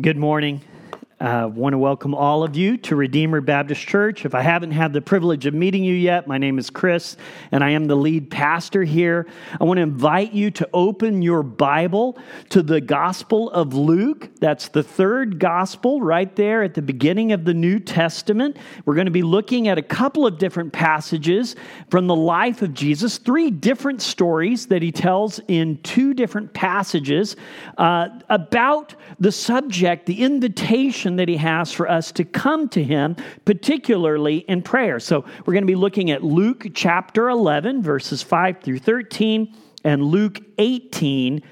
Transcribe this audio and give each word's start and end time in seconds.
Good 0.00 0.16
morning. 0.16 0.62
I 1.22 1.40
uh, 1.40 1.48
want 1.48 1.74
to 1.74 1.78
welcome 1.78 2.14
all 2.14 2.42
of 2.44 2.56
you 2.56 2.78
to 2.78 2.96
Redeemer 2.96 3.42
Baptist 3.42 3.86
Church. 3.86 4.24
If 4.24 4.34
I 4.34 4.40
haven't 4.40 4.70
had 4.70 4.94
the 4.94 5.02
privilege 5.02 5.44
of 5.44 5.52
meeting 5.52 5.84
you 5.84 5.92
yet, 5.92 6.26
my 6.26 6.38
name 6.38 6.58
is 6.58 6.70
Chris, 6.70 7.18
and 7.52 7.62
I 7.62 7.72
am 7.72 7.84
the 7.84 7.94
lead 7.94 8.30
pastor 8.30 8.84
here. 8.84 9.26
I 9.60 9.64
want 9.64 9.76
to 9.76 9.82
invite 9.82 10.32
you 10.32 10.50
to 10.52 10.66
open 10.72 11.20
your 11.20 11.42
Bible 11.42 12.16
to 12.48 12.62
the 12.62 12.80
Gospel 12.80 13.50
of 13.50 13.74
Luke. 13.74 14.30
That's 14.40 14.68
the 14.68 14.82
third 14.82 15.38
Gospel 15.38 16.00
right 16.00 16.34
there 16.36 16.62
at 16.62 16.72
the 16.72 16.80
beginning 16.80 17.32
of 17.32 17.44
the 17.44 17.52
New 17.52 17.80
Testament. 17.80 18.56
We're 18.86 18.94
going 18.94 19.04
to 19.04 19.10
be 19.10 19.20
looking 19.20 19.68
at 19.68 19.76
a 19.76 19.82
couple 19.82 20.26
of 20.26 20.38
different 20.38 20.72
passages 20.72 21.54
from 21.90 22.06
the 22.06 22.16
life 22.16 22.62
of 22.62 22.72
Jesus, 22.72 23.18
three 23.18 23.50
different 23.50 24.00
stories 24.00 24.68
that 24.68 24.80
he 24.80 24.90
tells 24.90 25.38
in 25.48 25.82
two 25.82 26.14
different 26.14 26.54
passages 26.54 27.36
uh, 27.76 28.08
about 28.30 28.94
the 29.18 29.30
subject, 29.30 30.06
the 30.06 30.22
invitation 30.22 31.09
that 31.16 31.28
he 31.28 31.36
has 31.36 31.72
for 31.72 31.88
us 31.88 32.12
to 32.12 32.24
come 32.24 32.68
to 32.70 32.82
him, 32.82 33.16
particularly 33.44 34.38
in 34.38 34.62
prayer. 34.62 35.00
So 35.00 35.24
we're 35.44 35.52
going 35.52 35.62
to 35.62 35.66
be 35.66 35.74
looking 35.74 36.10
at 36.10 36.22
Luke 36.22 36.66
chapter 36.74 37.28
11, 37.28 37.82
verses 37.82 38.22
5 38.22 38.60
through 38.60 38.78
13, 38.78 39.54
and 39.84 40.02
Luke 40.04 40.40
18, 40.58 41.42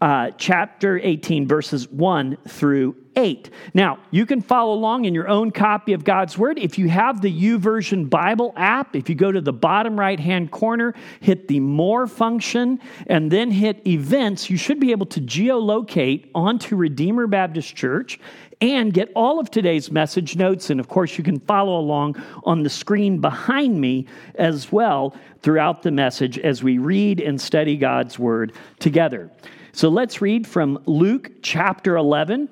uh, 0.00 0.30
chapter 0.36 0.98
18, 0.98 1.46
verses 1.46 1.88
1 1.88 2.36
through 2.48 2.96
8. 3.14 3.50
Now, 3.74 3.98
you 4.10 4.26
can 4.26 4.40
follow 4.40 4.72
along 4.74 5.04
in 5.04 5.14
your 5.14 5.28
own 5.28 5.50
copy 5.50 5.92
of 5.92 6.02
God's 6.02 6.36
Word. 6.36 6.58
If 6.58 6.78
you 6.78 6.88
have 6.88 7.20
the 7.20 7.32
YouVersion 7.32 8.08
Bible 8.08 8.52
app, 8.56 8.96
if 8.96 9.08
you 9.08 9.14
go 9.14 9.30
to 9.30 9.40
the 9.40 9.52
bottom 9.52 9.98
right 9.98 10.18
hand 10.18 10.50
corner, 10.50 10.94
hit 11.20 11.48
the 11.48 11.60
More 11.60 12.06
function, 12.06 12.80
and 13.06 13.30
then 13.30 13.50
hit 13.50 13.86
Events, 13.86 14.50
you 14.50 14.56
should 14.56 14.80
be 14.80 14.90
able 14.90 15.06
to 15.06 15.20
geolocate 15.20 16.30
onto 16.34 16.74
Redeemer 16.74 17.26
Baptist 17.26 17.76
Church 17.76 18.18
and 18.62 18.94
get 18.94 19.10
all 19.16 19.40
of 19.40 19.50
today's 19.50 19.90
message 19.90 20.36
notes. 20.36 20.70
And 20.70 20.78
of 20.78 20.88
course, 20.88 21.18
you 21.18 21.24
can 21.24 21.40
follow 21.40 21.80
along 21.80 22.22
on 22.44 22.62
the 22.62 22.70
screen 22.70 23.18
behind 23.18 23.80
me 23.80 24.06
as 24.36 24.70
well 24.70 25.16
throughout 25.40 25.82
the 25.82 25.90
message 25.90 26.38
as 26.38 26.62
we 26.62 26.78
read 26.78 27.20
and 27.20 27.40
study 27.40 27.76
God's 27.76 28.20
Word 28.20 28.52
together. 28.78 29.30
So 29.72 29.88
let's 29.88 30.22
read 30.22 30.46
from 30.46 30.80
Luke 30.86 31.32
chapter 31.42 31.96
11, 31.96 32.48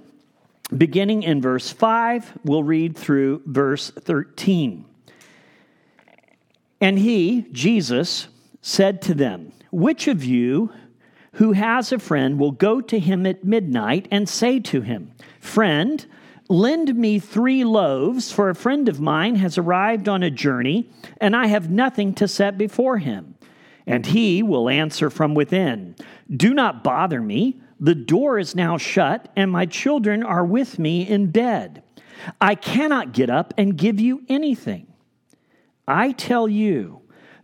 beginning 0.76 1.22
in 1.22 1.40
verse 1.40 1.70
5. 1.70 2.38
We'll 2.44 2.64
read 2.64 2.96
through 2.96 3.42
verse 3.46 3.90
13. 3.90 4.84
And 6.80 6.98
he, 6.98 7.46
Jesus, 7.52 8.26
said 8.62 9.00
to 9.02 9.14
them, 9.14 9.52
Which 9.70 10.08
of 10.08 10.24
you 10.24 10.72
who 11.34 11.52
has 11.52 11.92
a 11.92 12.00
friend 12.00 12.36
will 12.36 12.50
go 12.50 12.80
to 12.80 12.98
him 12.98 13.26
at 13.26 13.44
midnight 13.44 14.08
and 14.10 14.28
say 14.28 14.58
to 14.58 14.80
him, 14.80 15.12
Friend, 15.40 16.06
lend 16.48 16.94
me 16.94 17.18
three 17.18 17.64
loaves, 17.64 18.30
for 18.30 18.50
a 18.50 18.54
friend 18.54 18.88
of 18.88 19.00
mine 19.00 19.36
has 19.36 19.58
arrived 19.58 20.08
on 20.08 20.22
a 20.22 20.30
journey, 20.30 20.88
and 21.20 21.34
I 21.34 21.46
have 21.46 21.70
nothing 21.70 22.14
to 22.14 22.28
set 22.28 22.56
before 22.56 22.98
him. 22.98 23.34
And 23.86 24.06
he 24.06 24.42
will 24.42 24.68
answer 24.68 25.10
from 25.10 25.34
within 25.34 25.96
Do 26.34 26.54
not 26.54 26.84
bother 26.84 27.20
me. 27.20 27.60
The 27.80 27.94
door 27.94 28.38
is 28.38 28.54
now 28.54 28.76
shut, 28.76 29.30
and 29.34 29.50
my 29.50 29.64
children 29.66 30.22
are 30.22 30.44
with 30.44 30.78
me 30.78 31.08
in 31.08 31.30
bed. 31.30 31.82
I 32.40 32.54
cannot 32.54 33.12
get 33.12 33.30
up 33.30 33.54
and 33.56 33.76
give 33.76 33.98
you 33.98 34.22
anything. 34.28 34.86
I 35.88 36.12
tell 36.12 36.46
you, 36.46 36.99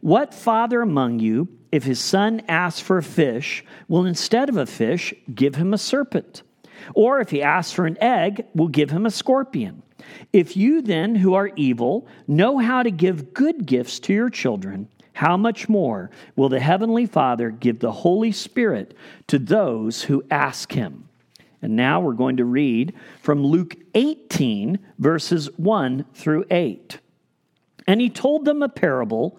What 0.00 0.34
father 0.34 0.80
among 0.80 1.18
you, 1.18 1.48
if 1.70 1.84
his 1.84 2.00
son 2.00 2.42
asks 2.48 2.80
for 2.80 2.98
a 2.98 3.02
fish, 3.02 3.64
will 3.88 4.06
instead 4.06 4.48
of 4.48 4.56
a 4.56 4.66
fish 4.66 5.12
give 5.34 5.54
him 5.56 5.74
a 5.74 5.78
serpent? 5.78 6.42
Or 6.94 7.20
if 7.20 7.30
he 7.30 7.42
asks 7.42 7.72
for 7.72 7.86
an 7.86 7.98
egg, 8.00 8.46
will 8.54 8.68
give 8.68 8.90
him 8.90 9.04
a 9.04 9.10
scorpion? 9.10 9.82
If 10.32 10.56
you 10.56 10.80
then, 10.80 11.14
who 11.14 11.34
are 11.34 11.50
evil, 11.56 12.08
know 12.26 12.58
how 12.58 12.82
to 12.82 12.90
give 12.90 13.34
good 13.34 13.66
gifts 13.66 13.98
to 14.00 14.14
your 14.14 14.30
children, 14.30 14.88
how 15.12 15.36
much 15.36 15.68
more 15.68 16.10
will 16.34 16.48
the 16.48 16.60
Heavenly 16.60 17.04
Father 17.04 17.50
give 17.50 17.80
the 17.80 17.92
Holy 17.92 18.32
Spirit 18.32 18.96
to 19.26 19.38
those 19.38 20.02
who 20.02 20.24
ask 20.30 20.72
Him? 20.72 21.08
And 21.60 21.76
now 21.76 22.00
we're 22.00 22.14
going 22.14 22.38
to 22.38 22.46
read 22.46 22.94
from 23.20 23.44
Luke 23.44 23.76
18, 23.94 24.78
verses 24.98 25.50
1 25.58 26.06
through 26.14 26.46
8. 26.50 26.98
And 27.86 28.00
he 28.00 28.08
told 28.08 28.44
them 28.44 28.62
a 28.62 28.68
parable 28.68 29.38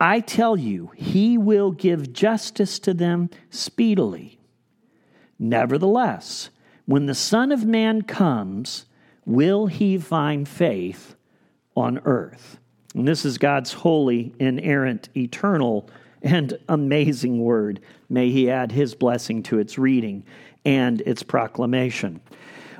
I 0.00 0.20
tell 0.20 0.56
you, 0.56 0.92
he 0.96 1.36
will 1.36 1.72
give 1.72 2.14
justice 2.14 2.78
to 2.80 2.94
them 2.94 3.28
speedily. 3.50 4.38
Nevertheless, 5.38 6.48
when 6.86 7.06
the 7.06 7.14
Son 7.14 7.52
of 7.52 7.66
Man 7.66 8.02
comes, 8.02 8.86
will 9.26 9.66
he 9.66 9.98
find 9.98 10.48
faith 10.48 11.14
on 11.76 12.00
earth? 12.04 12.58
And 12.94 13.06
this 13.06 13.24
is 13.24 13.36
God's 13.36 13.72
holy, 13.74 14.34
inerrant, 14.40 15.10
eternal, 15.14 15.88
and 16.22 16.58
amazing 16.68 17.38
word. 17.38 17.80
May 18.08 18.30
he 18.30 18.50
add 18.50 18.72
his 18.72 18.94
blessing 18.94 19.42
to 19.44 19.58
its 19.58 19.78
reading 19.78 20.24
and 20.64 21.00
its 21.02 21.22
proclamation 21.22 22.20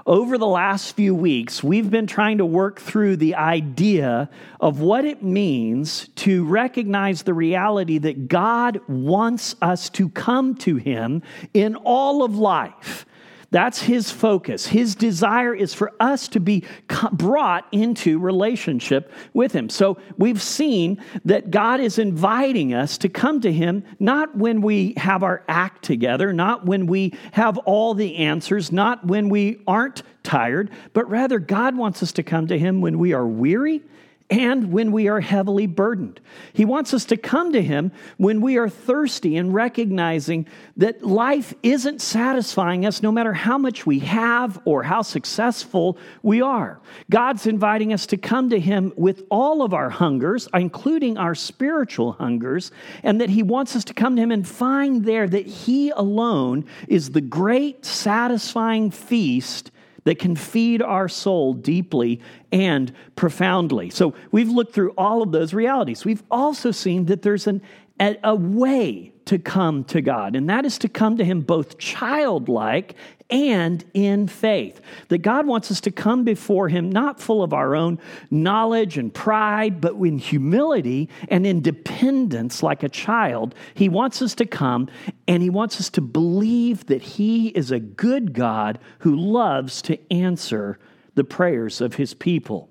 over 0.06 0.38
the 0.38 0.46
last 0.46 0.96
few 0.96 1.14
weeks, 1.14 1.62
we've 1.62 1.90
been 1.90 2.06
trying 2.06 2.38
to 2.38 2.46
work 2.46 2.80
through 2.80 3.16
the 3.16 3.34
idea 3.34 4.30
of 4.60 4.80
what 4.80 5.04
it 5.04 5.22
means 5.22 6.08
to 6.16 6.44
recognize 6.44 7.22
the 7.22 7.34
reality 7.34 7.98
that 7.98 8.28
God 8.28 8.80
wants 8.88 9.56
us 9.60 9.90
to 9.90 10.08
come 10.08 10.54
to 10.56 10.76
Him 10.76 11.22
in 11.54 11.76
all 11.76 12.22
of 12.22 12.36
life. 12.36 13.06
That's 13.52 13.82
his 13.82 14.12
focus. 14.12 14.66
His 14.66 14.94
desire 14.94 15.54
is 15.54 15.74
for 15.74 15.92
us 15.98 16.28
to 16.28 16.40
be 16.40 16.64
brought 17.12 17.66
into 17.72 18.20
relationship 18.20 19.12
with 19.34 19.52
him. 19.52 19.68
So 19.68 19.98
we've 20.16 20.40
seen 20.40 21.02
that 21.24 21.50
God 21.50 21.80
is 21.80 21.98
inviting 21.98 22.74
us 22.74 22.96
to 22.98 23.08
come 23.08 23.40
to 23.40 23.52
him 23.52 23.82
not 23.98 24.36
when 24.36 24.60
we 24.60 24.94
have 24.96 25.24
our 25.24 25.42
act 25.48 25.84
together, 25.84 26.32
not 26.32 26.64
when 26.64 26.86
we 26.86 27.14
have 27.32 27.58
all 27.58 27.94
the 27.94 28.16
answers, 28.16 28.70
not 28.70 29.04
when 29.04 29.28
we 29.28 29.60
aren't 29.66 30.02
tired, 30.22 30.70
but 30.92 31.10
rather 31.10 31.40
God 31.40 31.76
wants 31.76 32.02
us 32.04 32.12
to 32.12 32.22
come 32.22 32.46
to 32.46 32.58
him 32.58 32.80
when 32.80 32.98
we 33.00 33.12
are 33.12 33.26
weary 33.26 33.82
and 34.30 34.72
when 34.72 34.92
we 34.92 35.08
are 35.08 35.20
heavily 35.20 35.66
burdened. 35.66 36.20
He 36.52 36.64
wants 36.64 36.94
us 36.94 37.04
to 37.06 37.16
come 37.16 37.52
to 37.52 37.62
Him 37.62 37.90
when 38.16 38.40
we 38.40 38.56
are 38.56 38.68
thirsty 38.68 39.36
and 39.36 39.52
recognizing 39.52 40.46
that 40.76 41.04
life 41.04 41.52
isn't 41.62 42.00
satisfying 42.00 42.86
us 42.86 43.02
no 43.02 43.10
matter 43.10 43.32
how 43.32 43.58
much 43.58 43.84
we 43.84 43.98
have 44.00 44.60
or 44.64 44.84
how 44.84 45.02
successful 45.02 45.98
we 46.22 46.40
are. 46.40 46.80
God's 47.10 47.46
inviting 47.46 47.92
us 47.92 48.06
to 48.06 48.16
come 48.16 48.50
to 48.50 48.60
Him 48.60 48.92
with 48.96 49.24
all 49.30 49.62
of 49.62 49.74
our 49.74 49.90
hungers, 49.90 50.48
including 50.54 51.18
our 51.18 51.34
spiritual 51.34 52.12
hungers, 52.12 52.70
and 53.02 53.20
that 53.20 53.30
He 53.30 53.42
wants 53.42 53.74
us 53.74 53.84
to 53.84 53.94
come 53.94 54.14
to 54.14 54.22
Him 54.22 54.30
and 54.30 54.46
find 54.46 55.04
there 55.04 55.28
that 55.28 55.46
He 55.46 55.90
alone 55.90 56.64
is 56.86 57.10
the 57.10 57.20
great, 57.20 57.84
satisfying 57.84 58.92
feast 58.92 59.72
that 60.04 60.18
can 60.18 60.36
feed 60.36 60.82
our 60.82 61.08
soul 61.08 61.54
deeply 61.54 62.20
and 62.52 62.92
profoundly. 63.16 63.90
So 63.90 64.14
we've 64.32 64.48
looked 64.48 64.74
through 64.74 64.92
all 64.96 65.22
of 65.22 65.32
those 65.32 65.54
realities. 65.54 66.04
We've 66.04 66.22
also 66.30 66.70
seen 66.70 67.06
that 67.06 67.22
there's 67.22 67.46
an, 67.46 67.62
a, 68.00 68.16
a 68.24 68.34
way 68.34 69.12
to 69.26 69.38
come 69.38 69.84
to 69.84 70.00
God, 70.00 70.34
and 70.34 70.48
that 70.48 70.64
is 70.64 70.78
to 70.78 70.88
come 70.88 71.16
to 71.18 71.24
Him 71.24 71.42
both 71.42 71.78
childlike 71.78 72.96
and 73.30 73.84
in 73.94 74.28
faith. 74.28 74.80
That 75.08 75.18
God 75.18 75.46
wants 75.46 75.70
us 75.70 75.80
to 75.82 75.90
come 75.90 76.24
before 76.24 76.68
Him 76.68 76.90
not 76.90 77.20
full 77.20 77.42
of 77.42 77.52
our 77.52 77.74
own 77.76 77.98
knowledge 78.30 78.98
and 78.98 79.12
pride, 79.12 79.80
but 79.80 79.94
in 79.94 80.18
humility 80.18 81.08
and 81.28 81.46
in 81.46 81.62
dependence 81.62 82.62
like 82.62 82.82
a 82.82 82.88
child. 82.88 83.54
He 83.74 83.88
wants 83.88 84.22
us 84.22 84.34
to 84.36 84.46
come 84.46 84.88
and 85.28 85.42
He 85.42 85.50
wants 85.50 85.80
us 85.80 85.90
to 85.90 86.00
believe 86.00 86.86
that 86.86 87.02
He 87.02 87.48
is 87.48 87.70
a 87.70 87.80
good 87.80 88.32
God 88.32 88.78
who 89.00 89.14
loves 89.16 89.82
to 89.82 89.98
answer 90.12 90.78
the 91.14 91.24
prayers 91.24 91.80
of 91.80 91.94
His 91.94 92.14
people. 92.14 92.68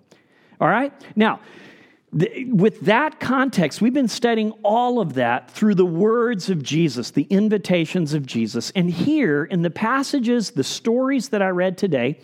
All 0.60 0.68
right? 0.68 0.94
Now, 1.16 1.40
with 2.12 2.82
that 2.82 3.20
context, 3.20 3.82
we've 3.82 3.94
been 3.94 4.08
studying 4.08 4.52
all 4.64 5.00
of 5.00 5.14
that 5.14 5.52
through 5.52 5.76
the 5.76 5.86
words 5.86 6.50
of 6.50 6.64
Jesus, 6.64 7.12
the 7.12 7.28
invitations 7.30 8.14
of 8.14 8.26
Jesus. 8.26 8.72
And 8.76 8.90
here 8.90 9.44
in 9.44 9.62
the 9.62 9.70
passages, 9.70 10.52
the 10.52 10.64
stories 10.64 11.30
that 11.30 11.42
I 11.42 11.50
read 11.50 11.78
today, 11.78 12.20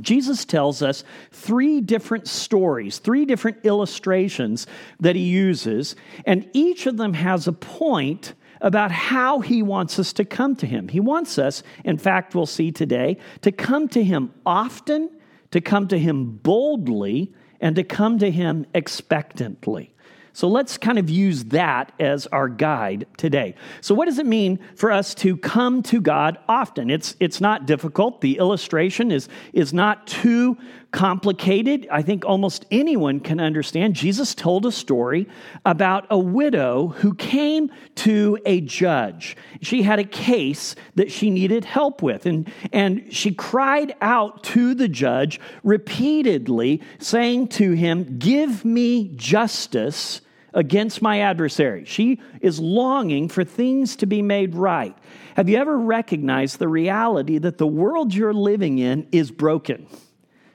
Jesus 0.00 0.44
tells 0.44 0.82
us 0.82 1.02
three 1.32 1.80
different 1.80 2.28
stories, 2.28 2.98
three 2.98 3.24
different 3.24 3.58
illustrations 3.64 4.68
that 5.00 5.16
he 5.16 5.24
uses, 5.24 5.96
and 6.24 6.48
each 6.52 6.86
of 6.86 6.96
them 6.96 7.14
has 7.14 7.48
a 7.48 7.52
point 7.52 8.34
about 8.60 8.92
how 8.92 9.40
he 9.40 9.62
wants 9.62 9.98
us 9.98 10.12
to 10.12 10.24
come 10.24 10.54
to 10.56 10.66
him. 10.66 10.88
He 10.88 11.00
wants 11.00 11.38
us, 11.38 11.62
in 11.84 11.98
fact, 11.98 12.34
we'll 12.34 12.46
see 12.46 12.70
today, 12.70 13.16
to 13.42 13.50
come 13.50 13.88
to 13.88 14.02
him 14.02 14.32
often, 14.46 15.10
to 15.50 15.60
come 15.60 15.88
to 15.88 15.98
him 15.98 16.36
boldly, 16.42 17.32
and 17.60 17.76
to 17.76 17.84
come 17.84 18.18
to 18.18 18.30
Him 18.30 18.66
expectantly. 18.74 19.92
So 20.38 20.46
let's 20.46 20.78
kind 20.78 21.00
of 21.00 21.10
use 21.10 21.46
that 21.46 21.90
as 21.98 22.28
our 22.28 22.48
guide 22.48 23.06
today. 23.16 23.56
So, 23.80 23.92
what 23.92 24.04
does 24.04 24.20
it 24.20 24.26
mean 24.26 24.60
for 24.76 24.92
us 24.92 25.12
to 25.16 25.36
come 25.36 25.82
to 25.84 26.00
God 26.00 26.38
often? 26.48 26.90
It's, 26.90 27.16
it's 27.18 27.40
not 27.40 27.66
difficult. 27.66 28.20
The 28.20 28.38
illustration 28.38 29.10
is, 29.10 29.28
is 29.52 29.72
not 29.72 30.06
too 30.06 30.56
complicated. 30.90 31.86
I 31.90 32.02
think 32.02 32.24
almost 32.24 32.64
anyone 32.70 33.20
can 33.20 33.40
understand. 33.40 33.94
Jesus 33.94 34.34
told 34.34 34.64
a 34.64 34.72
story 34.72 35.28
about 35.66 36.06
a 36.10 36.18
widow 36.18 36.88
who 36.88 37.14
came 37.14 37.70
to 37.96 38.38
a 38.46 38.62
judge. 38.62 39.36
She 39.60 39.82
had 39.82 39.98
a 39.98 40.04
case 40.04 40.74
that 40.94 41.12
she 41.12 41.30
needed 41.30 41.64
help 41.64 42.02
with, 42.02 42.24
and, 42.24 42.50
and 42.72 43.12
she 43.12 43.34
cried 43.34 43.94
out 44.00 44.42
to 44.44 44.74
the 44.74 44.88
judge 44.88 45.40
repeatedly, 45.62 46.82
saying 46.98 47.48
to 47.48 47.72
him, 47.72 48.18
Give 48.18 48.64
me 48.64 49.12
justice 49.14 50.22
against 50.54 51.02
my 51.02 51.20
adversary. 51.20 51.84
She 51.84 52.20
is 52.40 52.58
longing 52.58 53.28
for 53.28 53.44
things 53.44 53.96
to 53.96 54.06
be 54.06 54.22
made 54.22 54.54
right. 54.54 54.96
Have 55.36 55.48
you 55.48 55.58
ever 55.58 55.78
recognized 55.78 56.58
the 56.58 56.68
reality 56.68 57.38
that 57.38 57.58
the 57.58 57.66
world 57.66 58.14
you're 58.14 58.34
living 58.34 58.78
in 58.78 59.06
is 59.12 59.30
broken? 59.30 59.86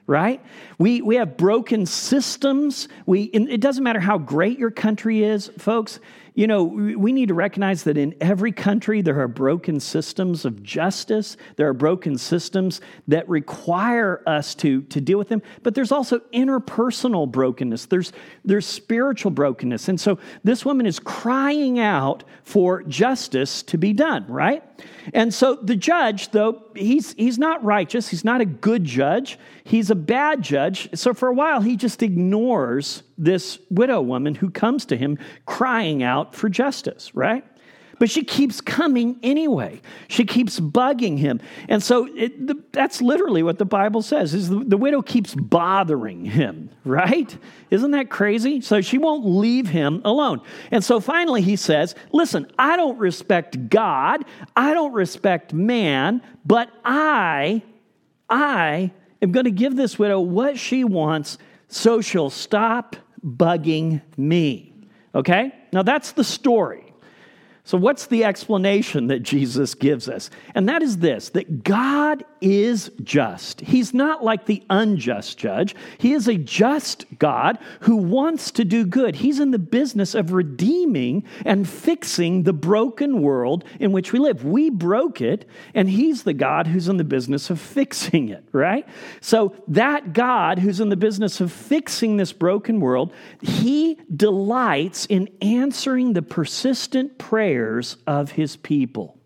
Right? 0.06 0.44
We, 0.78 1.00
we 1.00 1.16
have 1.16 1.38
broken 1.38 1.86
systems. 1.86 2.88
We, 3.06 3.22
it 3.22 3.60
doesn't 3.62 3.82
matter 3.82 4.00
how 4.00 4.18
great 4.18 4.58
your 4.58 4.70
country 4.70 5.24
is, 5.24 5.50
folks. 5.56 5.98
You 6.34 6.48
know, 6.48 6.64
we 6.64 7.12
need 7.12 7.28
to 7.28 7.34
recognize 7.34 7.84
that 7.84 7.96
in 7.96 8.14
every 8.20 8.50
country 8.50 9.02
there 9.02 9.20
are 9.20 9.28
broken 9.28 9.78
systems 9.78 10.44
of 10.44 10.64
justice. 10.64 11.36
There 11.54 11.68
are 11.68 11.72
broken 11.72 12.18
systems 12.18 12.80
that 13.06 13.28
require 13.28 14.20
us 14.26 14.56
to, 14.56 14.82
to 14.82 15.00
deal 15.00 15.16
with 15.16 15.28
them. 15.28 15.42
But 15.62 15.76
there's 15.76 15.92
also 15.92 16.18
interpersonal 16.32 17.30
brokenness, 17.30 17.86
there's, 17.86 18.12
there's 18.44 18.66
spiritual 18.66 19.30
brokenness. 19.30 19.88
And 19.88 20.00
so 20.00 20.18
this 20.42 20.64
woman 20.64 20.86
is 20.86 20.98
crying 20.98 21.78
out 21.78 22.24
for 22.42 22.82
justice 22.82 23.62
to 23.62 23.78
be 23.78 23.92
done, 23.92 24.26
right? 24.26 24.64
And 25.12 25.34
so 25.34 25.56
the 25.56 25.76
judge, 25.76 26.30
though, 26.30 26.62
he's, 26.74 27.12
he's 27.14 27.38
not 27.38 27.62
righteous, 27.62 28.08
he's 28.08 28.24
not 28.24 28.40
a 28.40 28.46
good 28.46 28.84
judge, 28.84 29.38
he's 29.64 29.90
a 29.90 29.94
bad 29.94 30.42
judge. 30.42 30.88
So 30.94 31.12
for 31.12 31.28
a 31.28 31.34
while, 31.34 31.60
he 31.60 31.76
just 31.76 32.02
ignores 32.02 33.02
this 33.18 33.58
widow 33.70 34.00
woman 34.00 34.34
who 34.34 34.50
comes 34.50 34.86
to 34.86 34.96
him 34.96 35.18
crying 35.46 36.02
out 36.02 36.34
for 36.34 36.48
justice, 36.48 37.14
right? 37.14 37.44
But 37.98 38.10
she 38.10 38.24
keeps 38.24 38.60
coming 38.60 39.18
anyway. 39.22 39.80
She 40.08 40.24
keeps 40.24 40.58
bugging 40.58 41.18
him. 41.18 41.40
And 41.68 41.82
so 41.82 42.08
it, 42.16 42.46
the, 42.46 42.62
that's 42.72 43.00
literally 43.00 43.42
what 43.42 43.58
the 43.58 43.64
Bible 43.64 44.02
says 44.02 44.34
is 44.34 44.48
the, 44.48 44.58
the 44.58 44.76
widow 44.76 45.02
keeps 45.02 45.34
bothering 45.34 46.24
him, 46.24 46.70
right? 46.84 47.36
Isn't 47.70 47.92
that 47.92 48.10
crazy? 48.10 48.60
So 48.60 48.80
she 48.80 48.98
won't 48.98 49.24
leave 49.24 49.68
him 49.68 50.02
alone. 50.04 50.40
And 50.70 50.82
so 50.82 51.00
finally 51.00 51.42
he 51.42 51.56
says, 51.56 51.94
"Listen, 52.12 52.50
I 52.58 52.76
don't 52.76 52.98
respect 52.98 53.68
God. 53.68 54.24
I 54.56 54.74
don't 54.74 54.92
respect 54.92 55.52
man, 55.52 56.22
but 56.44 56.70
I 56.84 57.62
I 58.28 58.92
am 59.22 59.32
going 59.32 59.44
to 59.44 59.50
give 59.50 59.76
this 59.76 59.98
widow 59.98 60.20
what 60.20 60.58
she 60.58 60.84
wants 60.84 61.38
so 61.68 62.00
she'll 62.00 62.30
stop 62.30 62.96
bugging 63.24 64.02
me. 64.16 64.72
Okay? 65.14 65.52
Now 65.72 65.82
that's 65.82 66.12
the 66.12 66.24
story. 66.24 66.83
So, 67.66 67.78
what's 67.78 68.08
the 68.08 68.24
explanation 68.24 69.06
that 69.06 69.20
Jesus 69.22 69.74
gives 69.74 70.06
us? 70.06 70.28
And 70.54 70.68
that 70.68 70.82
is 70.82 70.98
this 70.98 71.30
that 71.30 71.64
God 71.64 72.22
is 72.42 72.90
just. 73.02 73.62
He's 73.62 73.94
not 73.94 74.22
like 74.22 74.44
the 74.44 74.62
unjust 74.68 75.38
judge. 75.38 75.74
He 75.96 76.12
is 76.12 76.28
a 76.28 76.36
just 76.36 77.06
God 77.18 77.58
who 77.80 77.96
wants 77.96 78.50
to 78.50 78.66
do 78.66 78.84
good. 78.84 79.16
He's 79.16 79.40
in 79.40 79.50
the 79.50 79.58
business 79.58 80.14
of 80.14 80.34
redeeming 80.34 81.24
and 81.46 81.66
fixing 81.66 82.42
the 82.42 82.52
broken 82.52 83.22
world 83.22 83.64
in 83.80 83.92
which 83.92 84.12
we 84.12 84.18
live. 84.18 84.44
We 84.44 84.68
broke 84.68 85.22
it, 85.22 85.48
and 85.72 85.88
He's 85.88 86.24
the 86.24 86.34
God 86.34 86.66
who's 86.66 86.88
in 86.88 86.98
the 86.98 87.04
business 87.04 87.48
of 87.48 87.58
fixing 87.58 88.28
it, 88.28 88.44
right? 88.52 88.86
So, 89.22 89.56
that 89.68 90.12
God 90.12 90.58
who's 90.58 90.80
in 90.80 90.90
the 90.90 90.96
business 90.96 91.40
of 91.40 91.50
fixing 91.50 92.18
this 92.18 92.34
broken 92.34 92.78
world, 92.78 93.10
He 93.40 93.98
delights 94.14 95.06
in 95.06 95.30
answering 95.40 96.12
the 96.12 96.20
persistent 96.20 97.16
prayers 97.54 97.96
of 98.06 98.32
His 98.32 98.56
people. 98.56 99.16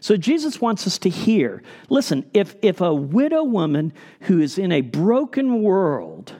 So 0.00 0.16
Jesus 0.16 0.60
wants 0.60 0.86
us 0.86 0.98
to 0.98 1.08
hear 1.10 1.62
listen, 1.88 2.28
if, 2.32 2.54
if 2.62 2.80
a 2.80 2.94
widow 2.94 3.44
woman 3.44 3.92
who 4.22 4.40
is 4.40 4.58
in 4.58 4.72
a 4.72 4.80
broken 4.80 5.62
world, 5.62 6.32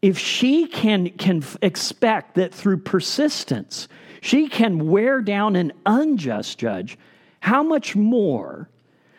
if 0.00 0.18
she 0.18 0.66
can, 0.66 1.10
can 1.10 1.42
expect 1.60 2.36
that 2.36 2.54
through 2.54 2.78
persistence, 2.78 3.88
she 4.22 4.48
can 4.48 4.88
wear 4.88 5.20
down 5.20 5.56
an 5.56 5.72
unjust 5.84 6.58
judge, 6.58 6.98
how 7.40 7.62
much 7.62 7.94
more 7.94 8.68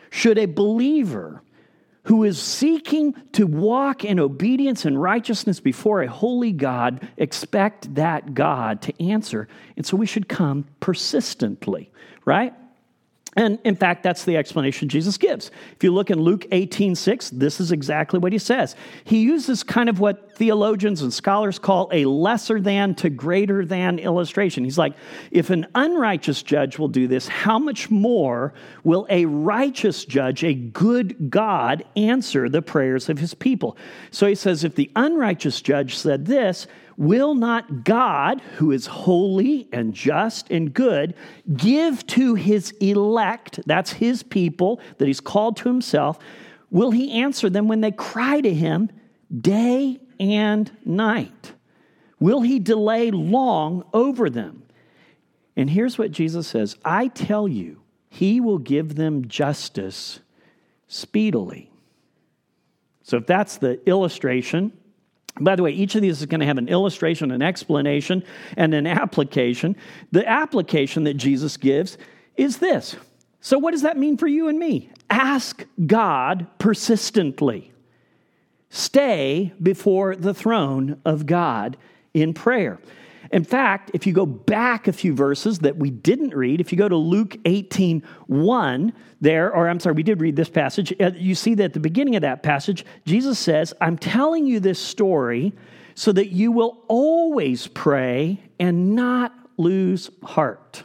should 0.09 0.37
a 0.37 0.45
believer 0.45 1.41
who 2.03 2.23
is 2.23 2.41
seeking 2.41 3.13
to 3.33 3.45
walk 3.45 4.03
in 4.03 4.19
obedience 4.19 4.85
and 4.85 5.01
righteousness 5.01 5.59
before 5.59 6.01
a 6.01 6.09
holy 6.09 6.51
God 6.51 7.07
expect 7.17 7.93
that 7.95 8.33
God 8.33 8.81
to 8.83 9.03
answer? 9.03 9.47
And 9.77 9.85
so 9.85 9.97
we 9.97 10.05
should 10.05 10.27
come 10.27 10.65
persistently, 10.79 11.91
right? 12.25 12.53
And 13.37 13.59
in 13.63 13.77
fact, 13.77 14.03
that's 14.03 14.25
the 14.25 14.35
explanation 14.35 14.89
Jesus 14.89 15.17
gives. 15.17 15.51
If 15.77 15.83
you 15.83 15.93
look 15.93 16.09
in 16.09 16.19
Luke 16.19 16.45
18 16.51 16.95
6, 16.95 17.29
this 17.29 17.61
is 17.61 17.71
exactly 17.71 18.19
what 18.19 18.33
he 18.33 18.37
says. 18.37 18.75
He 19.05 19.21
uses 19.21 19.63
kind 19.63 19.87
of 19.87 20.01
what 20.01 20.35
theologians 20.35 21.01
and 21.01 21.13
scholars 21.13 21.57
call 21.57 21.89
a 21.93 22.03
lesser 22.03 22.59
than 22.59 22.93
to 22.95 23.09
greater 23.09 23.63
than 23.63 23.99
illustration. 23.99 24.65
He's 24.65 24.77
like, 24.77 24.95
if 25.31 25.49
an 25.49 25.65
unrighteous 25.75 26.43
judge 26.43 26.77
will 26.77 26.89
do 26.89 27.07
this, 27.07 27.29
how 27.29 27.57
much 27.57 27.89
more 27.89 28.53
will 28.83 29.07
a 29.09 29.25
righteous 29.25 30.03
judge, 30.03 30.43
a 30.43 30.53
good 30.53 31.29
God, 31.29 31.85
answer 31.95 32.49
the 32.49 32.61
prayers 32.61 33.07
of 33.07 33.17
his 33.17 33.33
people? 33.33 33.77
So 34.09 34.27
he 34.27 34.35
says, 34.35 34.65
if 34.65 34.75
the 34.75 34.91
unrighteous 34.97 35.61
judge 35.61 35.95
said 35.95 36.25
this, 36.25 36.67
Will 37.01 37.33
not 37.33 37.83
God, 37.83 38.41
who 38.57 38.71
is 38.71 38.85
holy 38.85 39.67
and 39.71 39.91
just 39.91 40.51
and 40.51 40.71
good, 40.71 41.15
give 41.51 42.05
to 42.05 42.35
his 42.35 42.69
elect, 42.79 43.59
that's 43.65 43.93
his 43.93 44.21
people 44.21 44.79
that 44.99 45.07
he's 45.07 45.19
called 45.19 45.57
to 45.57 45.67
himself, 45.67 46.19
will 46.69 46.91
he 46.91 47.13
answer 47.13 47.49
them 47.49 47.67
when 47.67 47.81
they 47.81 47.89
cry 47.89 48.39
to 48.41 48.53
him 48.53 48.91
day 49.35 49.99
and 50.19 50.71
night? 50.85 51.53
Will 52.19 52.41
he 52.41 52.59
delay 52.59 53.09
long 53.09 53.83
over 53.93 54.29
them? 54.29 54.61
And 55.55 55.71
here's 55.71 55.97
what 55.97 56.11
Jesus 56.11 56.45
says 56.45 56.75
I 56.85 57.07
tell 57.07 57.47
you, 57.47 57.81
he 58.09 58.39
will 58.39 58.59
give 58.59 58.93
them 58.93 59.27
justice 59.27 60.19
speedily. 60.87 61.71
So, 63.01 63.17
if 63.17 63.25
that's 63.25 63.57
the 63.57 63.81
illustration, 63.89 64.73
by 65.39 65.55
the 65.55 65.63
way, 65.63 65.71
each 65.71 65.95
of 65.95 66.01
these 66.01 66.19
is 66.19 66.25
going 66.25 66.41
to 66.41 66.45
have 66.45 66.57
an 66.57 66.67
illustration, 66.67 67.31
an 67.31 67.41
explanation, 67.41 68.23
and 68.57 68.73
an 68.73 68.85
application. 68.85 69.75
The 70.11 70.27
application 70.27 71.05
that 71.05 71.15
Jesus 71.15 71.57
gives 71.57 71.97
is 72.35 72.57
this. 72.57 72.95
So, 73.39 73.57
what 73.57 73.71
does 73.71 73.81
that 73.81 73.97
mean 73.97 74.17
for 74.17 74.27
you 74.27 74.47
and 74.49 74.59
me? 74.59 74.89
Ask 75.09 75.65
God 75.85 76.47
persistently. 76.59 77.71
Stay 78.69 79.51
before 79.61 80.15
the 80.15 80.33
throne 80.33 81.01
of 81.03 81.25
God 81.25 81.75
in 82.13 82.33
prayer. 82.33 82.79
In 83.31 83.45
fact, 83.45 83.91
if 83.93 84.05
you 84.05 84.11
go 84.11 84.25
back 84.25 84.87
a 84.87 84.93
few 84.93 85.15
verses 85.15 85.59
that 85.59 85.77
we 85.77 85.89
didn't 85.89 86.35
read, 86.35 86.59
if 86.59 86.71
you 86.71 86.77
go 86.77 86.89
to 86.89 86.97
Luke 86.97 87.37
18 87.45 88.03
1, 88.27 88.93
there, 89.21 89.53
or 89.55 89.69
I'm 89.69 89.79
sorry, 89.79 89.95
we 89.95 90.03
did 90.03 90.19
read 90.19 90.35
this 90.35 90.49
passage, 90.49 90.93
uh, 90.99 91.11
you 91.15 91.33
see 91.33 91.55
that 91.55 91.63
at 91.65 91.73
the 91.73 91.79
beginning 91.79 92.15
of 92.17 92.23
that 92.23 92.43
passage, 92.43 92.85
Jesus 93.05 93.39
says, 93.39 93.73
I'm 93.79 93.97
telling 93.97 94.45
you 94.45 94.59
this 94.59 94.79
story 94.79 95.53
so 95.95 96.11
that 96.11 96.27
you 96.27 96.51
will 96.51 96.83
always 96.87 97.67
pray 97.67 98.41
and 98.59 98.95
not 98.95 99.33
lose 99.57 100.09
heart. 100.23 100.83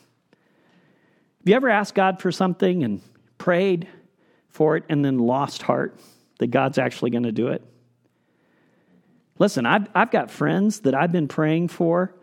Have 1.41 1.51
you 1.51 1.55
ever 1.55 1.69
asked 1.69 1.95
God 1.95 2.21
for 2.21 2.31
something 2.31 2.85
and 2.85 3.01
prayed 3.39 3.89
for 4.49 4.77
it 4.77 4.85
and 4.89 5.05
then 5.05 5.19
lost 5.19 5.63
heart 5.63 5.99
that 6.39 6.49
God's 6.49 6.79
actually 6.79 7.11
going 7.11 7.25
to 7.25 7.33
do 7.33 7.49
it? 7.49 7.65
Listen, 9.39 9.67
I've, 9.67 9.89
I've 9.95 10.11
got 10.11 10.31
friends 10.31 10.81
that 10.81 10.95
I've 10.95 11.13
been 11.13 11.29
praying 11.29 11.69
for 11.69 12.15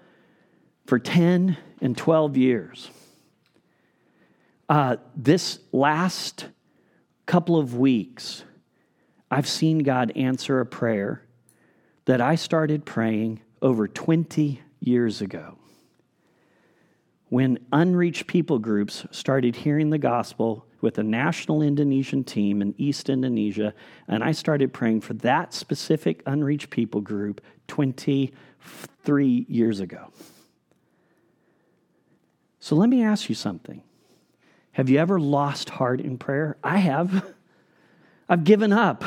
for 0.85 0.99
10 0.99 1.57
and 1.81 1.97
12 1.97 2.37
years. 2.37 2.89
Uh, 4.69 4.97
this 5.15 5.59
last 5.71 6.47
couple 7.25 7.57
of 7.57 7.77
weeks, 7.77 8.43
I've 9.29 9.47
seen 9.47 9.79
God 9.79 10.11
answer 10.15 10.59
a 10.59 10.65
prayer 10.65 11.23
that 12.05 12.21
I 12.21 12.35
started 12.35 12.85
praying 12.85 13.41
over 13.61 13.87
20 13.87 14.61
years 14.79 15.21
ago. 15.21 15.57
When 17.29 17.59
unreached 17.71 18.27
people 18.27 18.59
groups 18.59 19.05
started 19.11 19.55
hearing 19.55 19.89
the 19.89 19.97
gospel 19.97 20.65
with 20.81 20.97
a 20.97 21.03
national 21.03 21.61
Indonesian 21.61 22.23
team 22.23 22.61
in 22.61 22.75
East 22.77 23.09
Indonesia, 23.09 23.73
and 24.07 24.23
I 24.23 24.33
started 24.33 24.73
praying 24.73 25.01
for 25.01 25.13
that 25.15 25.53
specific 25.53 26.21
unreached 26.25 26.69
people 26.69 27.01
group 27.01 27.41
23 27.69 29.45
years 29.47 29.79
ago. 29.79 30.11
So 32.63 32.77
let 32.77 32.87
me 32.87 33.03
ask 33.03 33.27
you 33.27 33.35
something. 33.35 33.83
Have 34.71 34.89
you 34.89 34.97
ever 34.97 35.19
lost 35.19 35.69
heart 35.71 35.99
in 35.99 36.17
prayer? 36.17 36.55
I 36.63 36.77
have. 36.77 37.33
I've 38.29 38.45
given 38.45 38.71
up. 38.71 39.03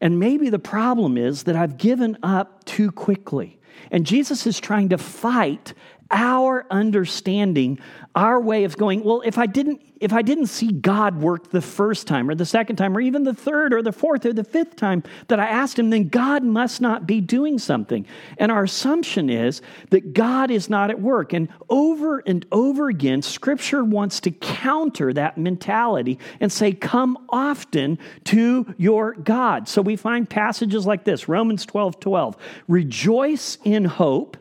And 0.00 0.18
maybe 0.18 0.48
the 0.48 0.58
problem 0.58 1.18
is 1.18 1.42
that 1.42 1.56
I've 1.56 1.76
given 1.76 2.16
up 2.22 2.64
too 2.64 2.90
quickly. 2.90 3.60
And 3.90 4.06
Jesus 4.06 4.46
is 4.46 4.58
trying 4.58 4.88
to 4.88 4.96
fight 4.96 5.74
our 6.10 6.66
understanding, 6.70 7.78
our 8.14 8.40
way 8.40 8.64
of 8.64 8.76
going, 8.76 9.02
well, 9.02 9.22
if 9.24 9.38
I 9.38 9.46
didn't 9.46 9.82
if 10.00 10.12
I 10.12 10.22
didn't 10.22 10.48
see 10.48 10.72
God 10.72 11.20
work 11.20 11.50
the 11.50 11.62
first 11.62 12.06
time 12.06 12.28
or 12.28 12.34
the 12.34 12.44
second 12.44 12.76
time 12.76 12.96
or 12.96 13.00
even 13.00 13.24
the 13.24 13.34
third 13.34 13.72
or 13.72 13.82
the 13.82 13.92
fourth 13.92 14.26
or 14.26 14.32
the 14.32 14.44
fifth 14.44 14.76
time 14.76 15.02
that 15.28 15.40
I 15.40 15.46
asked 15.46 15.78
him, 15.78 15.90
then 15.90 16.08
God 16.08 16.44
must 16.44 16.80
not 16.80 17.06
be 17.06 17.20
doing 17.20 17.58
something. 17.58 18.06
And 18.36 18.52
our 18.52 18.64
assumption 18.64 19.30
is 19.30 19.62
that 19.90 20.12
God 20.12 20.50
is 20.50 20.68
not 20.68 20.90
at 20.90 21.00
work. 21.00 21.32
And 21.32 21.48
over 21.70 22.22
and 22.26 22.44
over 22.52 22.88
again, 22.88 23.22
scripture 23.22 23.84
wants 23.84 24.20
to 24.20 24.30
counter 24.30 25.12
that 25.14 25.38
mentality 25.38 26.18
and 26.40 26.52
say, 26.52 26.72
come 26.72 27.16
often 27.30 27.98
to 28.24 28.74
your 28.76 29.14
God. 29.14 29.68
So 29.68 29.80
we 29.80 29.96
find 29.96 30.28
passages 30.28 30.86
like 30.86 31.04
this 31.04 31.28
Romans 31.28 31.64
12 31.64 32.00
12. 32.00 32.36
Rejoice 32.68 33.56
in 33.64 33.84
hope, 33.86 34.36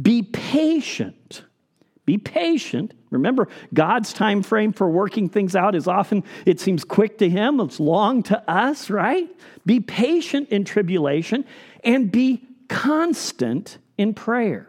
be 0.00 0.22
patient. 0.22 1.44
Be 2.04 2.18
patient 2.18 2.94
Remember, 3.10 3.48
God's 3.72 4.12
time 4.12 4.42
frame 4.42 4.72
for 4.72 4.88
working 4.88 5.28
things 5.28 5.56
out 5.56 5.74
is 5.74 5.88
often, 5.88 6.24
it 6.44 6.60
seems 6.60 6.84
quick 6.84 7.18
to 7.18 7.28
Him, 7.28 7.60
it's 7.60 7.80
long 7.80 8.22
to 8.24 8.50
us, 8.50 8.90
right? 8.90 9.28
Be 9.64 9.80
patient 9.80 10.50
in 10.50 10.64
tribulation 10.64 11.44
and 11.84 12.12
be 12.12 12.42
constant 12.68 13.78
in 13.96 14.14
prayer. 14.14 14.68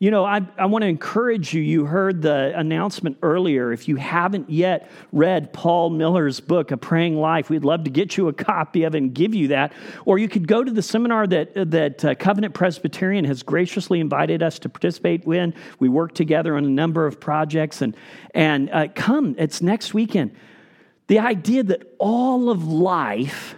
You 0.00 0.12
know, 0.12 0.24
I, 0.24 0.42
I 0.56 0.66
want 0.66 0.82
to 0.82 0.88
encourage 0.88 1.52
you. 1.52 1.60
You 1.60 1.84
heard 1.84 2.22
the 2.22 2.56
announcement 2.56 3.18
earlier. 3.20 3.72
If 3.72 3.88
you 3.88 3.96
haven't 3.96 4.48
yet 4.48 4.92
read 5.10 5.52
Paul 5.52 5.90
Miller's 5.90 6.38
book, 6.38 6.70
A 6.70 6.76
Praying 6.76 7.16
Life, 7.16 7.50
we'd 7.50 7.64
love 7.64 7.82
to 7.82 7.90
get 7.90 8.16
you 8.16 8.28
a 8.28 8.32
copy 8.32 8.84
of 8.84 8.94
it 8.94 8.98
and 8.98 9.12
give 9.12 9.34
you 9.34 9.48
that. 9.48 9.72
Or 10.04 10.18
you 10.18 10.28
could 10.28 10.46
go 10.46 10.62
to 10.62 10.70
the 10.70 10.82
seminar 10.82 11.26
that, 11.26 11.52
that 11.72 12.04
uh, 12.04 12.14
Covenant 12.14 12.54
Presbyterian 12.54 13.24
has 13.24 13.42
graciously 13.42 13.98
invited 13.98 14.40
us 14.40 14.60
to 14.60 14.68
participate 14.68 15.24
in. 15.24 15.52
We 15.80 15.88
work 15.88 16.14
together 16.14 16.56
on 16.56 16.64
a 16.64 16.70
number 16.70 17.04
of 17.04 17.18
projects, 17.18 17.82
and, 17.82 17.96
and 18.34 18.70
uh, 18.70 18.86
come, 18.94 19.34
it's 19.36 19.60
next 19.60 19.94
weekend. 19.94 20.30
The 21.08 21.18
idea 21.18 21.64
that 21.64 21.96
all 21.98 22.50
of 22.50 22.68
life 22.68 23.56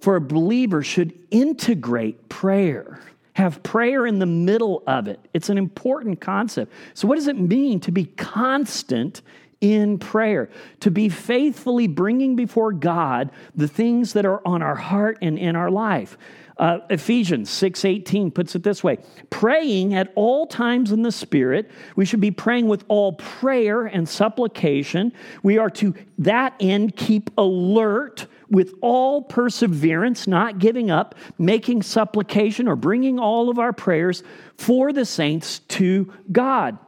for 0.00 0.16
a 0.16 0.20
believer 0.20 0.82
should 0.82 1.18
integrate 1.30 2.28
prayer 2.28 3.00
have 3.34 3.62
prayer 3.62 4.06
in 4.06 4.18
the 4.18 4.26
middle 4.26 4.82
of 4.86 5.08
it. 5.08 5.20
It's 5.32 5.48
an 5.48 5.58
important 5.58 6.20
concept. 6.20 6.72
So, 6.94 7.08
what 7.08 7.16
does 7.16 7.28
it 7.28 7.38
mean 7.38 7.80
to 7.80 7.92
be 7.92 8.04
constant 8.04 9.22
in 9.60 9.98
prayer? 9.98 10.50
To 10.80 10.90
be 10.90 11.08
faithfully 11.08 11.86
bringing 11.86 12.36
before 12.36 12.72
God 12.72 13.30
the 13.54 13.68
things 13.68 14.12
that 14.12 14.26
are 14.26 14.46
on 14.46 14.62
our 14.62 14.74
heart 14.74 15.18
and 15.22 15.38
in 15.38 15.56
our 15.56 15.70
life. 15.70 16.18
Uh, 16.58 16.80
Ephesians 16.90 17.48
6:18 17.48 18.30
puts 18.30 18.54
it 18.54 18.62
this 18.62 18.84
way: 18.84 18.98
praying 19.30 19.94
at 19.94 20.12
all 20.14 20.46
times 20.46 20.92
in 20.92 21.02
the 21.02 21.12
Spirit. 21.12 21.70
We 21.96 22.04
should 22.04 22.20
be 22.20 22.30
praying 22.30 22.68
with 22.68 22.84
all 22.88 23.14
prayer 23.14 23.86
and 23.86 24.06
supplication. 24.06 25.12
We 25.42 25.56
are 25.56 25.70
to 25.70 25.94
that 26.18 26.54
end 26.60 26.96
keep 26.96 27.30
alert 27.38 28.26
with 28.52 28.74
all 28.82 29.22
perseverance, 29.22 30.28
not 30.28 30.58
giving 30.58 30.90
up, 30.90 31.16
making 31.38 31.82
supplication 31.82 32.68
or 32.68 32.76
bringing 32.76 33.18
all 33.18 33.48
of 33.48 33.58
our 33.58 33.72
prayers 33.72 34.22
for 34.58 34.92
the 34.92 35.06
saints 35.06 35.60
to 35.60 36.12
God. 36.30 36.78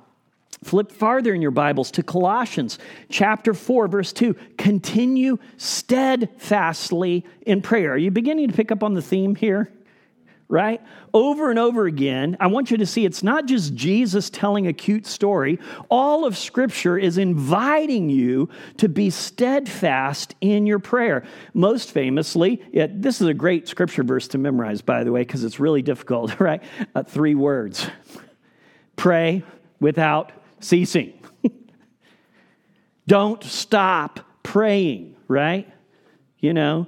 Flip 0.63 0.93
farther 0.93 1.35
in 1.35 1.43
your 1.43 1.51
Bibles 1.51 1.91
to 1.93 2.03
Colossians 2.03 2.79
chapter 3.09 3.55
4, 3.55 3.89
verse 3.89 4.13
2. 4.13 4.35
Continue 4.57 5.39
steadfastly 5.57 7.25
in 7.47 7.63
prayer. 7.63 7.93
Are 7.93 7.99
you 7.99 8.11
beginning 8.11 8.49
to 8.49 8.55
pick 8.55 8.71
up 8.71 8.83
on 8.83 8.95
the 8.95 9.03
theme 9.03 9.35
here? 9.35 9.73
Right? 10.49 10.81
Over 11.13 11.51
and 11.51 11.59
over 11.59 11.87
again, 11.87 12.37
I 12.39 12.49
want 12.49 12.71
you 12.71 12.77
to 12.77 12.87
see 12.87 13.05
it's 13.05 13.23
not 13.23 13.47
just 13.47 13.75
Jesus 13.75 14.29
telling 14.31 14.67
a 14.67 14.73
cute 14.73 15.07
story. 15.07 15.59
All 15.89 16.25
of 16.25 16.37
Scripture 16.37 16.99
is 16.99 17.19
inviting 17.19 18.11
you 18.11 18.49
to 18.77 18.89
be 18.89 19.11
steadfast 19.11 20.35
in 20.41 20.67
your 20.67 20.79
prayer. 20.79 21.25
Most 21.55 21.91
famously, 21.93 22.63
it, 22.73 23.01
this 23.01 23.21
is 23.21 23.27
a 23.27 23.35
great 23.35 23.69
Scripture 23.69 24.05
verse 24.05 24.29
to 24.29 24.39
memorize, 24.39 24.83
by 24.83 25.03
the 25.03 25.13
way, 25.13 25.23
because 25.23 25.45
it's 25.45 25.59
really 25.59 25.83
difficult, 25.83 26.39
right? 26.41 26.63
Uh, 26.95 27.03
three 27.03 27.35
words 27.35 27.89
pray 28.97 29.43
without 29.81 30.33
ceasing. 30.61 31.13
Don't 33.07 33.43
stop 33.43 34.21
praying, 34.43 35.17
right? 35.27 35.69
You 36.39 36.53
know, 36.53 36.87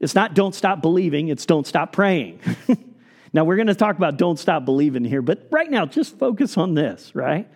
it's 0.00 0.14
not 0.14 0.34
don't 0.34 0.54
stop 0.54 0.82
believing, 0.82 1.28
it's 1.28 1.46
don't 1.46 1.66
stop 1.66 1.92
praying. 1.92 2.40
now, 3.32 3.44
we're 3.44 3.56
going 3.56 3.68
to 3.68 3.74
talk 3.74 3.96
about 3.96 4.16
don't 4.16 4.38
stop 4.38 4.64
believing 4.64 5.04
here, 5.04 5.22
but 5.22 5.46
right 5.50 5.70
now, 5.70 5.86
just 5.86 6.18
focus 6.18 6.56
on 6.56 6.74
this, 6.74 7.14
right? 7.14 7.48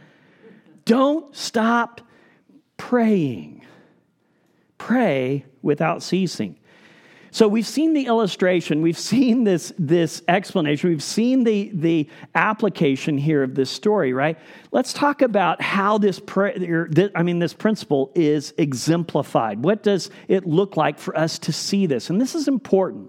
Don't 0.85 1.35
stop 1.37 2.01
praying. 2.77 3.67
Pray 4.79 5.45
without 5.63 6.03
ceasing. 6.03 6.59
So 7.39 7.47
we've 7.47 7.69
seen 7.69 7.93
the 7.93 8.07
illustration, 8.07 8.83
we've 8.83 8.99
seen 8.99 9.45
this, 9.45 9.73
this 9.79 10.23
explanation, 10.27 10.91
we've 10.91 11.01
seen 11.01 11.45
the, 11.45 11.71
the 11.73 12.09
application 12.35 13.17
here 13.17 13.45
of 13.45 13.55
this 13.55 13.71
story, 13.71 14.13
right? 14.13 14.37
Let's 14.73 14.93
talk 14.93 15.23
about 15.23 15.63
how 15.63 15.99
this, 15.99 16.19
prayer, 16.19 16.91
I 17.15 17.23
mean, 17.23 17.39
this 17.39 17.55
principle 17.55 18.11
is 18.17 18.55
exemplified. 18.59 19.63
What 19.63 19.85
does 19.85 20.11
it 20.27 20.49
look 20.49 20.77
like 20.77 20.99
for 20.99 21.17
us 21.17 21.39
to 21.39 21.53
see 21.53 21.87
this? 21.87 22.11
And 22.11 22.21
this 22.21 22.35
is 22.35 22.49
important 22.49 23.09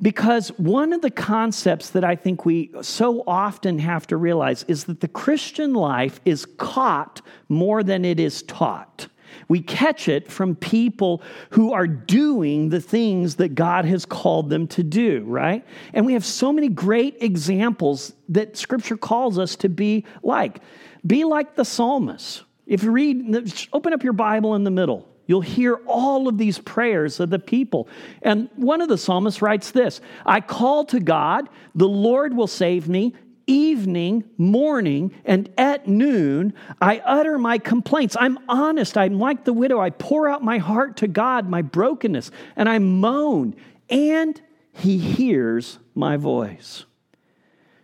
because 0.00 0.50
one 0.50 0.92
of 0.92 1.02
the 1.02 1.10
concepts 1.10 1.90
that 1.90 2.04
I 2.04 2.14
think 2.14 2.46
we 2.46 2.70
so 2.82 3.24
often 3.26 3.80
have 3.80 4.06
to 4.06 4.16
realize 4.16 4.64
is 4.68 4.84
that 4.84 5.00
the 5.00 5.08
Christian 5.08 5.74
life 5.74 6.20
is 6.24 6.46
caught 6.56 7.20
more 7.48 7.82
than 7.82 8.04
it 8.04 8.20
is 8.20 8.42
taught. 8.44 9.08
We 9.48 9.60
catch 9.60 10.08
it 10.08 10.30
from 10.30 10.54
people 10.54 11.22
who 11.50 11.72
are 11.72 11.86
doing 11.86 12.68
the 12.68 12.80
things 12.80 13.36
that 13.36 13.54
God 13.54 13.84
has 13.84 14.04
called 14.04 14.50
them 14.50 14.66
to 14.68 14.82
do, 14.82 15.24
right? 15.26 15.64
And 15.92 16.06
we 16.06 16.12
have 16.14 16.24
so 16.24 16.52
many 16.52 16.68
great 16.68 17.16
examples 17.20 18.12
that 18.28 18.56
scripture 18.56 18.96
calls 18.96 19.38
us 19.38 19.56
to 19.56 19.68
be 19.68 20.04
like. 20.22 20.60
Be 21.06 21.24
like 21.24 21.56
the 21.56 21.64
psalmist. 21.64 22.44
If 22.66 22.82
you 22.82 22.90
read, 22.90 23.68
open 23.72 23.92
up 23.92 24.02
your 24.02 24.12
Bible 24.12 24.54
in 24.54 24.64
the 24.64 24.70
middle. 24.70 25.08
You'll 25.26 25.40
hear 25.40 25.76
all 25.86 26.26
of 26.26 26.38
these 26.38 26.58
prayers 26.58 27.20
of 27.20 27.30
the 27.30 27.38
people. 27.38 27.88
And 28.22 28.48
one 28.56 28.80
of 28.80 28.88
the 28.88 28.98
psalmists 28.98 29.40
writes 29.40 29.70
this 29.70 30.00
I 30.26 30.40
call 30.40 30.84
to 30.86 31.00
God, 31.00 31.48
the 31.74 31.88
Lord 31.88 32.34
will 32.34 32.48
save 32.48 32.88
me. 32.88 33.14
Evening, 33.46 34.24
morning, 34.36 35.12
and 35.24 35.50
at 35.58 35.88
noon, 35.88 36.54
I 36.80 36.98
utter 36.98 37.38
my 37.38 37.58
complaints. 37.58 38.16
I'm 38.18 38.38
honest. 38.48 38.96
I'm 38.96 39.18
like 39.18 39.44
the 39.44 39.52
widow. 39.52 39.80
I 39.80 39.90
pour 39.90 40.28
out 40.28 40.44
my 40.44 40.58
heart 40.58 40.98
to 40.98 41.08
God, 41.08 41.48
my 41.48 41.62
brokenness, 41.62 42.30
and 42.56 42.68
I 42.68 42.78
moan, 42.78 43.56
and 43.88 44.40
He 44.72 44.98
hears 44.98 45.78
my 45.94 46.16
voice. 46.16 46.84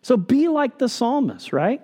So 0.03 0.17
be 0.17 0.47
like 0.47 0.79
the 0.79 0.89
psalmist, 0.89 1.53
right? 1.53 1.83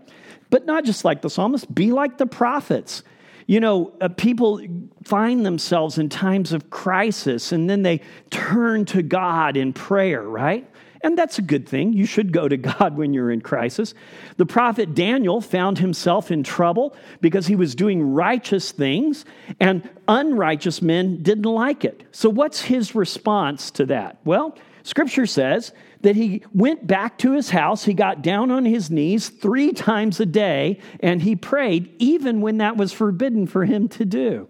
But 0.48 0.64
not 0.64 0.84
just 0.84 1.04
like 1.04 1.22
the 1.22 1.30
psalmist, 1.30 1.74
be 1.74 1.92
like 1.92 2.18
the 2.18 2.26
prophets. 2.26 3.02
You 3.46 3.58
know, 3.58 3.92
uh, 4.00 4.08
people 4.08 4.60
find 5.02 5.44
themselves 5.44 5.98
in 5.98 6.08
times 6.08 6.52
of 6.52 6.70
crisis 6.70 7.52
and 7.52 7.68
then 7.68 7.82
they 7.82 8.00
turn 8.30 8.84
to 8.86 9.02
God 9.02 9.56
in 9.56 9.72
prayer, 9.72 10.22
right? 10.22 10.70
And 11.02 11.18
that's 11.18 11.38
a 11.38 11.42
good 11.42 11.68
thing. 11.68 11.92
You 11.92 12.06
should 12.06 12.32
go 12.32 12.48
to 12.48 12.56
God 12.56 12.96
when 12.96 13.12
you're 13.12 13.30
in 13.30 13.40
crisis. 13.40 13.94
The 14.36 14.46
prophet 14.46 14.94
Daniel 14.94 15.40
found 15.40 15.78
himself 15.78 16.30
in 16.30 16.44
trouble 16.44 16.94
because 17.20 17.46
he 17.46 17.56
was 17.56 17.74
doing 17.74 18.12
righteous 18.12 18.70
things 18.70 19.24
and 19.58 19.88
unrighteous 20.06 20.80
men 20.80 21.22
didn't 21.22 21.44
like 21.44 21.84
it. 21.84 22.04
So, 22.12 22.30
what's 22.30 22.62
his 22.62 22.94
response 22.94 23.70
to 23.72 23.86
that? 23.86 24.18
Well, 24.24 24.56
scripture 24.84 25.26
says 25.26 25.72
that 26.02 26.14
he 26.14 26.44
went 26.54 26.86
back 26.86 27.18
to 27.18 27.32
his 27.32 27.50
house, 27.50 27.84
he 27.84 27.94
got 27.94 28.22
down 28.22 28.50
on 28.50 28.64
his 28.64 28.90
knees 28.90 29.28
three 29.28 29.72
times 29.72 30.20
a 30.20 30.26
day, 30.26 30.78
and 31.00 31.22
he 31.22 31.34
prayed, 31.34 31.94
even 31.98 32.40
when 32.40 32.58
that 32.58 32.76
was 32.76 32.92
forbidden 32.92 33.46
for 33.46 33.64
him 33.64 33.88
to 33.88 34.04
do. 34.04 34.48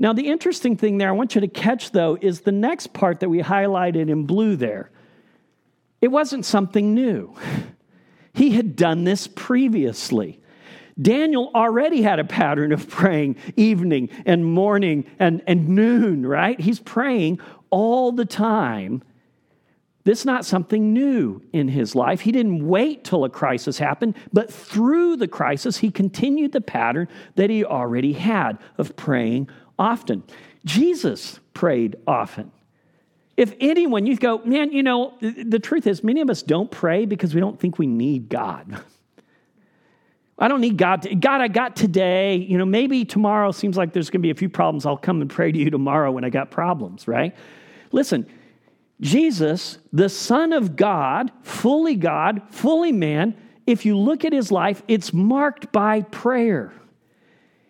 Now, 0.00 0.12
the 0.12 0.28
interesting 0.28 0.76
thing 0.76 0.98
there, 0.98 1.08
I 1.08 1.12
want 1.12 1.34
you 1.34 1.40
to 1.40 1.48
catch 1.48 1.90
though, 1.90 2.16
is 2.20 2.42
the 2.42 2.52
next 2.52 2.92
part 2.92 3.20
that 3.20 3.28
we 3.28 3.40
highlighted 3.40 4.08
in 4.08 4.24
blue 4.24 4.54
there. 4.54 4.90
It 6.00 6.08
wasn't 6.08 6.44
something 6.44 6.94
new, 6.94 7.34
he 8.32 8.50
had 8.50 8.76
done 8.76 9.04
this 9.04 9.26
previously. 9.26 10.40
Daniel 11.00 11.52
already 11.54 12.02
had 12.02 12.18
a 12.18 12.24
pattern 12.24 12.72
of 12.72 12.88
praying 12.88 13.36
evening 13.54 14.08
and 14.26 14.44
morning 14.44 15.04
and, 15.20 15.42
and 15.46 15.68
noon, 15.68 16.26
right? 16.26 16.58
He's 16.58 16.80
praying 16.80 17.38
all 17.70 18.10
the 18.10 18.24
time 18.24 19.04
this 20.08 20.20
is 20.20 20.24
not 20.24 20.46
something 20.46 20.94
new 20.94 21.42
in 21.52 21.68
his 21.68 21.94
life. 21.94 22.22
He 22.22 22.32
didn't 22.32 22.66
wait 22.66 23.04
till 23.04 23.24
a 23.24 23.28
crisis 23.28 23.76
happened, 23.76 24.16
but 24.32 24.50
through 24.50 25.16
the 25.16 25.28
crisis, 25.28 25.76
he 25.76 25.90
continued 25.90 26.52
the 26.52 26.62
pattern 26.62 27.08
that 27.34 27.50
he 27.50 27.62
already 27.62 28.14
had 28.14 28.56
of 28.78 28.96
praying 28.96 29.50
often. 29.78 30.22
Jesus 30.64 31.40
prayed 31.52 31.96
often. 32.06 32.50
If 33.38 33.54
anyone, 33.60 34.04
you 34.04 34.16
go, 34.16 34.38
man, 34.44 34.72
you 34.72 34.82
know, 34.82 35.14
the 35.20 35.60
truth 35.60 35.86
is, 35.86 36.02
many 36.02 36.20
of 36.20 36.28
us 36.28 36.42
don't 36.42 36.68
pray 36.68 37.06
because 37.06 37.36
we 37.36 37.40
don't 37.40 37.58
think 37.58 37.78
we 37.78 37.86
need 37.86 38.28
God. 38.28 38.82
I 40.40 40.48
don't 40.48 40.60
need 40.60 40.76
God. 40.76 41.02
To, 41.02 41.14
God, 41.14 41.40
I 41.40 41.46
got 41.46 41.76
today. 41.76 42.34
You 42.34 42.58
know, 42.58 42.64
maybe 42.64 43.04
tomorrow 43.04 43.52
seems 43.52 43.76
like 43.76 43.92
there's 43.92 44.10
going 44.10 44.22
to 44.22 44.26
be 44.26 44.30
a 44.30 44.34
few 44.34 44.48
problems. 44.48 44.86
I'll 44.86 44.96
come 44.96 45.20
and 45.20 45.30
pray 45.30 45.52
to 45.52 45.58
you 45.58 45.70
tomorrow 45.70 46.10
when 46.10 46.24
I 46.24 46.30
got 46.30 46.50
problems, 46.50 47.06
right? 47.06 47.32
Listen, 47.92 48.26
Jesus, 49.00 49.78
the 49.92 50.08
Son 50.08 50.52
of 50.52 50.74
God, 50.74 51.30
fully 51.42 51.94
God, 51.94 52.42
fully 52.50 52.90
man, 52.90 53.36
if 53.68 53.86
you 53.86 53.96
look 53.96 54.24
at 54.24 54.32
his 54.32 54.50
life, 54.50 54.82
it's 54.88 55.12
marked 55.12 55.70
by 55.70 56.02
prayer. 56.02 56.72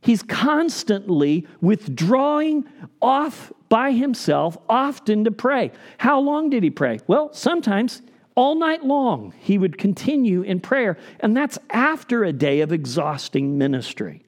He's 0.09 0.23
constantly 0.23 1.47
withdrawing 1.61 2.65
off 3.03 3.53
by 3.69 3.93
himself, 3.93 4.57
often 4.67 5.25
to 5.25 5.31
pray. 5.31 5.71
How 5.99 6.19
long 6.19 6.49
did 6.49 6.62
he 6.62 6.71
pray? 6.71 7.00
Well, 7.07 7.31
sometimes 7.35 8.00
all 8.35 8.55
night 8.55 8.87
long 8.87 9.35
he 9.38 9.59
would 9.59 9.77
continue 9.77 10.41
in 10.41 10.61
prayer, 10.61 10.97
and 11.21 11.37
that's 11.37 11.59
after 11.69 12.25
a 12.25 12.33
day 12.33 12.62
of 12.62 12.73
exhausting 12.73 13.59
ministry 13.59 14.23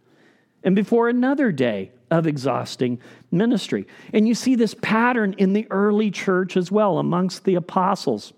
and 0.63 0.77
before 0.77 1.09
another 1.09 1.51
day 1.51 1.93
of 2.11 2.27
exhausting 2.27 3.01
ministry. 3.31 3.87
And 4.13 4.29
you 4.29 4.35
see 4.35 4.57
this 4.57 4.75
pattern 4.83 5.35
in 5.39 5.55
the 5.55 5.67
early 5.71 6.11
church 6.11 6.59
as 6.59 6.71
well, 6.71 6.99
amongst 6.99 7.45
the 7.45 7.55
apostles. 7.55 8.35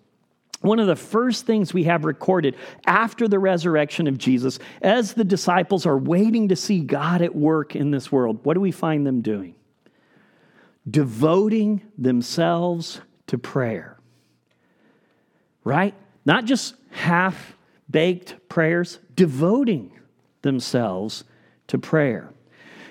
One 0.62 0.78
of 0.78 0.86
the 0.86 0.96
first 0.96 1.44
things 1.44 1.74
we 1.74 1.84
have 1.84 2.04
recorded 2.04 2.56
after 2.86 3.28
the 3.28 3.38
resurrection 3.38 4.06
of 4.06 4.16
Jesus, 4.16 4.58
as 4.80 5.12
the 5.12 5.24
disciples 5.24 5.86
are 5.86 5.98
waiting 5.98 6.48
to 6.48 6.56
see 6.56 6.80
God 6.80 7.20
at 7.20 7.34
work 7.34 7.76
in 7.76 7.90
this 7.90 8.10
world, 8.10 8.40
what 8.44 8.54
do 8.54 8.60
we 8.60 8.70
find 8.70 9.06
them 9.06 9.20
doing? 9.20 9.56
Devoting 10.88 11.82
themselves 11.98 13.00
to 13.26 13.38
prayer. 13.38 13.98
Right? 15.64 15.94
Not 16.24 16.44
just 16.44 16.74
half 16.90 17.56
baked 17.90 18.48
prayers, 18.48 18.98
devoting 19.14 19.92
themselves 20.42 21.24
to 21.68 21.78
prayer. 21.78 22.30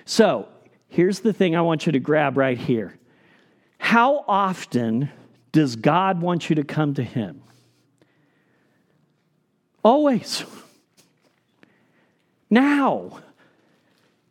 So, 0.06 0.48
here's 0.90 1.20
the 1.20 1.34
thing 1.34 1.56
I 1.56 1.62
want 1.62 1.86
you 1.86 1.92
to 1.94 2.00
grab 2.00 2.38
right 2.38 2.58
here. 2.58 2.98
How 3.78 4.24
often 4.28 5.10
does 5.52 5.76
God 5.76 6.22
want 6.22 6.50
you 6.50 6.56
to 6.58 6.64
come 6.64 6.94
to 6.96 7.04
Him? 7.04 7.41
Always. 9.84 10.44
Now, 12.50 13.20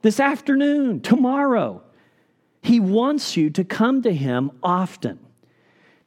this 0.03 0.21
afternoon, 0.21 1.01
tomorrow. 1.01 1.83
He 2.63 2.79
wants 2.79 3.37
you 3.37 3.51
to 3.51 3.65
come 3.65 4.03
to 4.03 4.13
Him 4.13 4.51
often. 4.63 5.19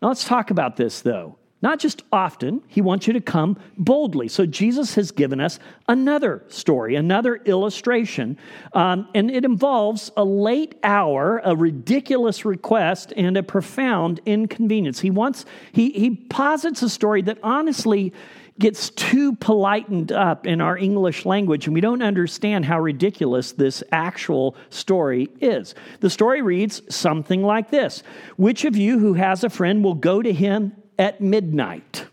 Now, 0.01 0.09
let's 0.09 0.23
talk 0.23 0.51
about 0.51 0.75
this 0.75 1.01
though. 1.01 1.37
Not 1.63 1.79
just 1.79 2.03
often, 2.11 2.61
he 2.67 2.81
wants 2.81 3.07
you 3.07 3.13
to 3.13 3.21
come 3.21 3.57
boldly. 3.77 4.27
So 4.27 4.45
Jesus 4.45 4.95
has 4.95 5.11
given 5.11 5.39
us 5.39 5.59
another 5.87 6.43
story, 6.49 6.95
another 6.95 7.37
illustration, 7.37 8.37
um, 8.73 9.07
and 9.15 9.31
it 9.31 9.45
involves 9.45 10.11
a 10.17 10.25
late 10.25 10.75
hour, 10.83 11.41
a 11.45 11.55
ridiculous 11.55 12.43
request, 12.43 13.13
and 13.15 13.37
a 13.37 13.43
profound 13.43 14.19
inconvenience. 14.25 14.99
He 14.99 15.09
wants, 15.09 15.45
he, 15.71 15.91
he 15.91 16.09
posits 16.09 16.81
a 16.81 16.89
story 16.89 17.21
that 17.21 17.37
honestly 17.41 18.11
gets 18.59 18.91
too 18.91 19.35
politened 19.35 20.11
up 20.11 20.45
in 20.45 20.61
our 20.61 20.77
English 20.77 21.25
language, 21.25 21.65
and 21.65 21.73
we 21.73 21.81
don't 21.81 22.03
understand 22.03 22.65
how 22.65 22.79
ridiculous 22.79 23.51
this 23.51 23.83
actual 23.91 24.55
story 24.69 25.29
is. 25.41 25.73
The 26.01 26.09
story 26.09 26.41
reads 26.41 26.81
something 26.93 27.41
like 27.41 27.71
this 27.71 28.03
Which 28.37 28.65
of 28.65 28.75
you 28.75 28.99
who 28.99 29.13
has 29.13 29.43
a 29.43 29.49
friend 29.49 29.83
will 29.83 29.95
go 29.95 30.21
to 30.21 30.31
him 30.31 30.73
at 30.99 31.21
midnight 31.21 32.05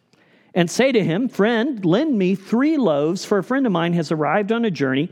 and 0.54 0.70
say 0.70 0.92
to 0.92 1.04
him, 1.04 1.28
Friend, 1.28 1.84
lend 1.84 2.18
me 2.18 2.34
three 2.34 2.76
loaves, 2.76 3.24
for 3.24 3.38
a 3.38 3.44
friend 3.44 3.66
of 3.66 3.72
mine 3.72 3.92
has 3.92 4.10
arrived 4.10 4.52
on 4.52 4.64
a 4.64 4.70
journey, 4.70 5.10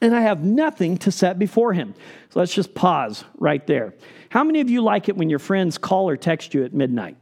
and 0.00 0.14
I 0.14 0.22
have 0.22 0.42
nothing 0.42 0.98
to 0.98 1.12
set 1.12 1.38
before 1.38 1.72
him. 1.72 1.94
So 2.30 2.40
let's 2.40 2.54
just 2.54 2.74
pause 2.74 3.24
right 3.38 3.64
there. 3.66 3.94
How 4.30 4.42
many 4.42 4.60
of 4.60 4.68
you 4.68 4.82
like 4.82 5.08
it 5.08 5.16
when 5.16 5.30
your 5.30 5.38
friends 5.38 5.78
call 5.78 6.08
or 6.08 6.16
text 6.16 6.54
you 6.54 6.64
at 6.64 6.74
midnight? 6.74 7.16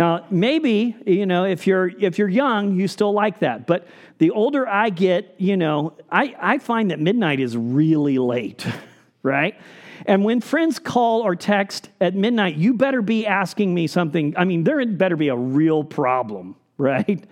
Now, 0.00 0.24
maybe, 0.30 0.96
you 1.04 1.26
know, 1.26 1.44
if 1.44 1.66
you're 1.66 1.88
if 1.88 2.16
you're 2.16 2.26
young, 2.26 2.74
you 2.74 2.88
still 2.88 3.12
like 3.12 3.40
that. 3.40 3.66
But 3.66 3.86
the 4.16 4.30
older 4.30 4.66
I 4.66 4.88
get, 4.88 5.34
you 5.36 5.58
know, 5.58 5.92
I, 6.10 6.34
I 6.40 6.56
find 6.56 6.90
that 6.90 6.98
midnight 6.98 7.38
is 7.38 7.54
really 7.54 8.16
late, 8.16 8.66
right? 9.22 9.60
And 10.06 10.24
when 10.24 10.40
friends 10.40 10.78
call 10.78 11.20
or 11.20 11.36
text 11.36 11.90
at 12.00 12.14
midnight, 12.14 12.56
you 12.56 12.72
better 12.72 13.02
be 13.02 13.26
asking 13.26 13.74
me 13.74 13.86
something. 13.86 14.32
I 14.38 14.46
mean, 14.46 14.64
there 14.64 14.82
better 14.86 15.16
be 15.16 15.28
a 15.28 15.36
real 15.36 15.84
problem, 15.84 16.56
right? 16.78 17.22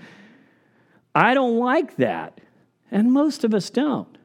I 1.15 1.33
don't 1.33 1.57
like 1.57 1.97
that. 1.97 2.39
And 2.91 3.11
most 3.15 3.45
of 3.45 3.55
us 3.55 3.71
don't. 3.71 4.19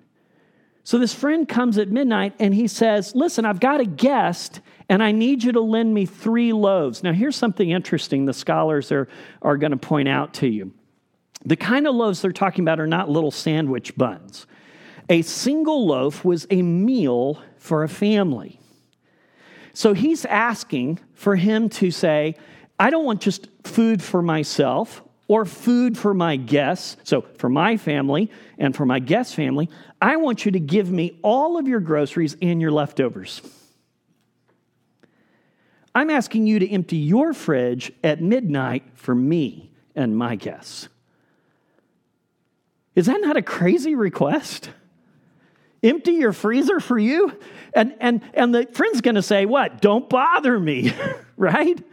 So 0.83 0.99
this 0.99 1.13
friend 1.13 1.47
comes 1.47 1.77
at 1.77 1.87
midnight 1.87 2.33
and 2.39 2.53
he 2.53 2.67
says, 2.67 3.15
Listen, 3.15 3.45
I've 3.45 3.61
got 3.61 3.79
a 3.79 3.85
guest 3.85 4.59
and 4.89 5.01
I 5.01 5.11
need 5.11 5.43
you 5.43 5.51
to 5.53 5.61
lend 5.61 5.93
me 5.93 6.05
three 6.05 6.53
loaves. 6.53 7.03
Now, 7.03 7.13
here's 7.13 7.35
something 7.35 7.69
interesting 7.69 8.25
the 8.25 8.33
scholars 8.33 8.91
are, 8.91 9.07
are 9.41 9.57
going 9.57 9.71
to 9.71 9.77
point 9.77 10.09
out 10.09 10.33
to 10.35 10.47
you. 10.47 10.73
The 11.45 11.55
kind 11.55 11.87
of 11.87 11.95
loaves 11.95 12.21
they're 12.21 12.31
talking 12.31 12.63
about 12.63 12.79
are 12.79 12.87
not 12.87 13.09
little 13.09 13.31
sandwich 13.31 13.95
buns. 13.95 14.45
A 15.09 15.21
single 15.21 15.85
loaf 15.85 16.23
was 16.23 16.47
a 16.49 16.61
meal 16.61 17.41
for 17.57 17.83
a 17.83 17.89
family. 17.89 18.59
So 19.73 19.93
he's 19.93 20.25
asking 20.25 20.99
for 21.13 21.35
him 21.35 21.67
to 21.69 21.91
say, 21.91 22.35
I 22.79 22.89
don't 22.89 23.05
want 23.05 23.21
just 23.21 23.47
food 23.63 24.01
for 24.01 24.21
myself 24.21 25.01
or 25.27 25.45
food 25.45 25.97
for 25.97 26.13
my 26.13 26.35
guests, 26.35 26.97
so 27.03 27.21
for 27.37 27.49
my 27.49 27.77
family 27.77 28.29
and 28.57 28.75
for 28.75 28.85
my 28.85 28.99
guest 28.99 29.35
family, 29.35 29.69
I 30.01 30.17
want 30.17 30.45
you 30.45 30.51
to 30.51 30.59
give 30.59 30.91
me 30.91 31.19
all 31.21 31.57
of 31.57 31.67
your 31.67 31.79
groceries 31.79 32.35
and 32.41 32.61
your 32.61 32.71
leftovers. 32.71 33.41
I'm 35.95 36.09
asking 36.09 36.47
you 36.47 36.59
to 36.59 36.69
empty 36.69 36.97
your 36.97 37.33
fridge 37.33 37.91
at 38.03 38.21
midnight 38.21 38.83
for 38.95 39.13
me 39.13 39.71
and 39.95 40.17
my 40.17 40.35
guests. 40.35 40.89
Is 42.95 43.07
that 43.07 43.21
not 43.21 43.37
a 43.37 43.41
crazy 43.41 43.95
request? 43.95 44.69
Empty 45.81 46.13
your 46.13 46.33
freezer 46.33 46.79
for 46.79 46.97
you? 46.97 47.37
And, 47.73 47.95
and, 47.99 48.21
and 48.33 48.55
the 48.55 48.67
friend's 48.71 49.01
to 49.15 49.21
say, 49.21 49.45
What? 49.45 49.81
Don't 49.81 50.09
bother 50.09 50.59
me, 50.59 50.93
right? 51.37 51.83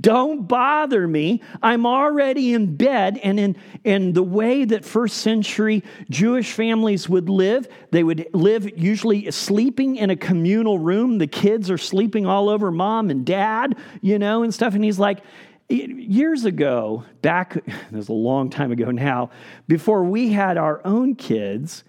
Don't 0.00 0.48
bother 0.48 1.06
me. 1.06 1.42
I'm 1.62 1.86
already 1.86 2.54
in 2.54 2.74
bed. 2.74 3.20
And 3.22 3.38
in, 3.38 3.56
in 3.84 4.12
the 4.14 4.22
way 4.22 4.64
that 4.64 4.84
first 4.84 5.18
century 5.18 5.84
Jewish 6.10 6.52
families 6.52 7.08
would 7.08 7.28
live, 7.28 7.68
they 7.92 8.02
would 8.02 8.26
live 8.32 8.78
usually 8.78 9.30
sleeping 9.30 9.96
in 9.96 10.10
a 10.10 10.16
communal 10.16 10.78
room. 10.78 11.18
The 11.18 11.28
kids 11.28 11.70
are 11.70 11.78
sleeping 11.78 12.26
all 12.26 12.48
over 12.48 12.72
mom 12.72 13.10
and 13.10 13.24
dad, 13.24 13.76
you 14.00 14.18
know, 14.18 14.42
and 14.42 14.52
stuff. 14.52 14.74
And 14.74 14.82
he's 14.82 14.98
like, 14.98 15.20
years 15.68 16.44
ago, 16.44 17.04
back, 17.22 17.56
there's 17.90 18.08
a 18.08 18.12
long 18.12 18.50
time 18.50 18.72
ago 18.72 18.90
now, 18.90 19.30
before 19.68 20.04
we 20.04 20.32
had 20.32 20.56
our 20.56 20.80
own 20.84 21.14
kids, 21.14 21.84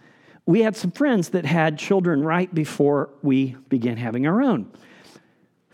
we 0.45 0.61
had 0.61 0.75
some 0.75 0.91
friends 0.91 1.29
that 1.29 1.45
had 1.45 1.77
children 1.77 2.23
right 2.23 2.53
before 2.53 3.09
we 3.21 3.57
began 3.69 3.97
having 3.97 4.27
our 4.27 4.41
own. 4.41 4.71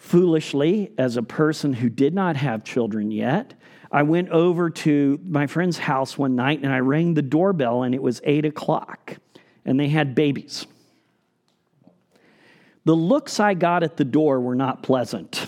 Foolishly, 0.03 0.91
as 0.97 1.15
a 1.15 1.23
person 1.23 1.71
who 1.71 1.87
did 1.87 2.13
not 2.13 2.35
have 2.35 2.65
children 2.65 3.09
yet, 3.09 3.53
I 3.89 4.03
went 4.03 4.27
over 4.29 4.69
to 4.69 5.17
my 5.23 5.47
friend's 5.47 5.77
house 5.77 6.17
one 6.17 6.35
night 6.35 6.61
and 6.61 6.73
I 6.73 6.79
rang 6.79 7.13
the 7.13 7.21
doorbell, 7.21 7.83
and 7.83 7.95
it 7.95 8.03
was 8.03 8.19
eight 8.25 8.43
o'clock, 8.43 9.15
and 9.63 9.79
they 9.79 9.87
had 9.87 10.13
babies. 10.13 10.67
The 12.83 12.93
looks 12.93 13.39
I 13.39 13.53
got 13.53 13.81
at 13.81 13.95
the 13.95 14.03
door 14.03 14.41
were 14.41 14.55
not 14.55 14.83
pleasant. 14.83 15.37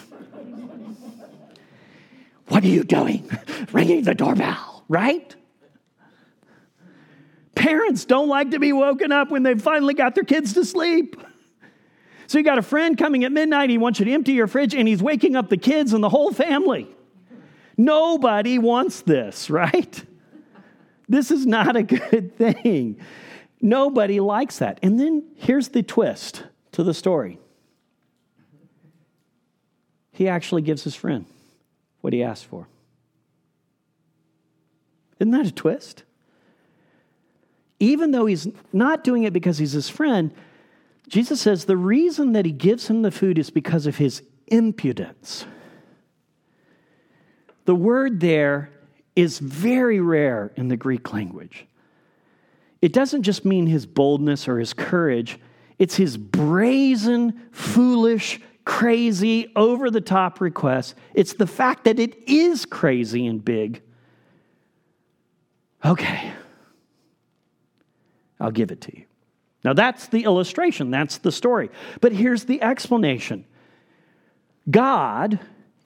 what 2.48 2.64
are 2.64 2.68
you 2.68 2.86
doing? 2.86 3.30
Ringing 3.74 4.04
the 4.04 4.16
doorbell, 4.16 4.86
right? 4.88 5.36
Parents 7.56 8.06
don't 8.06 8.30
like 8.30 8.52
to 8.52 8.60
be 8.60 8.72
woken 8.72 9.12
up 9.12 9.32
when 9.32 9.44
they've 9.44 9.62
finally 9.62 9.94
got 9.94 10.16
their 10.16 10.24
kids 10.24 10.54
to 10.54 10.64
sleep. 10.64 11.18
So 12.28 12.38
you 12.38 12.44
got 12.44 12.58
a 12.58 12.64
friend 12.64 12.98
coming 12.98 13.24
at 13.24 13.32
midnight, 13.32 13.70
he 13.70 13.78
wants 13.78 14.00
you 14.00 14.06
to 14.06 14.12
empty 14.12 14.34
your 14.34 14.48
fridge, 14.48 14.74
and 14.74 14.88
he's 14.88 15.02
waking 15.02 15.36
up 15.36 15.50
the 15.50 15.58
kids 15.58 15.94
and 15.94 16.04
the 16.04 16.10
whole 16.10 16.32
family. 16.32 16.88
Nobody 17.78 18.58
wants 18.58 19.02
this, 19.02 19.50
right? 19.50 20.04
This 21.08 21.32
is 21.32 21.46
not 21.46 21.76
a 21.76 21.84
good 21.84 22.38
thing. 22.38 23.00
Nobody 23.62 24.20
likes 24.20 24.60
that. 24.60 24.80
And 24.82 25.00
then 25.00 25.24
here's 25.36 25.70
the 25.70 25.84
twist 25.84 26.44
to 26.74 26.84
the 26.84 26.94
story 26.94 27.40
he 30.12 30.30
actually 30.30 30.62
gives 30.62 30.84
his 30.84 30.96
friend 30.96 31.26
what 32.00 32.14
he 32.14 32.24
asked 32.24 32.46
for. 32.46 32.68
Isn't 35.20 35.32
that 35.32 35.46
a 35.46 35.52
twist? 35.52 36.04
Even 37.80 38.12
though 38.12 38.26
he's 38.26 38.48
not 38.72 39.04
doing 39.04 39.24
it 39.24 39.34
because 39.34 39.58
he's 39.58 39.74
his 39.74 39.90
friend, 39.90 40.32
Jesus 41.08 41.42
says 41.42 41.66
the 41.66 41.78
reason 41.78 42.34
that 42.34 42.46
he 42.46 42.52
gives 42.52 42.88
him 42.88 43.02
the 43.02 43.12
food 43.12 43.38
is 43.38 43.50
because 43.50 43.86
of 43.86 43.98
his 43.98 44.24
impudence. 44.48 45.46
The 47.66 47.76
word 47.76 48.20
there 48.20 48.72
is 49.16 49.40
very 49.40 50.00
rare 50.00 50.52
in 50.56 50.68
the 50.68 50.78
Greek 50.78 51.14
language. 51.14 51.68
It 52.82 52.94
doesn't 52.94 53.24
just 53.24 53.46
mean 53.46 53.68
his 53.68 53.86
boldness 53.86 54.48
or 54.48 54.60
his 54.60 54.74
courage, 54.74 55.40
it's 55.78 55.96
his 55.96 56.18
brazen, 56.18 57.50
foolish, 57.52 58.40
crazy, 58.64 59.52
over 59.56 59.92
the 59.92 60.02
top 60.02 60.40
request. 60.40 60.96
It's 61.14 61.34
the 61.34 61.48
fact 61.48 61.84
that 61.84 62.00
it 62.00 62.30
is 62.30 62.66
crazy 62.66 63.28
and 63.28 63.44
big. 63.44 63.82
Okay, 65.84 66.32
I'll 68.40 68.52
give 68.52 68.72
it 68.72 68.82
to 68.82 68.98
you. 68.98 69.06
Now, 69.66 69.74
that's 69.74 70.08
the 70.08 70.24
illustration, 70.24 70.92
that's 70.92 71.18
the 71.18 71.32
story. 71.32 71.72
But 72.00 72.14
here's 72.14 72.46
the 72.46 72.62
explanation 72.62 73.46
God 74.70 75.40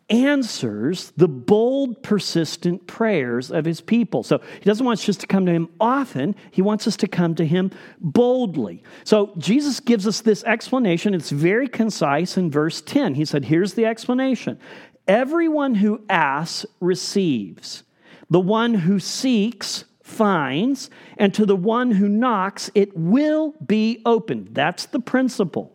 answers 0.09 1.11
the 1.17 1.27
bold, 1.27 2.01
persistent 2.03 2.87
prayers 2.87 3.51
of 3.51 3.63
his 3.63 3.79
people. 3.79 4.23
So 4.23 4.39
he 4.39 4.65
doesn't 4.65 4.85
want 4.85 4.99
us 4.99 5.05
just 5.05 5.21
to 5.21 5.27
come 5.27 5.45
to 5.45 5.51
him 5.51 5.69
often, 5.79 6.35
he 6.51 6.61
wants 6.61 6.87
us 6.87 6.97
to 6.97 7.07
come 7.07 7.35
to 7.35 7.45
him 7.45 7.71
boldly. 8.01 8.83
So 9.05 9.33
Jesus 9.37 9.79
gives 9.79 10.05
us 10.05 10.21
this 10.21 10.43
explanation. 10.43 11.13
It's 11.13 11.29
very 11.29 11.67
concise 11.67 12.37
in 12.37 12.51
verse 12.51 12.81
10. 12.81 13.15
He 13.15 13.23
said, 13.23 13.45
Here's 13.45 13.75
the 13.75 13.85
explanation 13.85 14.59
Everyone 15.07 15.75
who 15.75 16.03
asks 16.09 16.65
receives, 16.81 17.83
the 18.29 18.41
one 18.41 18.73
who 18.73 18.99
seeks 18.99 19.85
finds, 20.09 20.89
and 21.17 21.33
to 21.35 21.45
the 21.45 21.55
one 21.55 21.91
who 21.91 22.09
knocks, 22.09 22.69
it 22.75 22.95
will 22.97 23.53
be 23.65 24.01
opened. 24.05 24.49
That's 24.51 24.87
the 24.87 24.99
principle. 24.99 25.71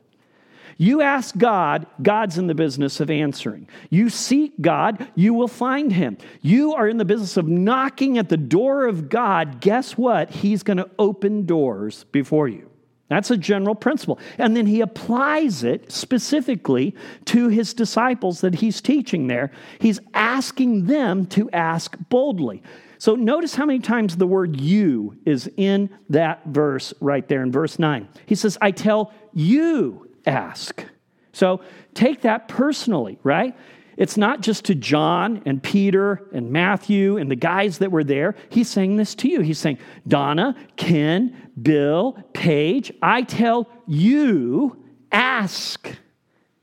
You 0.77 1.03
ask 1.03 1.37
God, 1.37 1.87
God's 2.03 2.37
in 2.37 2.49
the 2.49 2.55
business 2.55 2.99
of 2.99 3.11
answering. 3.11 3.69
You 3.91 4.11
seek 4.11 4.61
God, 4.61 5.09
you 5.15 5.33
will 5.33 5.49
find 5.49 5.93
him. 5.93 6.19
You 6.43 6.75
are 6.75 6.89
in 6.89 6.97
the 6.97 7.05
business 7.05 7.37
of 7.37 7.47
knocking 7.47 8.19
at 8.19 8.29
the 8.29 8.37
door 8.37 8.87
of 8.87 9.09
God. 9.09 9.61
Guess 9.61 9.97
what? 9.97 10.31
He's 10.31 10.65
going 10.65 10.79
to 10.79 10.91
open 10.99 11.47
doors 11.47 12.05
before 12.11 12.49
you. 12.49 12.74
That's 13.15 13.31
a 13.31 13.37
general 13.37 13.75
principle. 13.75 14.19
And 14.39 14.57
then 14.57 14.67
he 14.67 14.81
applies 14.81 15.63
it 15.63 15.91
specifically 15.93 16.95
to 17.27 17.49
his 17.49 17.73
disciples 17.73 18.41
that 18.41 18.57
he's 18.57 18.81
teaching 18.81 19.29
there. 19.29 19.53
He's 19.79 20.01
asking 20.13 20.87
them 20.87 21.27
to 21.27 21.49
ask 21.51 21.97
boldly. 22.09 22.63
So 22.99 23.15
notice 23.15 23.55
how 23.55 23.67
many 23.67 23.81
times 23.81 24.17
the 24.17 24.27
word 24.27 24.61
you 24.61 25.17
is 25.25 25.51
in 25.57 25.91
that 26.09 26.45
verse 26.47 26.95
right 27.01 27.27
there 27.29 27.43
in 27.43 27.53
verse 27.53 27.79
9. 27.79 28.09
He 28.27 28.35
says, 28.35 28.59
I 28.61 28.71
tell 28.71 29.13
you, 29.33 30.11
ask. 30.27 30.85
So 31.33 31.61
take 31.95 32.23
that 32.23 32.49
personally, 32.49 33.19
right? 33.23 33.55
It's 33.97 34.17
not 34.17 34.41
just 34.41 34.65
to 34.67 34.75
John 34.75 35.43
and 35.47 35.63
Peter 35.63 36.29
and 36.33 36.51
Matthew 36.51 37.17
and 37.19 37.31
the 37.31 37.37
guys 37.37 37.79
that 37.79 37.93
were 37.93 38.05
there. 38.05 38.35
He's 38.49 38.69
saying 38.69 38.97
this 38.97 39.15
to 39.17 39.29
you. 39.29 39.41
He's 39.41 39.59
saying, 39.59 39.79
Donna, 40.09 40.57
Ken, 40.77 41.44
Bill, 41.61 42.19
Paige, 42.33 42.93
I 43.01 43.23
tell 43.23 43.69
you, 43.87 44.85
ask, 45.13 45.89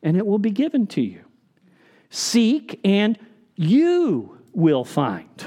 and 0.04 0.18
it 0.18 0.26
will 0.26 0.40
be 0.40 0.52
given 0.52 0.88
to 0.88 1.02
you. 1.02 1.22
Seek, 2.10 2.80
and 2.84 3.18
you 3.56 4.38
will 4.54 4.84
find 4.84 5.46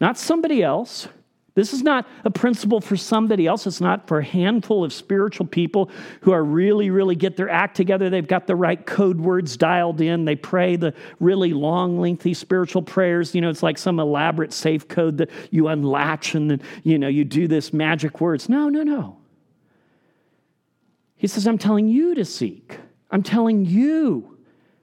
not 0.00 0.18
somebody 0.18 0.62
else. 0.62 1.08
This 1.56 1.72
is 1.72 1.82
not 1.82 2.06
a 2.22 2.30
principle 2.30 2.82
for 2.82 2.98
somebody 2.98 3.46
else. 3.46 3.66
It's 3.66 3.80
not 3.80 4.06
for 4.06 4.18
a 4.18 4.24
handful 4.24 4.84
of 4.84 4.92
spiritual 4.92 5.46
people 5.46 5.90
who 6.20 6.32
are 6.32 6.44
really, 6.44 6.90
really 6.90 7.16
get 7.16 7.38
their 7.38 7.48
act 7.48 7.74
together. 7.74 8.10
They've 8.10 8.28
got 8.28 8.46
the 8.46 8.54
right 8.54 8.84
code 8.84 9.18
words 9.18 9.56
dialed 9.56 10.02
in. 10.02 10.26
They 10.26 10.36
pray 10.36 10.76
the 10.76 10.92
really 11.18 11.54
long, 11.54 11.98
lengthy 11.98 12.34
spiritual 12.34 12.82
prayers. 12.82 13.34
You 13.34 13.40
know, 13.40 13.48
it's 13.48 13.62
like 13.62 13.78
some 13.78 13.98
elaborate 13.98 14.52
safe 14.52 14.86
code 14.86 15.16
that 15.16 15.30
you 15.50 15.68
unlatch 15.68 16.34
and 16.34 16.50
then, 16.50 16.62
you 16.84 16.98
know, 16.98 17.08
you 17.08 17.24
do 17.24 17.48
this 17.48 17.72
magic 17.72 18.20
words. 18.20 18.50
No, 18.50 18.68
no, 18.68 18.82
no. 18.82 19.16
He 21.16 21.26
says, 21.26 21.46
I'm 21.46 21.56
telling 21.56 21.88
you 21.88 22.14
to 22.16 22.26
seek. 22.26 22.78
I'm 23.10 23.22
telling 23.22 23.64
you 23.64 24.36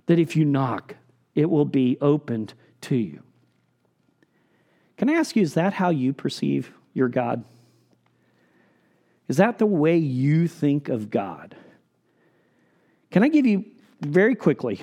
that 0.07 0.17
if 0.17 0.35
you 0.35 0.43
knock, 0.43 0.95
it 1.35 1.47
will 1.51 1.65
be 1.65 1.99
opened 2.01 2.55
to 2.81 2.95
you. 2.95 3.21
Can 4.97 5.09
I 5.09 5.13
ask 5.13 5.35
you, 5.35 5.41
is 5.41 5.55
that 5.55 5.73
how 5.73 5.89
you 5.89 6.13
perceive 6.13 6.71
your 6.93 7.09
God? 7.09 7.43
Is 9.27 9.37
that 9.37 9.57
the 9.57 9.65
way 9.65 9.97
you 9.97 10.47
think 10.47 10.89
of 10.89 11.09
God? 11.09 11.55
Can 13.11 13.23
I 13.23 13.29
give 13.29 13.45
you 13.45 13.65
very 14.01 14.35
quickly 14.35 14.81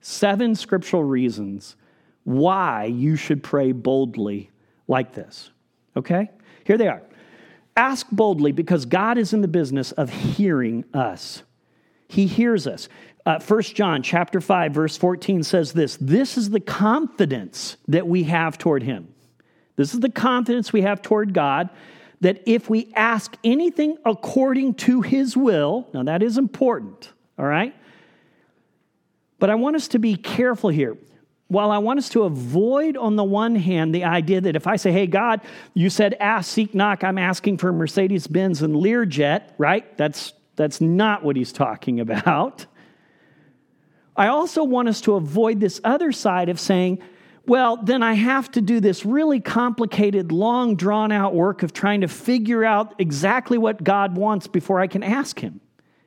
seven 0.00 0.54
scriptural 0.54 1.04
reasons 1.04 1.76
why 2.24 2.84
you 2.84 3.16
should 3.16 3.42
pray 3.42 3.72
boldly 3.72 4.50
like 4.88 5.14
this? 5.14 5.50
Okay? 5.96 6.30
Here 6.64 6.78
they 6.78 6.88
are. 6.88 7.02
Ask 7.76 8.06
boldly 8.10 8.52
because 8.52 8.84
God 8.84 9.18
is 9.18 9.32
in 9.32 9.40
the 9.40 9.48
business 9.48 9.92
of 9.92 10.10
hearing 10.10 10.84
us. 10.92 11.42
He 12.08 12.26
hears 12.26 12.66
us. 12.66 12.88
Uh, 13.24 13.38
1 13.38 13.62
John 13.62 14.02
chapter 14.02 14.40
5 14.40 14.72
verse 14.72 14.96
14 14.96 15.42
says 15.42 15.72
this, 15.72 15.96
this 16.00 16.36
is 16.36 16.50
the 16.50 16.60
confidence 16.60 17.76
that 17.88 18.06
we 18.06 18.24
have 18.24 18.58
toward 18.58 18.82
him. 18.82 19.14
This 19.80 19.94
is 19.94 20.00
the 20.00 20.10
confidence 20.10 20.74
we 20.74 20.82
have 20.82 21.00
toward 21.00 21.32
God 21.32 21.70
that 22.20 22.42
if 22.44 22.68
we 22.68 22.92
ask 22.94 23.34
anything 23.42 23.96
according 24.04 24.74
to 24.74 25.00
his 25.00 25.38
will, 25.38 25.88
now 25.94 26.02
that 26.02 26.22
is 26.22 26.36
important, 26.36 27.10
all 27.38 27.46
right? 27.46 27.74
But 29.38 29.48
I 29.48 29.54
want 29.54 29.76
us 29.76 29.88
to 29.88 29.98
be 29.98 30.16
careful 30.16 30.68
here. 30.68 30.98
while 31.50 31.72
I 31.72 31.78
want 31.78 31.98
us 31.98 32.08
to 32.10 32.22
avoid, 32.22 32.96
on 32.96 33.16
the 33.16 33.24
one 33.24 33.56
hand, 33.56 33.92
the 33.92 34.04
idea 34.04 34.40
that 34.40 34.54
if 34.54 34.68
I 34.68 34.76
say, 34.76 34.92
hey, 34.92 35.08
God, 35.08 35.40
you 35.74 35.90
said 35.90 36.14
ask, 36.20 36.48
seek, 36.48 36.76
knock, 36.76 37.02
I'm 37.02 37.18
asking 37.18 37.58
for 37.58 37.72
Mercedes 37.72 38.28
Benz 38.28 38.62
and 38.62 38.76
Learjet, 38.76 39.50
right? 39.58 39.98
That's, 39.98 40.32
that's 40.54 40.80
not 40.80 41.24
what 41.24 41.34
he's 41.34 41.50
talking 41.50 41.98
about. 41.98 42.66
I 44.16 44.28
also 44.28 44.62
want 44.62 44.86
us 44.86 45.00
to 45.02 45.14
avoid 45.14 45.58
this 45.58 45.80
other 45.82 46.12
side 46.12 46.50
of 46.50 46.60
saying, 46.60 47.02
well, 47.50 47.78
then 47.78 48.00
I 48.00 48.12
have 48.12 48.48
to 48.52 48.60
do 48.60 48.78
this 48.78 49.04
really 49.04 49.40
complicated, 49.40 50.30
long, 50.30 50.76
drawn 50.76 51.10
out 51.10 51.34
work 51.34 51.64
of 51.64 51.72
trying 51.72 52.02
to 52.02 52.06
figure 52.06 52.64
out 52.64 52.94
exactly 53.00 53.58
what 53.58 53.82
God 53.82 54.16
wants 54.16 54.46
before 54.46 54.78
I 54.78 54.86
can 54.86 55.02
ask 55.02 55.40
Him. 55.40 55.60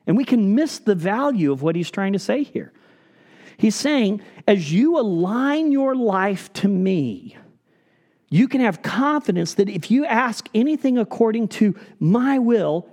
And 0.08 0.16
we 0.16 0.24
can 0.24 0.56
miss 0.56 0.80
the 0.80 0.96
value 0.96 1.52
of 1.52 1.62
what 1.62 1.76
He's 1.76 1.92
trying 1.92 2.14
to 2.14 2.20
say 2.20 2.44
here. 2.44 2.72
He's 3.58 3.76
saying, 3.76 4.22
as 4.48 4.72
you 4.72 4.98
align 4.98 5.74
your 5.74 5.96
life 5.96 6.54
to 6.54 6.70
me, 6.70 7.36
you 8.30 8.48
can 8.48 8.62
have 8.62 8.82
confidence 8.82 9.56
that 9.56 9.68
if 9.68 9.92
you 9.92 10.06
ask 10.06 10.48
anything 10.56 10.98
according 10.98 11.50
to 11.50 11.78
my 12.00 12.40
will, 12.40 12.88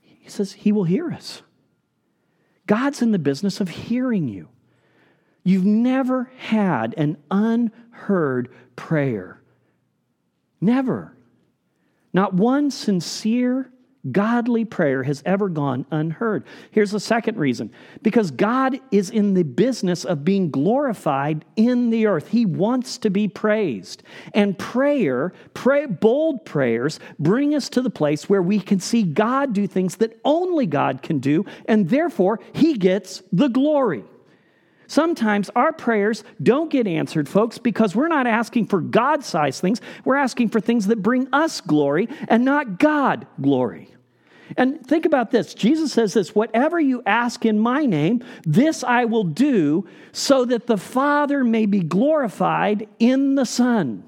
he 0.00 0.28
says 0.28 0.50
he 0.50 0.72
will 0.72 0.82
hear 0.82 1.12
us. 1.12 1.42
God's 2.66 3.02
in 3.02 3.12
the 3.12 3.20
business 3.20 3.60
of 3.60 3.68
hearing 3.68 4.26
you. 4.26 4.48
You've 5.48 5.64
never 5.64 6.30
had 6.36 6.92
an 6.98 7.16
unheard 7.30 8.50
prayer. 8.76 9.40
Never. 10.60 11.16
Not 12.12 12.34
one 12.34 12.70
sincere 12.70 13.72
godly 14.12 14.66
prayer 14.66 15.04
has 15.04 15.22
ever 15.24 15.48
gone 15.48 15.86
unheard. 15.90 16.44
Here's 16.70 16.90
the 16.90 17.00
second 17.00 17.38
reason 17.38 17.72
because 18.02 18.30
God 18.30 18.78
is 18.90 19.08
in 19.08 19.32
the 19.32 19.42
business 19.42 20.04
of 20.04 20.22
being 20.22 20.50
glorified 20.50 21.46
in 21.56 21.88
the 21.88 22.04
earth. 22.04 22.28
He 22.28 22.44
wants 22.44 22.98
to 22.98 23.08
be 23.08 23.26
praised. 23.26 24.02
And 24.34 24.58
prayer, 24.58 25.32
pray, 25.54 25.86
bold 25.86 26.44
prayers, 26.44 27.00
bring 27.18 27.54
us 27.54 27.70
to 27.70 27.80
the 27.80 27.88
place 27.88 28.28
where 28.28 28.42
we 28.42 28.60
can 28.60 28.80
see 28.80 29.02
God 29.02 29.54
do 29.54 29.66
things 29.66 29.96
that 29.96 30.20
only 30.26 30.66
God 30.66 31.00
can 31.00 31.20
do, 31.20 31.46
and 31.64 31.88
therefore 31.88 32.38
He 32.52 32.74
gets 32.74 33.22
the 33.32 33.48
glory. 33.48 34.04
Sometimes 34.88 35.50
our 35.54 35.72
prayers 35.72 36.24
don't 36.42 36.70
get 36.70 36.86
answered, 36.86 37.28
folks, 37.28 37.58
because 37.58 37.94
we're 37.94 38.08
not 38.08 38.26
asking 38.26 38.66
for 38.66 38.80
God 38.80 39.22
sized 39.22 39.60
things. 39.60 39.82
We're 40.02 40.16
asking 40.16 40.48
for 40.48 40.60
things 40.60 40.86
that 40.86 41.02
bring 41.02 41.28
us 41.30 41.60
glory 41.60 42.08
and 42.26 42.42
not 42.42 42.78
God 42.78 43.26
glory. 43.40 43.94
And 44.56 44.84
think 44.86 45.04
about 45.04 45.30
this 45.30 45.52
Jesus 45.52 45.92
says 45.92 46.14
this 46.14 46.34
whatever 46.34 46.80
you 46.80 47.02
ask 47.04 47.44
in 47.44 47.58
my 47.58 47.84
name, 47.84 48.24
this 48.44 48.82
I 48.82 49.04
will 49.04 49.24
do 49.24 49.86
so 50.12 50.46
that 50.46 50.66
the 50.66 50.78
Father 50.78 51.44
may 51.44 51.66
be 51.66 51.80
glorified 51.80 52.88
in 52.98 53.34
the 53.34 53.44
Son. 53.44 54.04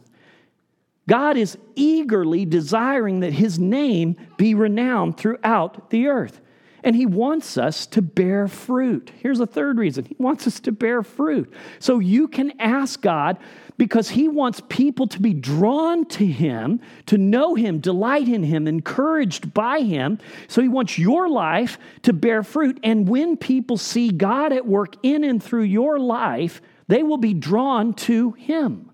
God 1.06 1.36
is 1.36 1.58
eagerly 1.74 2.46
desiring 2.46 3.20
that 3.20 3.34
his 3.34 3.58
name 3.58 4.16
be 4.38 4.54
renowned 4.54 5.18
throughout 5.18 5.90
the 5.90 6.06
earth. 6.06 6.40
And 6.82 6.96
he 6.96 7.06
wants 7.06 7.58
us 7.58 7.86
to 7.88 8.02
bear 8.02 8.48
fruit. 8.48 9.12
Here's 9.18 9.40
a 9.40 9.46
third 9.46 9.78
reason 9.78 10.04
he 10.04 10.16
wants 10.18 10.46
us 10.46 10.60
to 10.60 10.72
bear 10.72 11.02
fruit. 11.02 11.52
So 11.78 11.98
you 11.98 12.28
can 12.28 12.58
ask 12.60 13.00
God 13.00 13.38
because 13.76 14.10
he 14.10 14.28
wants 14.28 14.60
people 14.68 15.06
to 15.06 15.20
be 15.20 15.32
drawn 15.32 16.04
to 16.04 16.26
him, 16.26 16.80
to 17.06 17.16
know 17.16 17.54
him, 17.54 17.78
delight 17.78 18.28
in 18.28 18.42
him, 18.42 18.66
encouraged 18.66 19.54
by 19.54 19.80
him. 19.80 20.18
So 20.48 20.60
he 20.60 20.68
wants 20.68 20.98
your 20.98 21.28
life 21.28 21.78
to 22.02 22.12
bear 22.12 22.42
fruit. 22.42 22.78
And 22.82 23.08
when 23.08 23.36
people 23.38 23.78
see 23.78 24.10
God 24.10 24.52
at 24.52 24.66
work 24.66 24.96
in 25.02 25.24
and 25.24 25.42
through 25.42 25.62
your 25.62 25.98
life, 25.98 26.60
they 26.88 27.02
will 27.02 27.16
be 27.16 27.32
drawn 27.32 27.94
to 27.94 28.32
him. 28.32 28.90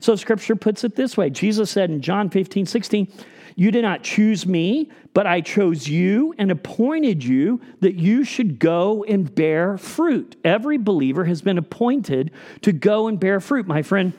So 0.00 0.16
scripture 0.16 0.56
puts 0.56 0.84
it 0.84 0.96
this 0.96 1.16
way 1.16 1.30
Jesus 1.30 1.70
said 1.70 1.90
in 1.90 2.02
John 2.02 2.28
15, 2.28 2.66
16, 2.66 3.08
you 3.56 3.70
did 3.70 3.82
not 3.82 4.02
choose 4.02 4.46
me, 4.46 4.90
but 5.14 5.26
I 5.26 5.40
chose 5.40 5.88
you 5.88 6.34
and 6.36 6.50
appointed 6.50 7.24
you 7.24 7.62
that 7.80 7.94
you 7.94 8.22
should 8.22 8.58
go 8.58 9.02
and 9.04 9.34
bear 9.34 9.78
fruit. 9.78 10.36
Every 10.44 10.76
believer 10.76 11.24
has 11.24 11.40
been 11.40 11.56
appointed 11.56 12.32
to 12.60 12.72
go 12.72 13.08
and 13.08 13.18
bear 13.18 13.40
fruit. 13.40 13.66
My 13.66 13.80
friend, 13.80 14.12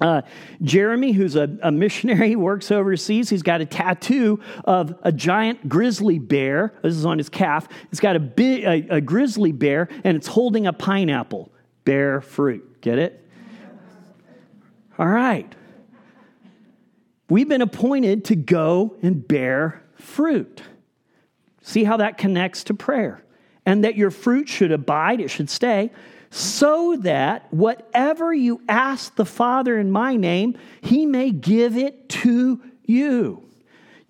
uh, 0.00 0.22
Jeremy, 0.62 1.12
who's 1.12 1.36
a, 1.36 1.58
a 1.62 1.70
missionary, 1.70 2.34
works 2.36 2.70
overseas. 2.70 3.28
He's 3.28 3.42
got 3.42 3.60
a 3.60 3.66
tattoo 3.66 4.40
of 4.64 4.98
a 5.02 5.12
giant 5.12 5.68
grizzly 5.68 6.18
bear. 6.18 6.72
This 6.82 6.94
is 6.94 7.04
on 7.04 7.18
his 7.18 7.28
calf. 7.28 7.68
It's 7.90 8.00
got 8.00 8.16
a, 8.16 8.32
a, 8.38 8.96
a 8.96 9.00
grizzly 9.02 9.52
bear, 9.52 9.90
and 10.02 10.16
it's 10.16 10.28
holding 10.28 10.66
a 10.66 10.72
pineapple. 10.72 11.52
Bear 11.84 12.22
fruit. 12.22 12.80
Get 12.80 12.98
it? 12.98 13.18
All 14.98 15.08
right. 15.08 15.54
We've 17.32 17.48
been 17.48 17.62
appointed 17.62 18.26
to 18.26 18.36
go 18.36 18.94
and 19.00 19.26
bear 19.26 19.82
fruit. 19.94 20.60
See 21.62 21.82
how 21.82 21.96
that 21.96 22.18
connects 22.18 22.62
to 22.64 22.74
prayer. 22.74 23.24
And 23.64 23.84
that 23.84 23.96
your 23.96 24.10
fruit 24.10 24.50
should 24.50 24.70
abide, 24.70 25.18
it 25.18 25.28
should 25.28 25.48
stay, 25.48 25.92
so 26.28 26.94
that 26.96 27.50
whatever 27.50 28.34
you 28.34 28.60
ask 28.68 29.14
the 29.14 29.24
Father 29.24 29.78
in 29.78 29.90
my 29.90 30.14
name, 30.14 30.58
he 30.82 31.06
may 31.06 31.30
give 31.30 31.74
it 31.74 32.10
to 32.10 32.60
you. 32.84 33.42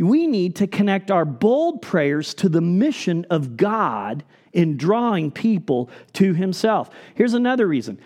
We 0.00 0.26
need 0.26 0.56
to 0.56 0.66
connect 0.66 1.12
our 1.12 1.24
bold 1.24 1.80
prayers 1.80 2.34
to 2.34 2.48
the 2.48 2.60
mission 2.60 3.24
of 3.30 3.56
God 3.56 4.24
in 4.52 4.76
drawing 4.76 5.30
people 5.30 5.90
to 6.14 6.34
himself. 6.34 6.90
Here's 7.14 7.34
another 7.34 7.68
reason 7.68 8.00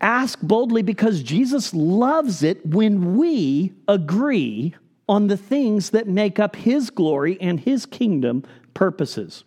Ask 0.00 0.40
boldly 0.40 0.82
because 0.82 1.22
Jesus 1.22 1.74
loves 1.74 2.42
it 2.42 2.64
when 2.64 3.16
we 3.16 3.74
agree 3.86 4.74
on 5.08 5.26
the 5.26 5.36
things 5.36 5.90
that 5.90 6.06
make 6.06 6.38
up 6.38 6.56
his 6.56 6.88
glory 6.88 7.36
and 7.40 7.60
his 7.60 7.84
kingdom 7.84 8.44
purposes. 8.72 9.44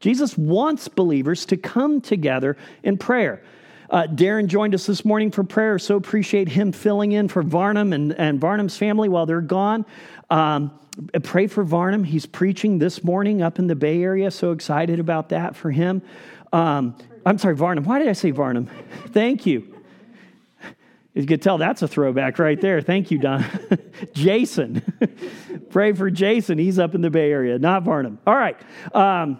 Jesus 0.00 0.36
wants 0.36 0.88
believers 0.88 1.44
to 1.46 1.56
come 1.56 2.00
together 2.00 2.56
in 2.82 2.96
prayer. 2.96 3.42
Uh, 3.90 4.06
Darin 4.06 4.48
joined 4.48 4.74
us 4.74 4.86
this 4.86 5.04
morning 5.04 5.30
for 5.30 5.44
prayer. 5.44 5.78
So 5.78 5.96
appreciate 5.96 6.48
him 6.48 6.72
filling 6.72 7.12
in 7.12 7.28
for 7.28 7.42
Varnum 7.42 7.92
and, 7.92 8.12
and 8.12 8.40
Varnum's 8.40 8.76
family 8.76 9.08
while 9.08 9.26
they're 9.26 9.40
gone. 9.40 9.84
Um, 10.30 10.70
pray 11.22 11.46
for 11.46 11.64
Varnum. 11.64 12.04
He's 12.04 12.24
preaching 12.24 12.78
this 12.78 13.04
morning 13.04 13.42
up 13.42 13.58
in 13.58 13.66
the 13.66 13.74
Bay 13.74 14.02
Area. 14.02 14.30
So 14.30 14.52
excited 14.52 15.00
about 15.00 15.28
that 15.30 15.56
for 15.56 15.70
him. 15.70 16.02
Um, 16.52 16.96
I'm 17.24 17.38
sorry, 17.38 17.54
Varnum. 17.54 17.84
Why 17.84 17.98
did 17.98 18.08
I 18.08 18.12
say 18.12 18.30
Varnum? 18.30 18.68
Thank 19.08 19.46
you. 19.46 19.80
You 21.14 21.26
can 21.26 21.40
tell 21.40 21.58
that's 21.58 21.82
a 21.82 21.88
throwback 21.88 22.38
right 22.38 22.60
there. 22.60 22.80
Thank 22.80 23.10
you, 23.10 23.18
Don. 23.18 23.44
Jason. 24.14 24.82
pray 25.70 25.92
for 25.92 26.08
Jason. 26.10 26.56
He's 26.56 26.78
up 26.78 26.94
in 26.94 27.00
the 27.00 27.10
Bay 27.10 27.32
Area, 27.32 27.58
not 27.58 27.82
Varnum. 27.82 28.18
All 28.26 28.36
right. 28.36 28.56
Um, 28.94 29.38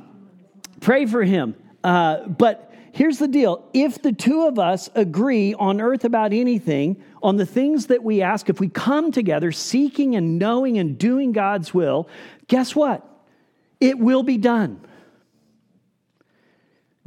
pray 0.81 1.07
for 1.07 1.23
him. 1.23 1.55
Uh, 1.85 2.27
but 2.27 2.75
here's 2.93 3.19
the 3.19 3.29
deal 3.29 3.65
if 3.73 4.03
the 4.03 4.13
two 4.13 4.47
of 4.47 4.59
us 4.59 4.91
agree 4.97 5.55
on 5.55 5.81
earth 5.81 6.05
about 6.05 6.33
anything, 6.33 7.03
on 7.23 7.37
the 7.37 7.47
things 7.47 7.87
that 7.87 8.03
we 8.03 8.21
ask, 8.21 8.49
if 8.49 8.59
we 8.59 8.69
come 8.69 9.13
together 9.13 9.53
seeking 9.53 10.17
and 10.17 10.39
knowing 10.39 10.77
and 10.79 10.99
doing 10.99 11.31
God's 11.31 11.73
will, 11.73 12.09
guess 12.49 12.75
what? 12.75 13.07
It 13.81 13.99
will 13.99 14.25
be 14.25 14.39
done. 14.39 14.81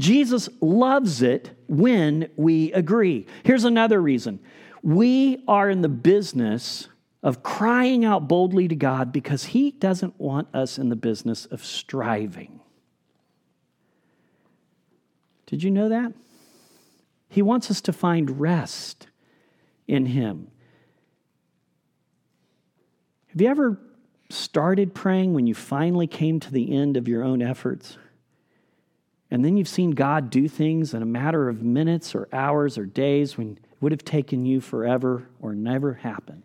Jesus 0.03 0.49
loves 0.59 1.21
it 1.21 1.51
when 1.69 2.29
we 2.35 2.73
agree. 2.73 3.25
Here's 3.43 3.63
another 3.63 4.01
reason 4.01 4.41
we 4.81 5.41
are 5.47 5.69
in 5.69 5.81
the 5.81 5.87
business 5.87 6.89
of 7.23 7.41
crying 7.41 8.03
out 8.03 8.27
boldly 8.27 8.67
to 8.67 8.75
God 8.75 9.13
because 9.13 9.45
He 9.45 9.71
doesn't 9.71 10.19
want 10.19 10.53
us 10.53 10.77
in 10.77 10.89
the 10.89 10.97
business 10.97 11.45
of 11.45 11.63
striving. 11.63 12.59
Did 15.45 15.63
you 15.63 15.71
know 15.71 15.87
that? 15.87 16.11
He 17.29 17.41
wants 17.41 17.71
us 17.71 17.79
to 17.81 17.93
find 17.93 18.41
rest 18.41 19.07
in 19.87 20.07
Him. 20.07 20.49
Have 23.27 23.39
you 23.39 23.47
ever 23.47 23.79
started 24.29 24.93
praying 24.93 25.33
when 25.33 25.47
you 25.47 25.55
finally 25.55 26.07
came 26.07 26.41
to 26.41 26.51
the 26.51 26.75
end 26.75 26.97
of 26.97 27.07
your 27.07 27.23
own 27.23 27.41
efforts? 27.41 27.97
And 29.33 29.43
then 29.43 29.57
you've 29.57 29.67
seen 29.67 29.91
God 29.91 30.29
do 30.29 30.47
things 30.47 30.93
in 30.93 31.01
a 31.01 31.07
matter 31.07 31.49
of 31.49 31.63
minutes 31.63 32.13
or 32.13 32.29
hours 32.31 32.77
or 32.77 32.85
days 32.85 33.35
when 33.35 33.53
it 33.53 33.57
would 33.81 33.91
have 33.91 34.05
taken 34.05 34.45
you 34.45 34.61
forever 34.61 35.27
or 35.41 35.55
never 35.55 35.95
happened. 35.95 36.43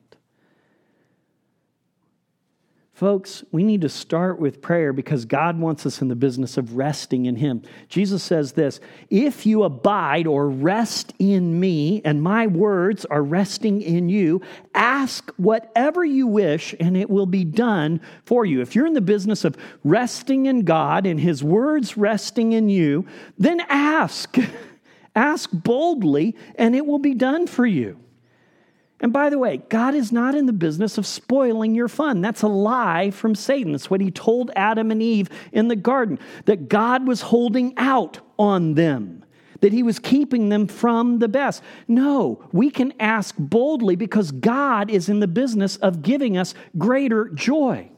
Folks, 2.98 3.44
we 3.52 3.62
need 3.62 3.82
to 3.82 3.88
start 3.88 4.40
with 4.40 4.60
prayer 4.60 4.92
because 4.92 5.24
God 5.24 5.56
wants 5.56 5.86
us 5.86 6.02
in 6.02 6.08
the 6.08 6.16
business 6.16 6.56
of 6.56 6.74
resting 6.74 7.26
in 7.26 7.36
Him. 7.36 7.62
Jesus 7.88 8.24
says 8.24 8.54
this 8.54 8.80
If 9.08 9.46
you 9.46 9.62
abide 9.62 10.26
or 10.26 10.50
rest 10.50 11.12
in 11.20 11.60
me, 11.60 12.02
and 12.04 12.20
my 12.20 12.48
words 12.48 13.04
are 13.04 13.22
resting 13.22 13.82
in 13.82 14.08
you, 14.08 14.42
ask 14.74 15.30
whatever 15.36 16.04
you 16.04 16.26
wish, 16.26 16.74
and 16.80 16.96
it 16.96 17.08
will 17.08 17.26
be 17.26 17.44
done 17.44 18.00
for 18.24 18.44
you. 18.44 18.60
If 18.60 18.74
you're 18.74 18.88
in 18.88 18.94
the 18.94 19.00
business 19.00 19.44
of 19.44 19.56
resting 19.84 20.46
in 20.46 20.62
God 20.62 21.06
and 21.06 21.20
His 21.20 21.44
words 21.44 21.96
resting 21.96 22.50
in 22.50 22.68
you, 22.68 23.06
then 23.38 23.60
ask. 23.68 24.36
Ask 25.14 25.50
boldly, 25.52 26.36
and 26.56 26.76
it 26.76 26.86
will 26.86 26.98
be 26.98 27.14
done 27.14 27.46
for 27.46 27.66
you. 27.66 27.98
And 29.00 29.12
by 29.12 29.30
the 29.30 29.38
way, 29.38 29.58
God 29.68 29.94
is 29.94 30.10
not 30.10 30.34
in 30.34 30.46
the 30.46 30.52
business 30.52 30.98
of 30.98 31.06
spoiling 31.06 31.74
your 31.74 31.88
fun. 31.88 32.20
That's 32.20 32.42
a 32.42 32.48
lie 32.48 33.10
from 33.10 33.34
Satan. 33.34 33.72
That's 33.72 33.88
what 33.88 34.00
he 34.00 34.10
told 34.10 34.50
Adam 34.56 34.90
and 34.90 35.00
Eve 35.00 35.28
in 35.52 35.68
the 35.68 35.76
garden, 35.76 36.18
that 36.46 36.68
God 36.68 37.06
was 37.06 37.20
holding 37.20 37.74
out 37.76 38.18
on 38.38 38.74
them, 38.74 39.24
that 39.60 39.72
he 39.72 39.84
was 39.84 40.00
keeping 40.00 40.48
them 40.48 40.66
from 40.66 41.20
the 41.20 41.28
best. 41.28 41.62
No, 41.86 42.44
we 42.50 42.70
can 42.70 42.92
ask 42.98 43.36
boldly 43.38 43.94
because 43.94 44.32
God 44.32 44.90
is 44.90 45.08
in 45.08 45.20
the 45.20 45.28
business 45.28 45.76
of 45.76 46.02
giving 46.02 46.36
us 46.36 46.54
greater 46.76 47.28
joy. 47.28 47.90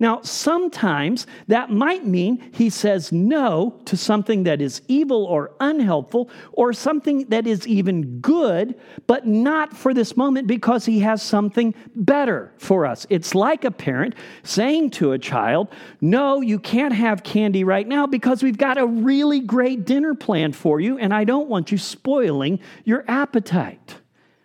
Now, 0.00 0.22
sometimes 0.22 1.26
that 1.46 1.70
might 1.70 2.06
mean 2.06 2.50
he 2.54 2.70
says 2.70 3.12
no 3.12 3.78
to 3.84 3.98
something 3.98 4.44
that 4.44 4.62
is 4.62 4.80
evil 4.88 5.26
or 5.26 5.52
unhelpful 5.60 6.30
or 6.52 6.72
something 6.72 7.26
that 7.26 7.46
is 7.46 7.66
even 7.68 8.20
good, 8.20 8.80
but 9.06 9.26
not 9.26 9.76
for 9.76 9.92
this 9.92 10.16
moment 10.16 10.46
because 10.46 10.86
he 10.86 11.00
has 11.00 11.22
something 11.22 11.74
better 11.94 12.50
for 12.56 12.86
us. 12.86 13.06
It's 13.10 13.34
like 13.34 13.64
a 13.66 13.70
parent 13.70 14.14
saying 14.42 14.90
to 14.92 15.12
a 15.12 15.18
child, 15.18 15.68
No, 16.00 16.40
you 16.40 16.58
can't 16.58 16.94
have 16.94 17.22
candy 17.22 17.62
right 17.62 17.86
now 17.86 18.06
because 18.06 18.42
we've 18.42 18.56
got 18.56 18.78
a 18.78 18.86
really 18.86 19.40
great 19.40 19.84
dinner 19.84 20.14
planned 20.14 20.56
for 20.56 20.80
you, 20.80 20.96
and 20.96 21.12
I 21.12 21.24
don't 21.24 21.48
want 21.50 21.70
you 21.70 21.76
spoiling 21.76 22.58
your 22.84 23.04
appetite. 23.06 23.96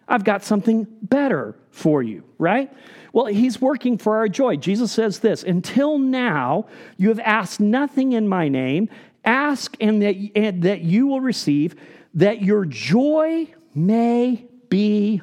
I've 0.08 0.26
got 0.26 0.44
something 0.44 0.86
better 1.02 1.56
for 1.72 2.04
you, 2.04 2.24
right? 2.38 2.72
Well, 3.16 3.28
he's 3.28 3.62
working 3.62 3.98
for 3.98 4.18
our 4.18 4.28
joy. 4.28 4.58
Jesus 4.58 4.92
says 4.92 5.20
this 5.20 5.42
Until 5.44 5.98
now, 5.98 6.66
you 6.98 7.08
have 7.08 7.20
asked 7.22 7.62
nothing 7.62 8.12
in 8.12 8.28
my 8.28 8.50
name. 8.50 8.90
Ask 9.24 9.78
and 9.80 10.02
that, 10.02 10.18
and 10.36 10.64
that 10.64 10.82
you 10.82 11.08
will 11.08 11.22
receive, 11.22 11.76
that 12.14 12.42
your 12.42 12.66
joy 12.66 13.48
may 13.74 14.46
be 14.68 15.22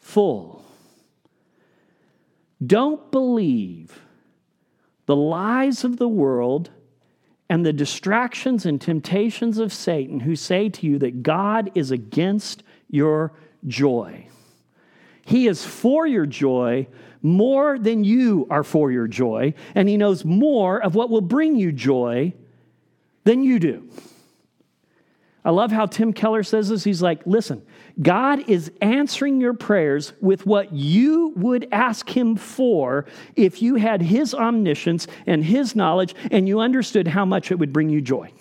full. 0.00 0.64
Don't 2.66 3.08
believe 3.12 3.96
the 5.06 5.14
lies 5.14 5.84
of 5.84 5.96
the 5.96 6.08
world 6.08 6.70
and 7.48 7.64
the 7.64 7.72
distractions 7.72 8.66
and 8.66 8.80
temptations 8.80 9.58
of 9.58 9.72
Satan 9.72 10.18
who 10.18 10.34
say 10.34 10.68
to 10.68 10.86
you 10.88 10.98
that 10.98 11.22
God 11.22 11.70
is 11.76 11.92
against 11.92 12.64
your 12.90 13.32
joy. 13.68 14.26
He 15.30 15.46
is 15.46 15.64
for 15.64 16.08
your 16.08 16.26
joy 16.26 16.88
more 17.22 17.78
than 17.78 18.02
you 18.02 18.48
are 18.50 18.64
for 18.64 18.90
your 18.90 19.06
joy, 19.06 19.54
and 19.76 19.88
He 19.88 19.96
knows 19.96 20.24
more 20.24 20.82
of 20.82 20.96
what 20.96 21.08
will 21.08 21.20
bring 21.20 21.54
you 21.54 21.70
joy 21.70 22.34
than 23.22 23.44
you 23.44 23.60
do. 23.60 23.88
I 25.44 25.50
love 25.50 25.70
how 25.70 25.86
Tim 25.86 26.12
Keller 26.12 26.42
says 26.42 26.68
this. 26.68 26.82
He's 26.82 27.00
like, 27.00 27.24
listen, 27.26 27.64
God 28.02 28.48
is 28.48 28.72
answering 28.80 29.40
your 29.40 29.54
prayers 29.54 30.14
with 30.20 30.46
what 30.46 30.72
you 30.72 31.32
would 31.36 31.68
ask 31.70 32.08
Him 32.08 32.34
for 32.34 33.06
if 33.36 33.62
you 33.62 33.76
had 33.76 34.02
His 34.02 34.34
omniscience 34.34 35.06
and 35.28 35.44
His 35.44 35.76
knowledge 35.76 36.12
and 36.32 36.48
you 36.48 36.58
understood 36.58 37.06
how 37.06 37.24
much 37.24 37.52
it 37.52 37.58
would 37.60 37.72
bring 37.72 37.88
you 37.88 38.00
joy. 38.00 38.32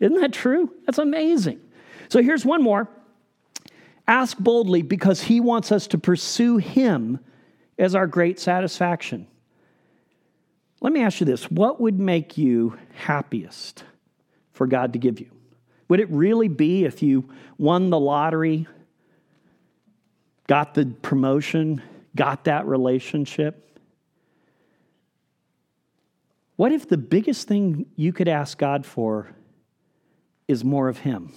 Isn't 0.00 0.20
that 0.20 0.32
true? 0.32 0.74
That's 0.84 0.98
amazing. 0.98 1.60
So 2.08 2.20
here's 2.20 2.44
one 2.44 2.60
more. 2.60 2.88
Ask 4.06 4.38
boldly 4.38 4.82
because 4.82 5.22
He 5.22 5.40
wants 5.40 5.72
us 5.72 5.86
to 5.88 5.98
pursue 5.98 6.58
Him 6.58 7.20
as 7.78 7.94
our 7.94 8.06
great 8.06 8.38
satisfaction. 8.38 9.26
Let 10.80 10.92
me 10.92 11.02
ask 11.02 11.20
you 11.20 11.26
this 11.26 11.50
what 11.50 11.80
would 11.80 11.98
make 11.98 12.36
you 12.36 12.78
happiest 12.94 13.84
for 14.52 14.66
God 14.66 14.92
to 14.92 14.98
give 14.98 15.20
you? 15.20 15.30
Would 15.88 16.00
it 16.00 16.10
really 16.10 16.48
be 16.48 16.84
if 16.84 17.02
you 17.02 17.28
won 17.58 17.90
the 17.90 17.98
lottery, 17.98 18.66
got 20.46 20.74
the 20.74 20.86
promotion, 21.02 21.82
got 22.14 22.44
that 22.44 22.66
relationship? 22.66 23.78
What 26.56 26.72
if 26.72 26.88
the 26.88 26.96
biggest 26.96 27.48
thing 27.48 27.86
you 27.96 28.12
could 28.12 28.28
ask 28.28 28.58
God 28.58 28.86
for 28.86 29.34
is 30.46 30.64
more 30.64 30.88
of 30.88 30.98
Him? 30.98 31.32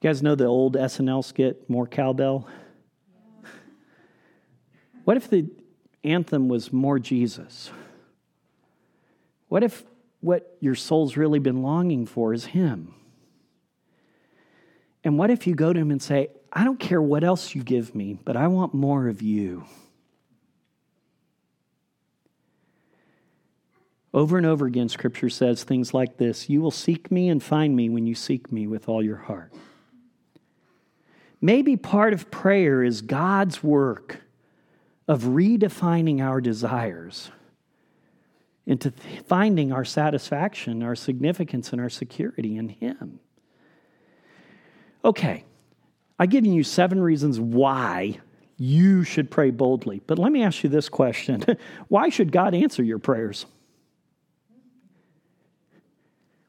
You 0.00 0.08
guys 0.08 0.22
know 0.22 0.34
the 0.34 0.46
old 0.46 0.76
SNL 0.76 1.22
skit, 1.22 1.68
More 1.68 1.86
Cowbell? 1.86 2.48
What 5.04 5.16
if 5.16 5.28
the 5.28 5.50
anthem 6.04 6.48
was 6.48 6.72
more 6.72 6.98
Jesus? 6.98 7.70
What 9.48 9.62
if 9.62 9.84
what 10.20 10.56
your 10.60 10.74
soul's 10.74 11.16
really 11.16 11.38
been 11.38 11.62
longing 11.62 12.06
for 12.06 12.32
is 12.32 12.46
Him? 12.46 12.94
And 15.04 15.18
what 15.18 15.30
if 15.30 15.46
you 15.46 15.54
go 15.54 15.72
to 15.72 15.78
Him 15.78 15.90
and 15.90 16.00
say, 16.00 16.28
I 16.52 16.64
don't 16.64 16.80
care 16.80 17.02
what 17.02 17.24
else 17.24 17.54
you 17.54 17.62
give 17.62 17.94
me, 17.94 18.18
but 18.24 18.36
I 18.36 18.46
want 18.46 18.72
more 18.72 19.08
of 19.08 19.20
you? 19.20 19.64
Over 24.14 24.38
and 24.38 24.46
over 24.46 24.66
again, 24.66 24.88
Scripture 24.88 25.30
says 25.30 25.62
things 25.62 25.92
like 25.92 26.16
this 26.16 26.48
You 26.48 26.62
will 26.62 26.70
seek 26.70 27.10
me 27.10 27.28
and 27.28 27.42
find 27.42 27.76
me 27.76 27.90
when 27.90 28.06
you 28.06 28.14
seek 28.14 28.50
me 28.50 28.66
with 28.66 28.88
all 28.88 29.02
your 29.02 29.16
heart. 29.16 29.52
Maybe 31.40 31.76
part 31.76 32.12
of 32.12 32.30
prayer 32.30 32.82
is 32.82 33.00
God's 33.00 33.62
work 33.62 34.20
of 35.08 35.22
redefining 35.22 36.20
our 36.20 36.40
desires 36.40 37.30
into 38.66 38.92
finding 39.26 39.72
our 39.72 39.84
satisfaction, 39.84 40.82
our 40.82 40.94
significance, 40.94 41.72
and 41.72 41.80
our 41.80 41.88
security 41.88 42.56
in 42.56 42.68
Him. 42.68 43.18
Okay, 45.04 45.44
I've 46.18 46.30
given 46.30 46.52
you 46.52 46.62
seven 46.62 47.00
reasons 47.00 47.40
why 47.40 48.20
you 48.58 49.02
should 49.04 49.30
pray 49.30 49.50
boldly. 49.50 50.02
But 50.06 50.18
let 50.18 50.30
me 50.30 50.42
ask 50.42 50.62
you 50.62 50.68
this 50.68 50.88
question 50.88 51.44
Why 51.88 52.10
should 52.10 52.30
God 52.30 52.54
answer 52.54 52.82
your 52.82 52.98
prayers? 52.98 53.46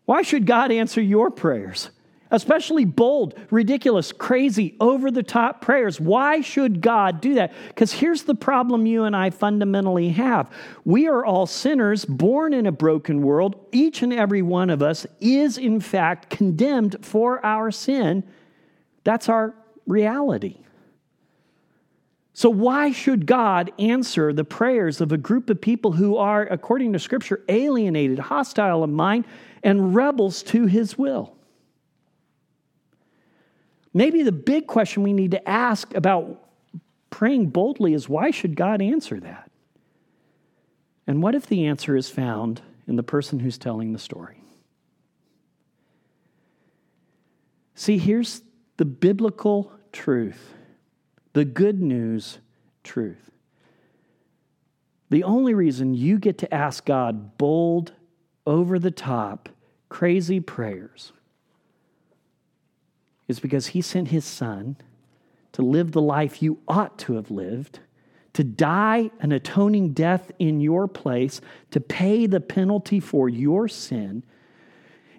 Why 0.06 0.22
should 0.22 0.46
God 0.46 0.72
answer 0.72 1.02
your 1.02 1.32
prayers? 1.32 1.90
Especially 2.32 2.86
bold, 2.86 3.38
ridiculous, 3.52 4.12
crazy, 4.12 4.76
over 4.80 5.12
the 5.12 5.22
top 5.22 5.62
prayers. 5.62 6.00
Why 6.00 6.42
should 6.42 6.82
God 6.82 7.22
do 7.22 7.36
that? 7.36 7.54
Because 7.68 7.92
here's 7.92 8.24
the 8.24 8.36
problem 8.36 8.86
you 8.86 9.04
and 9.04 9.16
I 9.16 9.30
fundamentally 9.30 10.10
have 10.10 10.50
we 10.86 11.08
are 11.08 11.24
all 11.24 11.46
sinners 11.46 12.06
born 12.06 12.54
in 12.54 12.66
a 12.66 12.72
broken 12.72 13.22
world. 13.22 13.68
Each 13.72 14.02
and 14.02 14.14
every 14.14 14.42
one 14.42 14.70
of 14.70 14.82
us 14.82 15.06
is, 15.20 15.58
in 15.58 15.80
fact, 15.80 16.30
condemned 16.30 17.06
for 17.06 17.46
our 17.46 17.70
sin. 17.70 18.24
That's 19.04 19.30
our 19.30 19.54
reality. 19.86 20.58
So, 22.34 22.50
why 22.50 22.92
should 22.92 23.26
God 23.26 23.72
answer 23.78 24.32
the 24.32 24.46
prayers 24.46 25.02
of 25.02 25.12
a 25.12 25.18
group 25.18 25.50
of 25.50 25.60
people 25.60 25.92
who 25.92 26.16
are, 26.16 26.44
according 26.44 26.94
to 26.94 27.00
Scripture, 27.00 27.44
alienated, 27.50 28.20
hostile 28.20 28.84
of 28.84 28.90
mind, 28.90 29.26
and 29.64 29.94
rebels 29.94 30.42
to 30.44 30.66
his 30.66 30.98
will? 30.98 31.36
Maybe 33.94 34.24
the 34.24 34.32
big 34.32 34.68
question 34.68 35.04
we 35.04 35.14
need 35.14 35.32
to 35.32 35.50
ask 35.50 35.94
about 35.96 36.50
praying 37.10 37.48
boldly 37.48 37.94
is 37.94 38.08
why 38.08 38.32
should 38.32 38.56
God 38.56 38.82
answer 38.82 39.20
that? 39.20 39.52
And 41.08 41.22
what 41.22 41.36
if 41.36 41.46
the 41.46 41.66
answer 41.66 41.96
is 41.96 42.10
found 42.10 42.62
in 42.88 42.96
the 42.96 43.04
person 43.04 43.40
who's 43.40 43.58
telling 43.58 43.92
the 43.92 44.00
story? 44.00 44.44
See, 47.76 47.98
here's 47.98 48.42
the 48.78 48.86
biblical 48.86 49.72
truth, 49.92 50.54
the 51.34 51.46
good 51.46 51.82
news 51.82 52.38
truth. 52.84 53.32
The 55.10 55.24
only 55.24 55.54
reason 55.54 55.94
you 55.94 56.18
get 56.18 56.38
to 56.38 56.54
ask 56.54 56.86
God 56.86 57.38
bold, 57.38 57.94
over 58.48 58.80
the 58.80 58.92
top, 58.92 59.50
crazy 59.90 60.40
prayers 60.40 61.12
is 63.32 63.40
because 63.40 63.68
he 63.68 63.82
sent 63.82 64.10
his 64.10 64.26
son 64.26 64.76
to 65.54 65.62
live 65.64 65.92
the 65.92 66.02
life 66.02 66.44
you 66.44 66.60
ought 66.68 67.00
to 67.00 67.16
have 67.16 67.32
lived, 67.32 67.80
to 68.34 68.44
die 68.44 69.10
an 69.20 69.32
atoning 69.32 69.94
death 69.94 70.32
in 70.38 70.62
your 70.62 70.88
place, 70.88 71.42
to 71.72 71.80
pay 71.80 72.28
the 72.28 72.40
penalty 72.40 73.00
for 73.00 73.28
your 73.28 73.68
sin, 73.68 74.24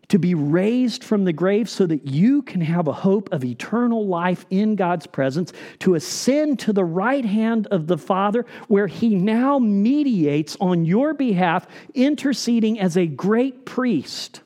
to 0.09 0.19
be 0.19 0.35
raised 0.35 1.03
from 1.03 1.25
the 1.25 1.33
grave 1.33 1.69
so 1.69 1.87
that 1.87 2.07
you 2.07 2.43
can 2.43 2.61
have 2.61 2.87
a 2.87 2.93
hope 2.93 3.33
of 3.33 3.45
eternal 3.45 4.07
life 4.07 4.45
in 4.51 4.77
God's 4.77 5.07
presence, 5.07 5.53
to 5.79 5.95
ascend 5.95 6.59
to 6.61 6.73
the 6.73 6.85
right 6.85 7.25
hand 7.25 7.67
of 7.69 7.87
the 7.87 7.99
Father, 7.99 8.45
where 8.69 8.87
he 8.87 9.15
now 9.15 9.59
mediates 9.59 10.57
on 10.61 10.85
your 10.85 11.15
behalf, 11.15 11.67
interceding 11.95 12.79
as 12.79 12.97
a 12.97 13.07
great 13.07 13.65
priest 13.65 14.43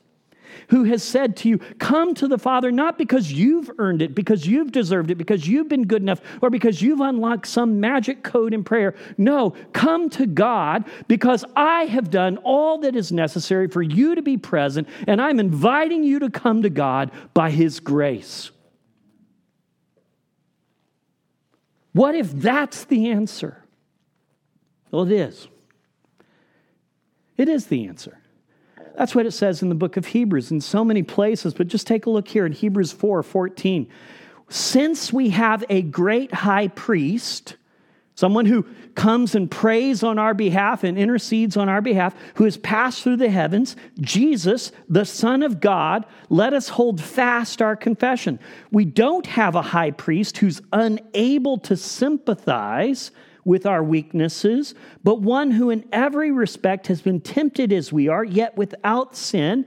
who 0.69 0.83
has 0.85 1.03
said 1.03 1.35
to 1.37 1.49
you, 1.49 1.57
Come 1.79 2.13
to 2.15 2.27
the 2.27 2.37
Father, 2.37 2.71
not 2.71 2.97
because 2.97 3.31
you've 3.31 3.71
earned 3.77 4.01
it, 4.01 4.15
because 4.15 4.45
you've 4.45 4.71
deserved 4.71 5.11
it, 5.11 5.15
because 5.15 5.47
you've 5.47 5.69
been 5.69 5.85
good 5.85 6.01
enough, 6.01 6.21
or 6.41 6.49
because 6.49 6.81
you've 6.81 7.01
unlocked 7.01 7.47
some 7.47 7.79
magic 7.79 8.23
code 8.23 8.53
in 8.53 8.63
prayer. 8.63 8.95
No, 9.17 9.51
come 9.73 10.09
to 10.11 10.25
God 10.25 10.85
because 11.07 11.45
I 11.55 11.83
have 11.85 12.09
done 12.09 12.37
all 12.43 12.79
that 12.79 12.95
is 12.95 13.11
necessary 13.11 13.67
for 13.67 13.81
you 13.81 14.15
to 14.15 14.21
be 14.21 14.37
present, 14.37 14.87
and 15.07 15.21
I'm 15.21 15.39
inviting 15.39 16.03
you 16.03 16.19
to 16.19 16.29
come 16.29 16.61
to 16.61 16.69
God 16.69 17.11
by 17.33 17.51
His 17.51 17.79
grace. 17.79 18.51
What 21.93 22.13
if 22.13 22.31
that's 22.31 22.85
the 22.85 23.09
answer? 23.09 23.63
Well, 24.91 25.03
it 25.03 25.11
is. 25.11 25.47
It 27.37 27.49
is 27.49 27.67
the 27.67 27.87
answer. 27.87 28.19
That's 28.97 29.13
what 29.13 29.27
it 29.27 29.31
says 29.31 29.61
in 29.61 29.69
the 29.69 29.75
book 29.75 29.95
of 29.95 30.07
Hebrews 30.07 30.49
in 30.49 30.59
so 30.59 30.83
many 30.83 31.03
places, 31.03 31.53
but 31.53 31.67
just 31.67 31.85
take 31.85 32.07
a 32.07 32.09
look 32.09 32.27
here 32.27 32.47
in 32.47 32.51
Hebrews 32.51 32.91
4 32.91 33.21
14. 33.21 33.87
Since 34.49 35.13
we 35.13 35.29
have 35.29 35.63
a 35.69 35.83
great 35.83 36.33
high 36.33 36.69
priest, 36.69 37.57
someone 38.15 38.47
who 38.47 38.65
comes 38.95 39.35
and 39.35 39.51
prays 39.51 40.01
on 40.01 40.17
our 40.17 40.33
behalf 40.33 40.83
and 40.83 40.97
intercedes 40.97 41.55
on 41.57 41.69
our 41.69 41.81
behalf, 41.81 42.15
who 42.35 42.45
has 42.45 42.57
passed 42.57 43.03
through 43.03 43.17
the 43.17 43.29
heavens, 43.29 43.75
Jesus, 44.01 44.71
the 44.89 45.05
Son 45.05 45.43
of 45.43 45.59
God, 45.59 46.03
let 46.29 46.53
us 46.53 46.67
hold 46.67 46.99
fast 46.99 47.61
our 47.61 47.75
confession. 47.75 48.39
We 48.71 48.85
don't 48.85 49.27
have 49.27 49.53
a 49.53 49.61
high 49.61 49.91
priest 49.91 50.39
who's 50.39 50.59
unable 50.73 51.59
to 51.59 51.77
sympathize 51.77 53.11
with 53.47 53.65
our 53.65 53.81
weaknesses, 53.81 54.75
but 55.05 55.21
one 55.21 55.51
who 55.51 55.69
in 55.69 55.85
every 55.93 56.31
respect 56.31 56.87
has 56.87 57.01
been 57.01 57.21
tempted 57.21 57.71
as 57.71 57.93
we 57.93 58.09
are, 58.09 58.23
yet 58.23 58.57
without 58.57 59.15
sin. 59.15 59.65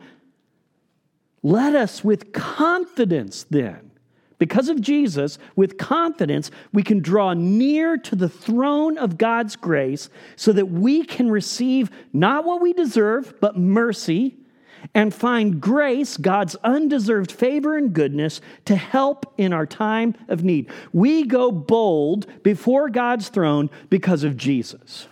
Let 1.43 1.75
us 1.75 2.05
with 2.05 2.35
confidence 2.35 3.47
then, 3.49 3.91
because 4.37 4.69
of 4.69 4.83
Jesus, 4.83 5.39
with 5.57 5.79
confidence, 5.79 6.51
we 6.75 6.83
can 6.83 7.01
draw 7.01 7.33
near 7.33 7.97
to 7.97 8.15
the 8.15 8.29
throne 8.29 8.99
of 8.99 9.17
God's 9.17 9.57
grace 9.57 10.11
so 10.37 10.53
that 10.53 10.67
we 10.67 11.03
can 11.03 11.31
receive 11.31 11.91
not 12.13 12.45
what 12.45 12.61
we 12.61 12.75
deserve, 12.75 13.33
but 13.41 13.57
mercy 13.57 14.37
and 14.95 15.15
find 15.15 15.61
grace, 15.61 16.17
God's 16.17 16.57
undeserved 16.57 17.33
favor 17.33 17.77
and 17.77 17.93
goodness, 17.93 18.41
to 18.65 18.77
help 18.77 19.33
in 19.37 19.53
our 19.53 19.67
time 19.67 20.15
of 20.29 20.45
need. 20.45 20.71
We 20.93 21.25
go 21.25 21.51
bold 21.51 22.27
before 22.43 22.89
God's 22.89 23.29
throne 23.29 23.71
because 23.89 24.25
of 24.25 24.37
Jesus. 24.37 25.07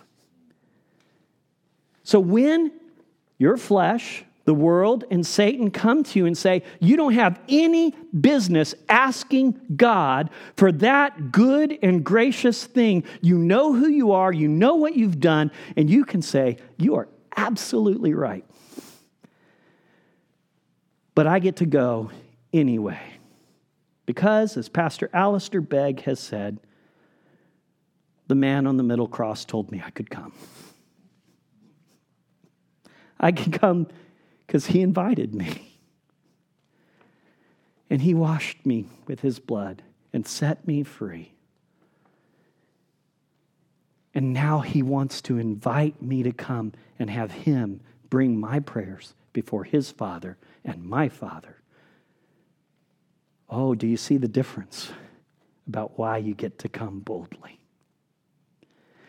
So 2.03 2.19
when 2.19 2.71
your 3.37 3.57
flesh, 3.57 4.25
the 4.45 4.53
world, 4.55 5.03
and 5.11 5.25
Satan 5.25 5.69
come 5.69 6.03
to 6.03 6.17
you 6.17 6.25
and 6.25 6.35
say, 6.35 6.63
You 6.79 6.97
don't 6.97 7.13
have 7.13 7.39
any 7.47 7.91
business 8.19 8.73
asking 8.89 9.59
God 9.75 10.31
for 10.55 10.71
that 10.71 11.31
good 11.31 11.77
and 11.83 12.03
gracious 12.03 12.65
thing. 12.65 13.03
You 13.21 13.37
know 13.37 13.73
who 13.73 13.87
you 13.87 14.11
are, 14.11 14.33
you 14.33 14.47
know 14.47 14.73
what 14.73 14.95
you've 14.95 15.19
done, 15.19 15.51
and 15.77 15.87
you 15.87 16.03
can 16.03 16.23
say, 16.23 16.57
You 16.77 16.95
are 16.95 17.07
absolutely 17.37 18.15
right 18.15 18.43
but 21.19 21.27
I 21.27 21.39
get 21.39 21.57
to 21.57 21.65
go 21.65 22.11
anyway. 22.53 23.01
Because, 24.05 24.55
as 24.55 24.69
Pastor 24.69 25.09
Alistair 25.11 25.59
Begg 25.59 26.03
has 26.03 26.17
said, 26.17 26.61
the 28.27 28.35
man 28.35 28.65
on 28.65 28.77
the 28.77 28.83
middle 28.83 29.09
cross 29.09 29.43
told 29.43 29.69
me 29.69 29.83
I 29.85 29.89
could 29.89 30.09
come. 30.09 30.31
I 33.19 33.33
could 33.33 33.51
come 33.51 33.87
because 34.47 34.67
he 34.67 34.79
invited 34.81 35.35
me. 35.35 35.81
And 37.89 38.01
he 38.01 38.13
washed 38.13 38.65
me 38.65 38.85
with 39.05 39.19
his 39.19 39.39
blood 39.39 39.83
and 40.13 40.25
set 40.25 40.65
me 40.65 40.83
free. 40.83 41.33
And 44.13 44.31
now 44.31 44.61
he 44.61 44.81
wants 44.81 45.19
to 45.23 45.37
invite 45.37 46.01
me 46.01 46.23
to 46.23 46.31
come 46.31 46.71
and 46.97 47.09
have 47.09 47.31
him 47.31 47.81
bring 48.09 48.39
my 48.39 48.61
prayers 48.61 49.15
before 49.33 49.65
his 49.65 49.91
Father 49.91 50.37
and 50.63 50.83
my 50.83 51.09
Father. 51.09 51.55
Oh, 53.49 53.73
do 53.75 53.87
you 53.87 53.97
see 53.97 54.17
the 54.17 54.27
difference 54.27 54.91
about 55.67 55.97
why 55.97 56.17
you 56.17 56.33
get 56.33 56.59
to 56.59 56.69
come 56.69 56.99
boldly? 56.99 57.59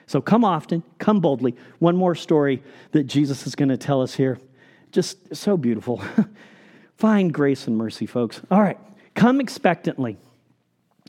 So 0.06 0.20
come 0.20 0.44
often, 0.44 0.82
come 0.98 1.20
boldly. 1.20 1.54
One 1.78 1.96
more 1.96 2.14
story 2.14 2.62
that 2.92 3.04
Jesus 3.04 3.46
is 3.46 3.54
going 3.54 3.68
to 3.68 3.76
tell 3.76 4.02
us 4.02 4.14
here. 4.14 4.38
Just 4.90 5.36
so 5.36 5.56
beautiful. 5.56 6.02
Find 6.96 7.32
grace 7.32 7.66
and 7.66 7.76
mercy, 7.76 8.06
folks. 8.06 8.40
All 8.50 8.60
right, 8.60 8.78
come 9.14 9.40
expectantly. 9.40 10.18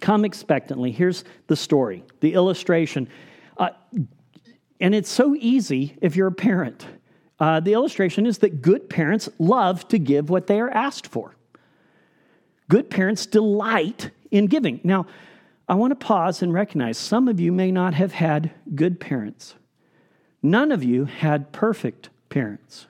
Come 0.01 0.23
expectantly. 0.23 0.91
Here's 0.91 1.23
the 1.47 1.55
story, 1.55 2.03
the 2.19 2.33
illustration. 2.33 3.07
Uh, 3.57 3.69
and 4.79 4.93
it's 4.93 5.09
so 5.09 5.35
easy 5.35 5.97
if 6.01 6.15
you're 6.15 6.27
a 6.27 6.31
parent. 6.31 6.85
Uh, 7.41 7.59
the 7.59 7.73
illustration 7.73 8.27
is 8.27 8.37
that 8.37 8.61
good 8.61 8.87
parents 8.87 9.27
love 9.39 9.87
to 9.87 9.97
give 9.97 10.29
what 10.29 10.45
they 10.45 10.59
are 10.59 10.69
asked 10.69 11.07
for. 11.07 11.33
Good 12.69 12.87
parents 12.91 13.25
delight 13.25 14.11
in 14.29 14.45
giving. 14.45 14.79
Now, 14.83 15.07
I 15.67 15.73
want 15.73 15.89
to 15.89 15.95
pause 15.95 16.43
and 16.43 16.53
recognize 16.53 16.99
some 16.99 17.27
of 17.27 17.39
you 17.39 17.51
may 17.51 17.71
not 17.71 17.95
have 17.95 18.11
had 18.11 18.51
good 18.75 18.99
parents. 18.99 19.55
None 20.43 20.71
of 20.71 20.83
you 20.83 21.05
had 21.05 21.51
perfect 21.51 22.09
parents. 22.29 22.85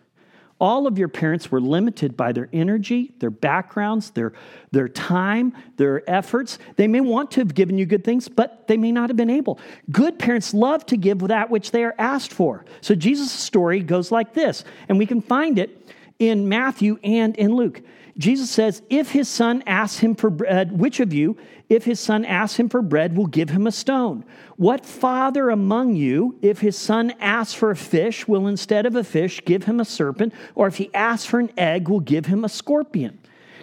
All 0.62 0.86
of 0.86 1.00
your 1.00 1.08
parents 1.08 1.52
were 1.52 1.60
limited 1.60 2.16
by 2.16 2.34
their 2.34 2.48
energy, 2.54 3.14
their 3.18 3.32
backgrounds, 3.32 4.12
their, 4.12 4.34
their 4.70 4.88
time, 4.88 5.54
their 5.78 6.08
efforts. 6.08 6.60
They 6.76 6.88
may 6.88 7.02
want 7.02 7.32
to 7.32 7.40
have 7.42 7.56
given 7.56 7.80
you 7.80 7.88
good 7.88 8.04
things, 8.04 8.30
but 8.30 8.68
they 8.68 8.78
may 8.78 8.92
not 8.92 9.10
have 9.10 9.18
been 9.18 9.32
able. 9.32 9.60
Good 9.90 10.20
parents 10.20 10.54
love 10.54 10.86
to 10.86 10.98
give 10.98 11.18
that 11.18 11.50
which 11.50 11.72
they 11.72 11.84
are 11.84 11.96
asked 11.98 12.32
for. 12.32 12.64
So 12.82 12.94
Jesus' 12.94 13.32
story 13.32 13.80
goes 13.80 14.12
like 14.12 14.36
this, 14.36 14.64
and 14.88 15.00
we 15.00 15.08
can 15.08 15.20
find 15.20 15.58
it 15.58 15.92
in 16.20 16.48
Matthew 16.48 17.00
and 17.04 17.36
in 17.38 17.56
Luke. 17.56 17.82
Jesus 18.18 18.50
says, 18.50 18.82
If 18.90 19.12
his 19.12 19.30
son 19.30 19.64
asks 19.66 20.00
him 20.00 20.16
for 20.16 20.30
bread, 20.30 20.78
which 20.78 21.00
of 21.00 21.14
you, 21.14 21.38
if 21.70 21.86
his 21.86 22.00
son 22.00 22.26
asks 22.26 22.60
him 22.60 22.68
for 22.68 22.82
bread, 22.82 23.16
will 23.16 23.28
give 23.28 23.50
him 23.50 23.66
a 23.66 23.72
stone? 23.72 24.26
What 24.58 24.86
father 24.86 25.50
among 25.50 25.96
you, 25.96 26.38
if 26.42 26.60
his 26.60 26.78
son 26.78 27.14
asks 27.20 27.54
for 27.54 27.72
a 27.72 27.76
fish, 27.76 28.28
will 28.28 28.48
instead 28.48 28.86
of 28.86 28.96
a 28.96 29.04
fish 29.04 29.42
give 29.46 29.64
him 29.64 29.80
a 29.80 29.86
serpent? 29.86 30.34
Or 30.56 30.68
if 30.68 30.76
he 30.76 30.94
asks 30.94 31.26
for 31.26 31.40
an 31.40 31.52
egg, 31.58 31.88
will 31.88 32.00
give 32.00 32.26
him 32.26 32.44
a 32.44 32.50
scorpion? 32.50 33.20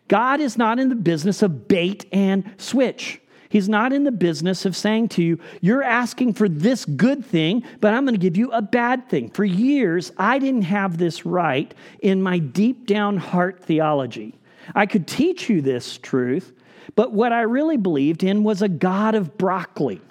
God 0.08 0.40
is 0.40 0.56
not 0.56 0.78
in 0.78 0.88
the 0.88 0.94
business 0.94 1.42
of 1.42 1.68
bait 1.68 2.06
and 2.12 2.50
switch. 2.56 3.20
He's 3.48 3.68
not 3.68 3.92
in 3.92 4.04
the 4.04 4.12
business 4.12 4.66
of 4.66 4.76
saying 4.76 5.08
to 5.10 5.22
you, 5.22 5.40
You're 5.60 5.82
asking 5.82 6.34
for 6.34 6.48
this 6.48 6.84
good 6.84 7.24
thing, 7.24 7.64
but 7.80 7.94
I'm 7.94 8.04
going 8.04 8.14
to 8.14 8.20
give 8.20 8.36
you 8.36 8.50
a 8.52 8.60
bad 8.60 9.08
thing. 9.08 9.30
For 9.30 9.44
years, 9.44 10.12
I 10.18 10.38
didn't 10.38 10.62
have 10.62 10.98
this 10.98 11.24
right 11.24 11.72
in 12.00 12.22
my 12.22 12.38
deep 12.38 12.86
down 12.86 13.16
heart 13.16 13.64
theology. 13.64 14.38
I 14.74 14.86
could 14.86 15.06
teach 15.06 15.48
you 15.48 15.62
this 15.62 15.96
truth, 15.96 16.52
but 16.94 17.12
what 17.12 17.32
I 17.32 17.42
really 17.42 17.78
believed 17.78 18.22
in 18.22 18.44
was 18.44 18.60
a 18.60 18.68
God 18.68 19.14
of 19.14 19.38
broccoli. 19.38 20.02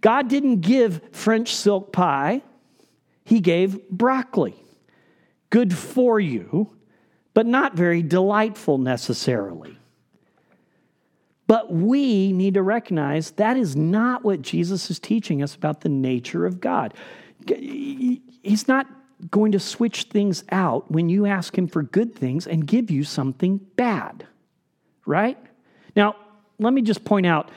God 0.00 0.28
didn't 0.28 0.60
give 0.60 1.00
French 1.12 1.54
silk 1.54 1.92
pie, 1.92 2.42
He 3.24 3.40
gave 3.40 3.88
broccoli. 3.90 4.56
Good 5.50 5.72
for 5.72 6.18
you, 6.18 6.70
but 7.32 7.46
not 7.46 7.74
very 7.74 8.02
delightful 8.02 8.76
necessarily. 8.78 9.78
But 11.46 11.72
we 11.72 12.32
need 12.32 12.54
to 12.54 12.62
recognize 12.62 13.32
that 13.32 13.56
is 13.56 13.76
not 13.76 14.24
what 14.24 14.40
Jesus 14.40 14.90
is 14.90 14.98
teaching 14.98 15.42
us 15.42 15.54
about 15.54 15.82
the 15.82 15.88
nature 15.88 16.46
of 16.46 16.60
God. 16.60 16.94
He's 17.46 18.66
not 18.66 18.86
going 19.30 19.52
to 19.52 19.60
switch 19.60 20.04
things 20.04 20.44
out 20.50 20.90
when 20.90 21.08
you 21.08 21.26
ask 21.26 21.56
Him 21.56 21.68
for 21.68 21.82
good 21.82 22.14
things 22.14 22.46
and 22.46 22.66
give 22.66 22.90
you 22.90 23.04
something 23.04 23.58
bad, 23.76 24.26
right? 25.06 25.38
Now, 25.94 26.16
let 26.58 26.72
me 26.72 26.82
just 26.82 27.04
point 27.04 27.26
out 27.26 27.50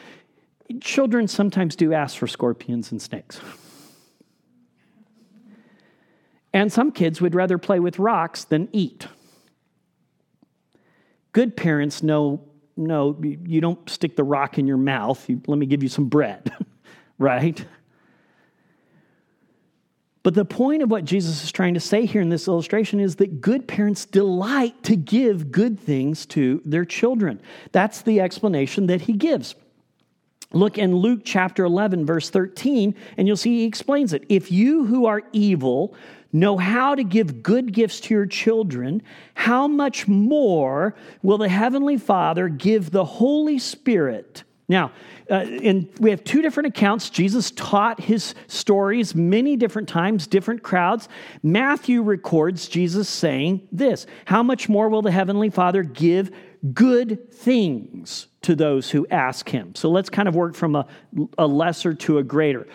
children 0.81 1.27
sometimes 1.27 1.75
do 1.75 1.93
ask 1.93 2.17
for 2.17 2.27
scorpions 2.27 2.91
and 2.91 3.01
snakes. 3.01 3.39
And 6.53 6.73
some 6.73 6.91
kids 6.91 7.21
would 7.21 7.35
rather 7.35 7.57
play 7.57 7.79
with 7.79 7.99
rocks 7.99 8.43
than 8.43 8.67
eat. 8.71 9.07
Good 11.31 11.55
parents 11.55 12.01
know 12.01 12.46
no, 12.77 13.17
you 13.21 13.61
don't 13.61 13.89
stick 13.89 14.15
the 14.15 14.23
rock 14.23 14.57
in 14.57 14.67
your 14.67 14.77
mouth. 14.77 15.27
You, 15.29 15.41
let 15.47 15.57
me 15.57 15.65
give 15.65 15.83
you 15.83 15.89
some 15.89 16.05
bread, 16.05 16.51
right? 17.17 17.63
But 20.23 20.33
the 20.33 20.45
point 20.45 20.83
of 20.83 20.91
what 20.91 21.05
Jesus 21.05 21.43
is 21.43 21.51
trying 21.53 21.73
to 21.75 21.79
say 21.79 22.05
here 22.05 22.21
in 22.21 22.27
this 22.27 22.49
illustration 22.49 22.99
is 22.99 23.15
that 23.15 23.39
good 23.39 23.65
parents 23.67 24.05
delight 24.05 24.83
to 24.83 24.97
give 24.97 25.51
good 25.51 25.79
things 25.79 26.25
to 26.27 26.61
their 26.65 26.83
children. 26.83 27.39
That's 27.71 28.01
the 28.01 28.19
explanation 28.19 28.87
that 28.87 29.01
he 29.01 29.13
gives. 29.13 29.55
Look 30.51 30.77
in 30.77 30.95
Luke 30.95 31.21
chapter 31.23 31.63
11, 31.63 32.05
verse 32.05 32.29
13, 32.29 32.93
and 33.17 33.27
you'll 33.27 33.37
see 33.37 33.59
he 33.59 33.65
explains 33.65 34.11
it. 34.11 34.25
If 34.27 34.51
you 34.51 34.85
who 34.85 35.05
are 35.05 35.23
evil 35.31 35.95
know 36.31 36.57
how 36.57 36.95
to 36.95 37.03
give 37.03 37.41
good 37.43 37.73
gifts 37.73 37.99
to 38.01 38.13
your 38.13 38.25
children, 38.25 39.01
how 39.33 39.67
much 39.67 40.07
more 40.07 40.95
will 41.21 41.37
the 41.37 41.49
Heavenly 41.49 41.97
Father 41.97 42.49
give 42.49 42.91
the 42.91 43.05
Holy 43.05 43.59
Spirit? 43.59 44.43
Now, 44.69 44.91
uh, 45.29 45.45
and 45.63 45.89
we 45.99 46.09
have 46.09 46.23
two 46.23 46.41
different 46.41 46.67
accounts. 46.67 47.09
Jesus 47.09 47.51
taught 47.51 48.01
his 48.01 48.35
stories 48.47 49.15
many 49.15 49.55
different 49.55 49.87
times, 49.87 50.27
different 50.27 50.61
crowds. 50.61 51.07
Matthew 51.41 52.01
records 52.01 52.67
Jesus 52.67 53.07
saying 53.07 53.67
this 53.71 54.05
How 54.25 54.43
much 54.43 54.67
more 54.67 54.89
will 54.89 55.01
the 55.01 55.11
Heavenly 55.11 55.49
Father 55.49 55.83
give 55.83 56.31
good 56.73 57.31
things 57.31 58.27
to 58.41 58.55
those 58.55 58.89
who 58.89 59.07
ask 59.09 59.49
him. 59.49 59.75
So 59.75 59.89
let's 59.89 60.09
kind 60.09 60.27
of 60.27 60.35
work 60.35 60.55
from 60.55 60.75
a, 60.75 60.85
a 61.37 61.47
lesser 61.47 61.93
to 61.93 62.17
a 62.17 62.23
greater. 62.23 62.67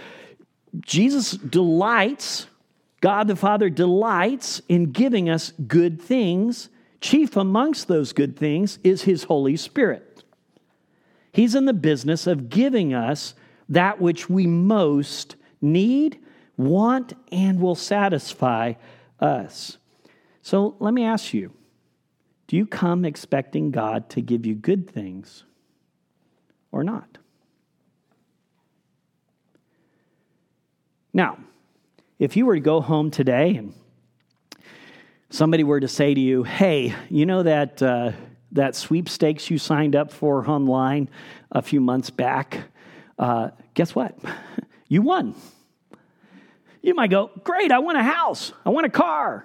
Jesus 0.81 1.33
delights, 1.33 2.47
God 3.03 3.27
the 3.27 3.37
Father 3.37 3.69
delights 3.69 4.63
in 4.69 4.93
giving 4.93 5.29
us 5.29 5.53
good 5.67 6.01
things. 6.01 6.71
Chief 7.01 7.37
amongst 7.37 7.89
those 7.89 8.13
good 8.13 8.37
things 8.37 8.79
is 8.85 9.03
his 9.03 9.25
Holy 9.25 9.57
Spirit. 9.57 10.23
He's 11.33 11.57
in 11.57 11.65
the 11.65 11.75
business 11.75 12.29
of 12.29 12.49
giving 12.49 12.95
us 12.95 13.35
that 13.69 14.01
which 14.01 14.31
we 14.31 14.47
most 14.47 15.35
need, 15.61 16.21
want, 16.57 17.15
and 17.33 17.61
will 17.61 17.75
satisfy 17.75 18.75
us. 19.19 19.79
So 20.41 20.77
let 20.79 20.95
me 20.95 21.05
ask 21.05 21.35
you 21.35 21.53
do 22.47 22.57
you 22.57 22.67
come 22.67 23.05
expecting 23.05 23.73
God 23.73 24.11
to 24.11 24.21
give 24.21 24.47
you 24.47 24.55
good 24.55 24.89
things 24.89 25.43
or 26.71 26.85
not? 26.85 27.19
Now, 31.13 31.39
if 32.23 32.37
you 32.37 32.47
were 32.47 32.55
to 32.55 32.61
go 32.61 32.81
home 32.81 33.11
today 33.11 33.57
and 33.57 33.75
somebody 35.29 35.65
were 35.65 35.81
to 35.81 35.89
say 35.89 36.15
to 36.15 36.21
you, 36.21 36.45
hey, 36.45 36.95
you 37.11 37.27
know 37.27 37.43
that, 37.43 37.83
uh, 37.83 38.13
that 38.53 38.77
sweepstakes 38.77 39.51
you 39.51 39.59
signed 39.59 39.97
up 39.97 40.13
for 40.13 40.49
online 40.49 41.11
a 41.51 41.61
few 41.61 41.81
months 41.81 42.11
back? 42.11 42.61
Uh, 43.19 43.49
guess 43.75 43.97
what? 43.97 44.17
you 44.89 45.03
won. 45.03 45.35
You 46.81 46.95
might 46.95 47.11
go, 47.11 47.33
great, 47.43 47.73
I 47.73 47.81
want 47.81 47.99
a 47.99 48.05
house, 48.05 48.53
I 48.65 48.71
want 48.71 48.87
a 48.87 48.91
car. 48.91 49.45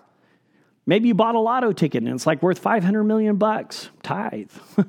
Maybe 0.86 1.08
you 1.08 1.16
bought 1.16 1.34
a 1.34 1.40
lotto 1.40 1.72
ticket 1.72 2.04
and 2.04 2.14
it's 2.14 2.28
like 2.28 2.44
worth 2.44 2.60
500 2.60 3.04
million 3.06 3.38
bucks. 3.38 3.90
Tithe. 4.04 4.52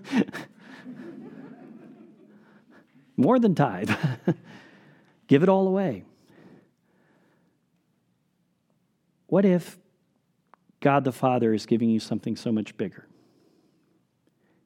More 3.16 3.38
than 3.38 3.54
tithe. 3.54 3.90
Give 5.26 5.42
it 5.42 5.48
all 5.48 5.66
away. 5.66 6.04
What 9.28 9.44
if 9.44 9.78
God 10.80 11.04
the 11.04 11.12
Father 11.12 11.54
is 11.54 11.66
giving 11.66 11.90
you 11.90 12.00
something 12.00 12.34
so 12.34 12.50
much 12.50 12.76
bigger? 12.76 13.06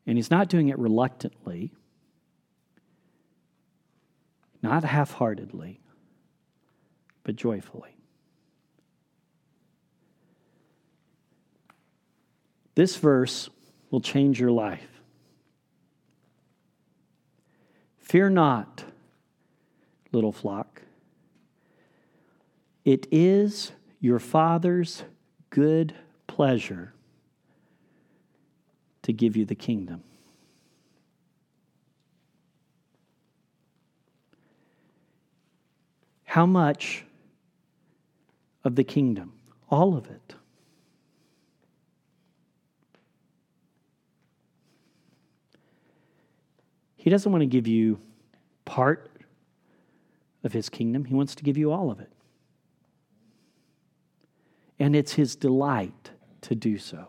And 0.06 0.16
He's 0.16 0.30
not 0.30 0.48
doing 0.48 0.68
it 0.68 0.78
reluctantly, 0.78 1.72
not 4.62 4.84
half 4.84 5.12
heartedly, 5.12 5.80
but 7.24 7.36
joyfully. 7.36 7.96
This 12.74 12.96
verse 12.96 13.50
will 13.90 14.00
change 14.00 14.40
your 14.40 14.50
life. 14.50 15.02
Fear 17.98 18.30
not, 18.30 18.84
little 20.12 20.32
flock. 20.32 20.82
It 22.84 23.06
is 23.10 23.72
your 24.02 24.18
Father's 24.18 25.04
good 25.48 25.94
pleasure 26.26 26.92
to 29.02 29.12
give 29.12 29.36
you 29.36 29.44
the 29.44 29.54
kingdom. 29.54 30.02
How 36.24 36.46
much 36.46 37.04
of 38.64 38.74
the 38.74 38.82
kingdom? 38.82 39.32
All 39.70 39.96
of 39.96 40.10
it. 40.10 40.34
He 46.96 47.08
doesn't 47.08 47.30
want 47.30 47.42
to 47.42 47.46
give 47.46 47.68
you 47.68 48.00
part 48.64 49.10
of 50.42 50.52
his 50.52 50.68
kingdom, 50.68 51.04
he 51.04 51.14
wants 51.14 51.36
to 51.36 51.44
give 51.44 51.56
you 51.56 51.70
all 51.70 51.90
of 51.90 52.00
it. 52.00 52.11
And 54.82 54.96
it's 54.96 55.12
his 55.12 55.36
delight 55.36 56.10
to 56.40 56.56
do 56.56 56.76
so. 56.76 57.06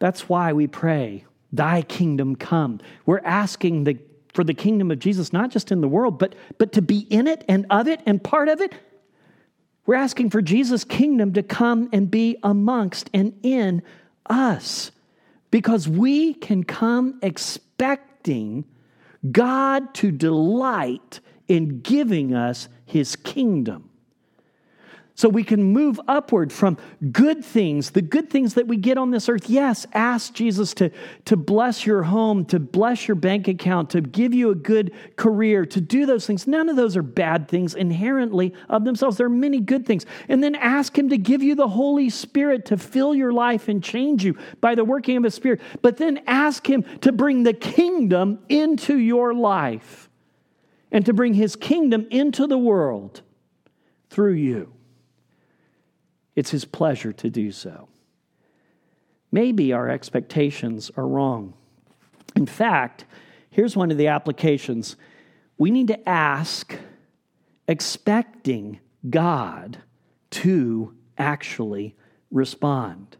That's 0.00 0.28
why 0.28 0.52
we 0.52 0.66
pray, 0.66 1.24
Thy 1.52 1.82
kingdom 1.82 2.34
come. 2.34 2.80
We're 3.06 3.20
asking 3.20 3.84
the, 3.84 3.96
for 4.34 4.42
the 4.42 4.54
kingdom 4.54 4.90
of 4.90 4.98
Jesus, 4.98 5.32
not 5.32 5.52
just 5.52 5.70
in 5.70 5.80
the 5.80 5.88
world, 5.88 6.18
but, 6.18 6.34
but 6.58 6.72
to 6.72 6.82
be 6.82 6.98
in 6.98 7.28
it 7.28 7.44
and 7.48 7.64
of 7.70 7.86
it 7.86 8.00
and 8.06 8.22
part 8.22 8.48
of 8.48 8.60
it. 8.60 8.74
We're 9.86 9.94
asking 9.94 10.30
for 10.30 10.42
Jesus' 10.42 10.82
kingdom 10.82 11.32
to 11.34 11.44
come 11.44 11.90
and 11.92 12.10
be 12.10 12.38
amongst 12.42 13.08
and 13.14 13.32
in 13.44 13.84
us 14.28 14.90
because 15.52 15.86
we 15.86 16.34
can 16.34 16.64
come 16.64 17.20
expecting 17.22 18.64
God 19.30 19.94
to 19.94 20.10
delight 20.10 21.20
in 21.46 21.82
giving 21.82 22.34
us 22.34 22.68
his 22.84 23.14
kingdom. 23.14 23.90
So 25.16 25.30
we 25.30 25.44
can 25.44 25.62
move 25.62 25.98
upward 26.08 26.52
from 26.52 26.76
good 27.10 27.42
things, 27.42 27.92
the 27.92 28.02
good 28.02 28.28
things 28.28 28.52
that 28.52 28.68
we 28.68 28.76
get 28.76 28.98
on 28.98 29.10
this 29.10 29.30
earth. 29.30 29.48
Yes, 29.48 29.86
ask 29.94 30.34
Jesus 30.34 30.74
to, 30.74 30.90
to 31.24 31.38
bless 31.38 31.86
your 31.86 32.02
home, 32.02 32.44
to 32.44 32.60
bless 32.60 33.08
your 33.08 33.14
bank 33.14 33.48
account, 33.48 33.88
to 33.90 34.02
give 34.02 34.34
you 34.34 34.50
a 34.50 34.54
good 34.54 34.92
career, 35.16 35.64
to 35.64 35.80
do 35.80 36.04
those 36.04 36.26
things. 36.26 36.46
None 36.46 36.68
of 36.68 36.76
those 36.76 36.98
are 36.98 37.02
bad 37.02 37.48
things 37.48 37.74
inherently 37.74 38.52
of 38.68 38.84
themselves. 38.84 39.16
There 39.16 39.26
are 39.26 39.30
many 39.30 39.58
good 39.58 39.86
things. 39.86 40.04
And 40.28 40.44
then 40.44 40.54
ask 40.54 40.96
Him 40.96 41.08
to 41.08 41.16
give 41.16 41.42
you 41.42 41.54
the 41.54 41.68
Holy 41.68 42.10
Spirit 42.10 42.66
to 42.66 42.76
fill 42.76 43.14
your 43.14 43.32
life 43.32 43.68
and 43.68 43.82
change 43.82 44.22
you 44.22 44.36
by 44.60 44.74
the 44.74 44.84
working 44.84 45.16
of 45.16 45.24
His 45.24 45.34
Spirit. 45.34 45.62
But 45.80 45.96
then 45.96 46.24
ask 46.26 46.68
Him 46.68 46.82
to 47.00 47.10
bring 47.10 47.42
the 47.42 47.54
kingdom 47.54 48.40
into 48.50 48.98
your 48.98 49.32
life 49.32 50.10
and 50.92 51.06
to 51.06 51.14
bring 51.14 51.32
His 51.32 51.56
kingdom 51.56 52.06
into 52.10 52.46
the 52.46 52.58
world 52.58 53.22
through 54.10 54.34
you. 54.34 54.75
It's 56.36 56.50
His 56.50 56.64
pleasure 56.64 57.12
to 57.14 57.30
do 57.30 57.50
so. 57.50 57.88
Maybe 59.32 59.72
our 59.72 59.88
expectations 59.88 60.90
are 60.96 61.08
wrong. 61.08 61.54
In 62.36 62.46
fact, 62.46 63.04
here's 63.50 63.76
one 63.76 63.90
of 63.90 63.98
the 63.98 64.08
applications 64.08 64.96
we 65.58 65.70
need 65.70 65.88
to 65.88 66.08
ask, 66.08 66.76
expecting 67.66 68.78
God 69.08 69.78
to 70.30 70.94
actually 71.16 71.96
respond. 72.30 73.16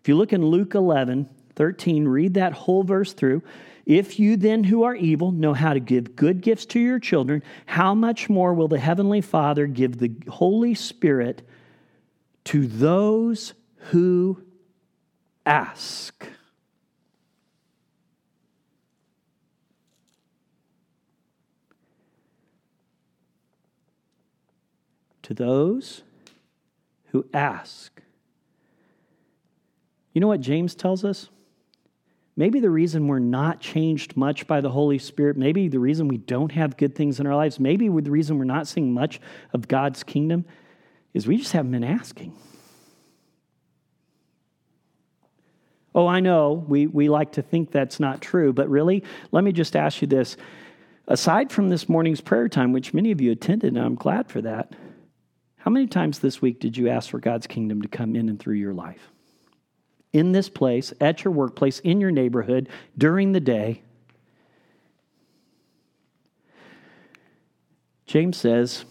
If 0.00 0.08
you 0.08 0.16
look 0.16 0.32
in 0.32 0.44
Luke 0.44 0.74
11, 0.74 1.28
13, 1.54 2.06
read 2.08 2.34
that 2.34 2.52
whole 2.52 2.82
verse 2.82 3.12
through. 3.12 3.42
If 3.86 4.18
you 4.18 4.36
then 4.36 4.64
who 4.64 4.82
are 4.82 4.94
evil 4.94 5.30
know 5.30 5.54
how 5.54 5.72
to 5.72 5.80
give 5.80 6.16
good 6.16 6.40
gifts 6.40 6.66
to 6.66 6.80
your 6.80 6.98
children, 6.98 7.42
how 7.66 7.94
much 7.94 8.28
more 8.28 8.52
will 8.52 8.68
the 8.68 8.80
Heavenly 8.80 9.20
Father 9.20 9.66
give 9.66 9.98
the 9.98 10.12
Holy 10.28 10.74
Spirit 10.74 11.42
to 12.46 12.68
those 12.68 13.54
who 13.90 14.40
ask. 15.44 16.28
To 25.22 25.34
those 25.34 26.02
who 27.06 27.26
ask. 27.34 28.00
You 30.12 30.20
know 30.20 30.28
what 30.28 30.40
James 30.40 30.76
tells 30.76 31.04
us? 31.04 31.28
Maybe 32.36 32.60
the 32.60 32.70
reason 32.70 33.08
we're 33.08 33.18
not 33.18 33.60
changed 33.60 34.16
much 34.16 34.46
by 34.46 34.60
the 34.60 34.70
Holy 34.70 34.98
Spirit, 34.98 35.36
maybe 35.36 35.66
the 35.66 35.80
reason 35.80 36.06
we 36.06 36.18
don't 36.18 36.52
have 36.52 36.76
good 36.76 36.94
things 36.94 37.18
in 37.18 37.26
our 37.26 37.34
lives, 37.34 37.58
maybe 37.58 37.88
the 37.88 38.10
reason 38.10 38.38
we're 38.38 38.44
not 38.44 38.68
seeing 38.68 38.94
much 38.94 39.20
of 39.52 39.66
God's 39.66 40.04
kingdom 40.04 40.44
is 41.16 41.26
we 41.26 41.38
just 41.38 41.52
haven't 41.52 41.72
been 41.72 41.82
asking. 41.82 42.30
Oh, 45.94 46.06
I 46.06 46.20
know 46.20 46.52
we, 46.52 46.86
we 46.86 47.08
like 47.08 47.32
to 47.32 47.42
think 47.42 47.72
that's 47.72 47.98
not 47.98 48.20
true, 48.20 48.52
but 48.52 48.68
really, 48.68 49.02
let 49.32 49.42
me 49.42 49.50
just 49.50 49.76
ask 49.76 50.02
you 50.02 50.08
this. 50.08 50.36
Aside 51.08 51.50
from 51.50 51.70
this 51.70 51.88
morning's 51.88 52.20
prayer 52.20 52.50
time, 52.50 52.74
which 52.74 52.92
many 52.92 53.12
of 53.12 53.22
you 53.22 53.32
attended, 53.32 53.74
and 53.74 53.82
I'm 53.82 53.94
glad 53.94 54.28
for 54.28 54.42
that, 54.42 54.74
how 55.56 55.70
many 55.70 55.86
times 55.86 56.18
this 56.18 56.42
week 56.42 56.60
did 56.60 56.76
you 56.76 56.90
ask 56.90 57.08
for 57.08 57.18
God's 57.18 57.46
kingdom 57.46 57.80
to 57.80 57.88
come 57.88 58.14
in 58.14 58.28
and 58.28 58.38
through 58.38 58.56
your 58.56 58.74
life? 58.74 59.10
In 60.12 60.32
this 60.32 60.50
place, 60.50 60.92
at 61.00 61.24
your 61.24 61.32
workplace, 61.32 61.78
in 61.78 61.98
your 61.98 62.10
neighborhood, 62.10 62.68
during 62.98 63.32
the 63.32 63.40
day? 63.40 63.80
James 68.04 68.36
says, 68.36 68.84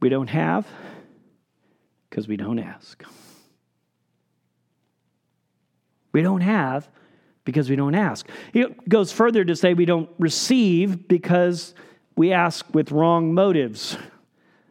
we 0.00 0.10
don't 0.10 0.28
have 0.28 0.66
because 2.10 2.26
we 2.26 2.36
don't 2.36 2.58
ask. 2.58 3.02
We 6.12 6.22
don't 6.22 6.40
have 6.40 6.88
because 7.44 7.70
we 7.70 7.76
don't 7.76 7.94
ask. 7.94 8.28
He 8.52 8.64
goes 8.88 9.12
further 9.12 9.44
to 9.44 9.54
say 9.54 9.74
we 9.74 9.84
don't 9.84 10.10
receive 10.18 11.06
because 11.08 11.74
we 12.16 12.32
ask 12.32 12.66
with 12.74 12.90
wrong 12.90 13.32
motives, 13.32 13.96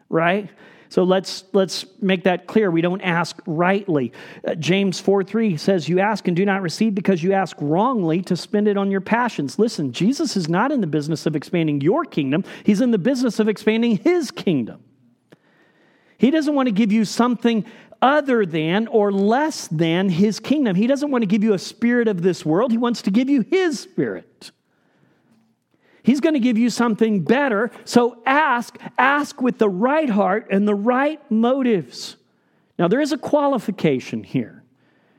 right? 0.10 0.50
So 0.90 1.04
let's 1.04 1.44
let's 1.54 1.86
make 2.02 2.24
that 2.24 2.48
clear. 2.48 2.72
We 2.72 2.82
don't 2.82 3.02
ask 3.02 3.40
rightly. 3.46 4.12
Uh, 4.46 4.56
James 4.56 5.00
4 5.00 5.24
3 5.24 5.56
says, 5.56 5.88
You 5.88 6.00
ask 6.00 6.28
and 6.28 6.36
do 6.36 6.46
not 6.46 6.64
receive 6.64 6.96
because 6.96 7.22
you 7.22 7.32
ask 7.32 7.56
wrongly 7.62 8.24
to 8.24 8.36
spend 8.36 8.68
it 8.68 8.76
on 8.76 8.90
your 8.90 9.02
passions. 9.02 9.60
Listen, 9.60 9.94
Jesus 9.94 10.36
is 10.36 10.50
not 10.50 10.72
in 10.72 10.82
the 10.82 10.88
business 10.88 11.28
of 11.28 11.36
expanding 11.36 11.80
your 11.80 12.06
kingdom, 12.06 12.44
He's 12.64 12.82
in 12.82 12.92
the 12.92 12.98
business 12.98 13.40
of 13.40 13.48
expanding 13.48 13.98
His 13.98 14.32
kingdom. 14.32 14.84
He 16.20 16.32
doesn't 16.32 16.54
want 16.54 16.68
to 16.68 16.72
give 16.72 16.92
you 16.92 17.06
something 17.06 17.66
other 18.02 18.46
than 18.46 18.88
or 18.88 19.12
less 19.12 19.68
than 19.70 20.10
his 20.10 20.40
kingdom. 20.40 20.76
He 20.76 20.86
doesn't 20.86 21.10
want 21.10 21.22
to 21.22 21.26
give 21.26 21.44
you 21.44 21.54
a 21.54 21.60
spirit 21.60 22.08
of 22.08 22.22
this 22.22 22.46
world, 22.46 22.72
he 22.72 22.78
wants 22.78 23.02
to 23.04 23.12
give 23.12 23.30
you 23.30 23.42
his 23.50 23.80
spirit. 23.80 24.52
He's 26.04 26.20
going 26.20 26.34
to 26.34 26.40
give 26.40 26.58
you 26.58 26.70
something 26.70 27.24
better. 27.24 27.72
So 27.86 28.22
ask, 28.26 28.78
ask 28.98 29.42
with 29.42 29.60
the 29.60 29.70
right 29.70 30.10
heart 30.10 30.48
and 30.50 30.68
the 30.68 30.76
right 30.76 31.20
motives. 31.32 32.16
Now, 32.78 32.88
there 32.88 33.02
is 33.02 33.12
a 33.12 33.18
qualification 33.18 34.24
here. 34.24 34.64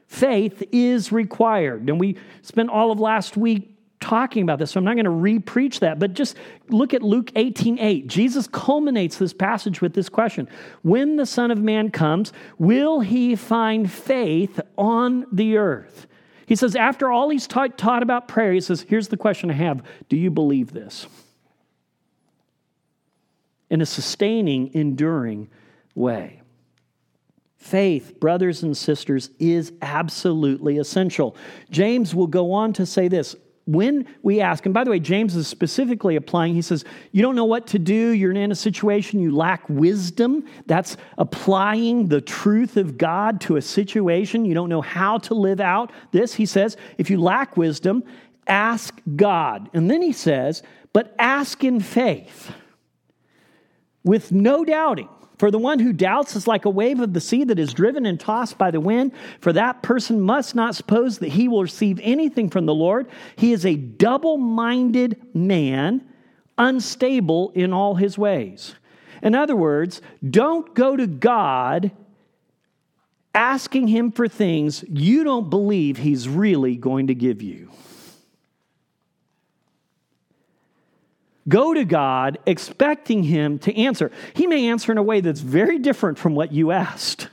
Faith 0.06 0.62
is 0.72 1.12
required. 1.12 1.88
And 1.88 2.00
we 2.00 2.16
spent 2.42 2.70
all 2.70 2.90
of 2.90 2.98
last 2.98 3.36
week 3.36 3.78
talking 4.00 4.42
about 4.42 4.58
this, 4.58 4.72
so 4.72 4.78
I'm 4.78 4.84
not 4.84 4.94
going 4.94 5.04
to 5.04 5.10
re-preach 5.10 5.80
that, 5.80 5.98
but 5.98 6.14
just 6.14 6.36
look 6.68 6.94
at 6.94 7.02
Luke 7.02 7.30
18, 7.36 7.78
8. 7.78 8.06
Jesus 8.06 8.46
culminates 8.46 9.18
this 9.18 9.32
passage 9.32 9.80
with 9.80 9.92
this 9.94 10.08
question. 10.08 10.48
When 10.82 11.16
the 11.16 11.26
Son 11.26 11.50
of 11.50 11.58
Man 11.58 11.90
comes, 11.90 12.32
will 12.58 13.00
he 13.00 13.36
find 13.36 13.90
faith 13.90 14.58
on 14.76 15.26
the 15.30 15.58
earth? 15.58 16.06
He 16.46 16.56
says, 16.56 16.74
after 16.74 17.10
all 17.12 17.28
he's 17.28 17.46
taught, 17.46 17.78
taught 17.78 18.02
about 18.02 18.26
prayer, 18.26 18.52
he 18.52 18.60
says, 18.60 18.84
here's 18.88 19.08
the 19.08 19.16
question 19.16 19.50
I 19.50 19.54
have. 19.54 19.84
Do 20.08 20.16
you 20.16 20.30
believe 20.30 20.72
this? 20.72 21.06
In 23.68 23.80
a 23.80 23.86
sustaining, 23.86 24.74
enduring 24.74 25.48
way. 25.94 26.40
Faith, 27.56 28.18
brothers 28.18 28.62
and 28.62 28.76
sisters, 28.76 29.30
is 29.38 29.72
absolutely 29.82 30.78
essential. 30.78 31.36
James 31.70 32.14
will 32.14 32.26
go 32.26 32.52
on 32.52 32.72
to 32.72 32.86
say 32.86 33.06
this 33.06 33.36
when 33.66 34.06
we 34.22 34.40
ask, 34.40 34.64
and 34.64 34.74
by 34.74 34.84
the 34.84 34.90
way, 34.90 34.98
James 34.98 35.36
is 35.36 35.46
specifically 35.46 36.16
applying, 36.16 36.54
he 36.54 36.62
says, 36.62 36.84
You 37.12 37.22
don't 37.22 37.36
know 37.36 37.44
what 37.44 37.66
to 37.68 37.78
do, 37.78 38.10
you're 38.10 38.32
in 38.32 38.50
a 38.50 38.56
situation, 38.56 39.20
you 39.20 39.34
lack 39.34 39.68
wisdom. 39.68 40.44
That's 40.66 40.96
applying 41.18 42.08
the 42.08 42.20
truth 42.20 42.76
of 42.76 42.98
God 42.98 43.40
to 43.42 43.56
a 43.56 43.62
situation. 43.62 44.44
You 44.44 44.54
don't 44.54 44.68
know 44.68 44.80
how 44.80 45.18
to 45.18 45.34
live 45.34 45.60
out 45.60 45.92
this. 46.10 46.34
He 46.34 46.46
says, 46.46 46.76
If 46.98 47.10
you 47.10 47.20
lack 47.20 47.56
wisdom, 47.56 48.02
ask 48.46 49.00
God. 49.14 49.70
And 49.72 49.90
then 49.90 50.02
he 50.02 50.12
says, 50.12 50.62
But 50.92 51.14
ask 51.18 51.62
in 51.62 51.80
faith 51.80 52.52
with 54.02 54.32
no 54.32 54.64
doubting. 54.64 55.08
For 55.40 55.50
the 55.50 55.58
one 55.58 55.78
who 55.78 55.94
doubts 55.94 56.36
is 56.36 56.46
like 56.46 56.66
a 56.66 56.68
wave 56.68 57.00
of 57.00 57.14
the 57.14 57.20
sea 57.22 57.44
that 57.44 57.58
is 57.58 57.72
driven 57.72 58.04
and 58.04 58.20
tossed 58.20 58.58
by 58.58 58.70
the 58.70 58.78
wind. 58.78 59.12
For 59.40 59.54
that 59.54 59.82
person 59.82 60.20
must 60.20 60.54
not 60.54 60.74
suppose 60.74 61.16
that 61.20 61.30
he 61.30 61.48
will 61.48 61.62
receive 61.62 61.98
anything 62.02 62.50
from 62.50 62.66
the 62.66 62.74
Lord. 62.74 63.08
He 63.36 63.54
is 63.54 63.64
a 63.64 63.74
double 63.74 64.36
minded 64.36 65.18
man, 65.32 66.06
unstable 66.58 67.52
in 67.54 67.72
all 67.72 67.94
his 67.94 68.18
ways. 68.18 68.74
In 69.22 69.34
other 69.34 69.56
words, 69.56 70.02
don't 70.28 70.74
go 70.74 70.94
to 70.94 71.06
God 71.06 71.90
asking 73.34 73.88
him 73.88 74.12
for 74.12 74.28
things 74.28 74.84
you 74.90 75.24
don't 75.24 75.48
believe 75.48 75.96
he's 75.96 76.28
really 76.28 76.76
going 76.76 77.06
to 77.06 77.14
give 77.14 77.40
you. 77.40 77.70
Go 81.48 81.74
to 81.74 81.84
God 81.84 82.38
expecting 82.46 83.22
Him 83.22 83.58
to 83.60 83.76
answer. 83.76 84.10
He 84.34 84.46
may 84.46 84.68
answer 84.68 84.92
in 84.92 84.98
a 84.98 85.02
way 85.02 85.20
that's 85.20 85.40
very 85.40 85.78
different 85.78 86.18
from 86.18 86.34
what 86.34 86.52
you 86.52 86.70
asked. 86.70 87.28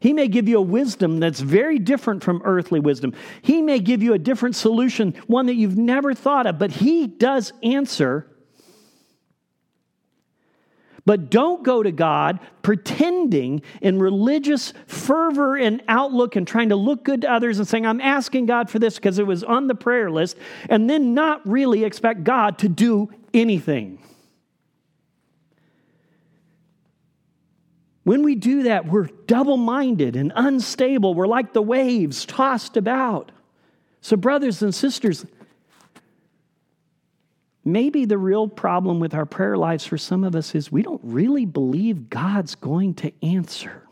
He 0.00 0.12
may 0.14 0.28
give 0.28 0.48
you 0.48 0.58
a 0.58 0.62
wisdom 0.62 1.20
that's 1.20 1.40
very 1.40 1.78
different 1.78 2.24
from 2.24 2.40
earthly 2.44 2.80
wisdom. 2.80 3.12
He 3.42 3.60
may 3.60 3.80
give 3.80 4.02
you 4.02 4.14
a 4.14 4.18
different 4.18 4.56
solution, 4.56 5.14
one 5.26 5.46
that 5.46 5.56
you've 5.56 5.76
never 5.76 6.14
thought 6.14 6.46
of, 6.46 6.58
but 6.58 6.70
He 6.72 7.06
does 7.06 7.52
answer 7.62 8.26
but 11.04 11.30
don't 11.30 11.62
go 11.62 11.82
to 11.82 11.92
God 11.92 12.40
pretending 12.62 13.62
in 13.80 13.98
religious 13.98 14.72
fervor 14.86 15.56
and 15.56 15.82
outlook 15.88 16.36
and 16.36 16.46
trying 16.46 16.68
to 16.68 16.76
look 16.76 17.04
good 17.04 17.22
to 17.22 17.32
others 17.32 17.58
and 17.58 17.66
saying, 17.66 17.86
I'm 17.86 18.00
asking 18.00 18.46
God 18.46 18.70
for 18.70 18.78
this 18.78 18.96
because 18.96 19.18
it 19.18 19.26
was 19.26 19.42
on 19.44 19.66
the 19.66 19.74
prayer 19.74 20.10
list, 20.10 20.36
and 20.68 20.88
then 20.88 21.14
not 21.14 21.46
really 21.46 21.84
expect 21.84 22.24
God 22.24 22.58
to 22.58 22.68
do 22.68 23.10
anything. 23.32 23.98
When 28.04 28.22
we 28.22 28.34
do 28.34 28.64
that, 28.64 28.86
we're 28.86 29.08
double 29.26 29.56
minded 29.56 30.16
and 30.16 30.32
unstable. 30.34 31.14
We're 31.14 31.26
like 31.26 31.52
the 31.52 31.62
waves 31.62 32.24
tossed 32.24 32.76
about. 32.76 33.30
So, 34.00 34.16
brothers 34.16 34.62
and 34.62 34.74
sisters, 34.74 35.26
Maybe 37.64 38.04
the 38.06 38.18
real 38.18 38.48
problem 38.48 39.00
with 39.00 39.14
our 39.14 39.26
prayer 39.26 39.56
lives 39.56 39.86
for 39.86 39.98
some 39.98 40.24
of 40.24 40.34
us 40.34 40.54
is 40.54 40.72
we 40.72 40.82
don't 40.82 41.00
really 41.04 41.44
believe 41.44 42.08
God's 42.08 42.54
going 42.54 42.94
to 42.94 43.12
answer. 43.22 43.82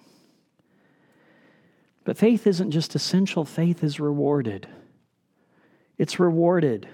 But 2.05 2.16
faith 2.16 2.47
isn't 2.47 2.71
just 2.71 2.95
essential, 2.95 3.45
faith 3.45 3.85
is 3.85 4.01
rewarded. 4.01 4.66
It's 5.99 6.19
rewarded. 6.19 6.89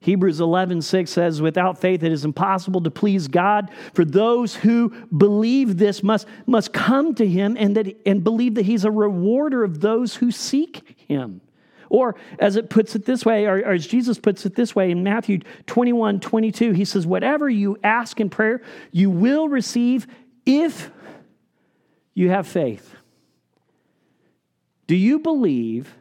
Hebrews 0.00 0.40
11, 0.40 0.82
6 0.82 1.10
says, 1.10 1.42
Without 1.42 1.78
faith 1.78 2.02
it 2.02 2.12
is 2.12 2.24
impossible 2.24 2.80
to 2.82 2.90
please 2.90 3.28
God, 3.28 3.70
for 3.92 4.04
those 4.04 4.54
who 4.54 4.90
believe 5.16 5.76
this 5.76 6.02
must, 6.02 6.26
must 6.46 6.72
come 6.72 7.14
to 7.16 7.26
him 7.26 7.56
and, 7.58 7.76
that, 7.76 8.00
and 8.06 8.22
believe 8.22 8.54
that 8.54 8.64
he's 8.64 8.84
a 8.84 8.90
rewarder 8.90 9.64
of 9.64 9.80
those 9.80 10.14
who 10.14 10.30
seek 10.30 10.96
him. 11.08 11.40
Or 11.88 12.16
as 12.38 12.56
it 12.56 12.70
puts 12.70 12.94
it 12.94 13.04
this 13.04 13.24
way, 13.24 13.46
or, 13.46 13.58
or, 13.58 13.72
as 13.72 13.86
Jesus 13.86 14.18
puts 14.18 14.44
it 14.46 14.54
this 14.54 14.74
way 14.74 14.90
in 14.90 15.02
Matthew 15.02 15.40
21 15.66 16.20
22, 16.20 16.72
he 16.72 16.84
says, 16.84 17.06
Whatever 17.06 17.48
you 17.48 17.76
ask 17.82 18.20
in 18.20 18.30
prayer, 18.30 18.62
you 18.92 19.10
will 19.10 19.48
receive 19.48 20.06
if 20.44 20.90
you 22.14 22.30
have 22.30 22.46
faith. 22.46 22.94
Do 24.86 24.96
you 24.96 25.18
believe 25.18 25.94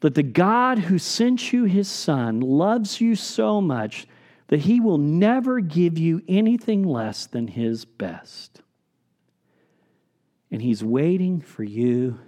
that 0.00 0.14
the 0.14 0.22
God 0.22 0.78
who 0.78 0.98
sent 0.98 1.52
you 1.52 1.64
his 1.64 1.88
son 1.88 2.40
loves 2.40 3.00
you 3.00 3.14
so 3.14 3.60
much 3.60 4.06
that 4.48 4.60
he 4.60 4.80
will 4.80 4.98
never 4.98 5.60
give 5.60 5.98
you 5.98 6.22
anything 6.28 6.82
less 6.82 7.26
than 7.26 7.48
his 7.48 7.84
best? 7.84 8.62
And 10.50 10.62
he's 10.62 10.84
waiting 10.84 11.40
for 11.40 11.64
you 11.64 12.18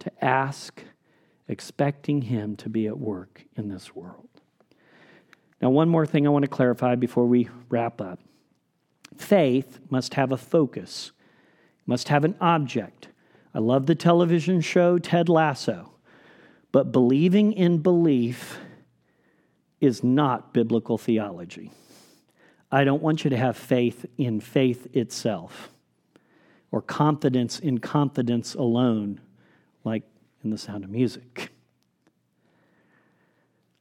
to 0.00 0.24
ask 0.24 0.82
expecting 1.48 2.22
Him 2.22 2.56
to 2.56 2.68
be 2.68 2.86
at 2.86 2.98
work 2.98 3.44
in 3.56 3.68
this 3.68 3.94
world. 3.94 4.28
Now, 5.60 5.70
one 5.70 5.88
more 5.88 6.06
thing 6.06 6.26
I 6.26 6.30
want 6.30 6.44
to 6.44 6.50
clarify 6.50 6.94
before 6.94 7.26
we 7.26 7.48
wrap 7.68 8.00
up 8.00 8.20
faith 9.16 9.80
must 9.90 10.14
have 10.14 10.30
a 10.30 10.36
focus, 10.36 11.10
must 11.86 12.08
have 12.08 12.24
an 12.24 12.36
object. 12.40 13.08
I 13.52 13.58
love 13.58 13.86
the 13.86 13.94
television 13.94 14.60
show 14.60 14.98
Ted 14.98 15.28
Lasso, 15.28 15.94
but 16.70 16.92
believing 16.92 17.52
in 17.52 17.78
belief 17.78 18.58
is 19.80 20.04
not 20.04 20.52
biblical 20.52 20.98
theology. 20.98 21.72
I 22.70 22.84
don't 22.84 23.02
want 23.02 23.24
you 23.24 23.30
to 23.30 23.36
have 23.36 23.56
faith 23.56 24.04
in 24.18 24.40
faith 24.40 24.86
itself 24.94 25.70
or 26.70 26.82
confidence 26.82 27.58
in 27.58 27.78
confidence 27.78 28.54
alone, 28.54 29.20
like 29.84 30.02
the 30.50 30.58
sound 30.58 30.84
of 30.84 30.90
music. 30.90 31.50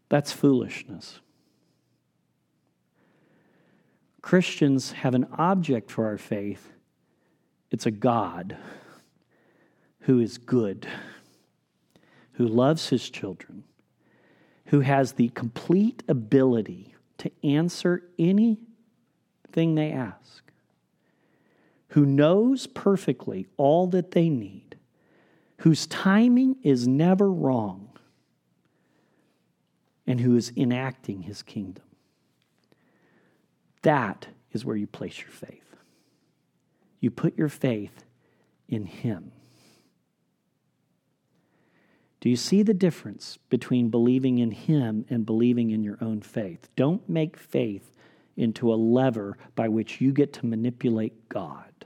That's 0.10 0.32
foolishness. 0.32 1.20
Christians 4.22 4.92
have 4.92 5.16
an 5.16 5.28
object 5.38 5.92
for 5.92 6.06
our 6.06 6.18
faith. 6.18 6.74
It's 7.72 7.86
a 7.86 7.92
God 7.92 8.58
who 10.02 10.20
is 10.20 10.38
good, 10.38 10.88
who 12.34 12.48
loves 12.48 12.90
his 12.90 13.10
children, 13.10 13.64
who 14.68 14.80
has 14.82 15.14
the 15.14 15.30
complete 15.30 16.04
ability 16.08 16.96
to 17.18 17.32
answer 17.44 18.04
anything 18.18 19.76
they 19.76 19.92
ask, 19.92 20.44
who 21.90 22.06
knows 22.06 22.68
perfectly 22.68 23.48
all 23.58 23.88
that 23.88 24.12
they 24.12 24.30
need 24.30 24.77
whose 25.60 25.88
timing 25.88 26.58
is 26.64 26.88
never 26.88 27.32
wrong, 27.32 27.90
and 30.06 30.22
who 30.22 30.36
is 30.36 30.52
enacting 30.56 31.24
his 31.24 31.42
kingdom. 31.44 31.84
That 33.82 34.28
is 34.52 34.66
where 34.66 34.76
you 34.76 34.88
place 34.88 35.20
your 35.20 35.30
faith. 35.30 35.76
You 37.00 37.12
put 37.12 37.38
your 37.38 37.50
faith 37.50 38.06
in 38.68 38.86
Him. 38.86 39.32
Do 42.20 42.30
you 42.30 42.36
see 42.36 42.64
the 42.64 42.74
difference 42.74 43.38
between 43.50 43.90
believing 43.90 44.40
in 44.40 44.52
Him 44.52 45.06
and 45.10 45.26
believing 45.26 45.72
in 45.72 45.84
your 45.84 45.98
own 46.02 46.22
faith? 46.22 46.68
Don't 46.76 47.08
make 47.08 47.38
faith 47.38 47.94
into 48.36 48.74
a 48.74 48.76
lever 48.76 49.38
by 49.56 49.68
which 49.68 50.02
you 50.02 50.12
get 50.12 50.34
to 50.34 50.46
manipulate 50.46 51.30
God. 51.30 51.86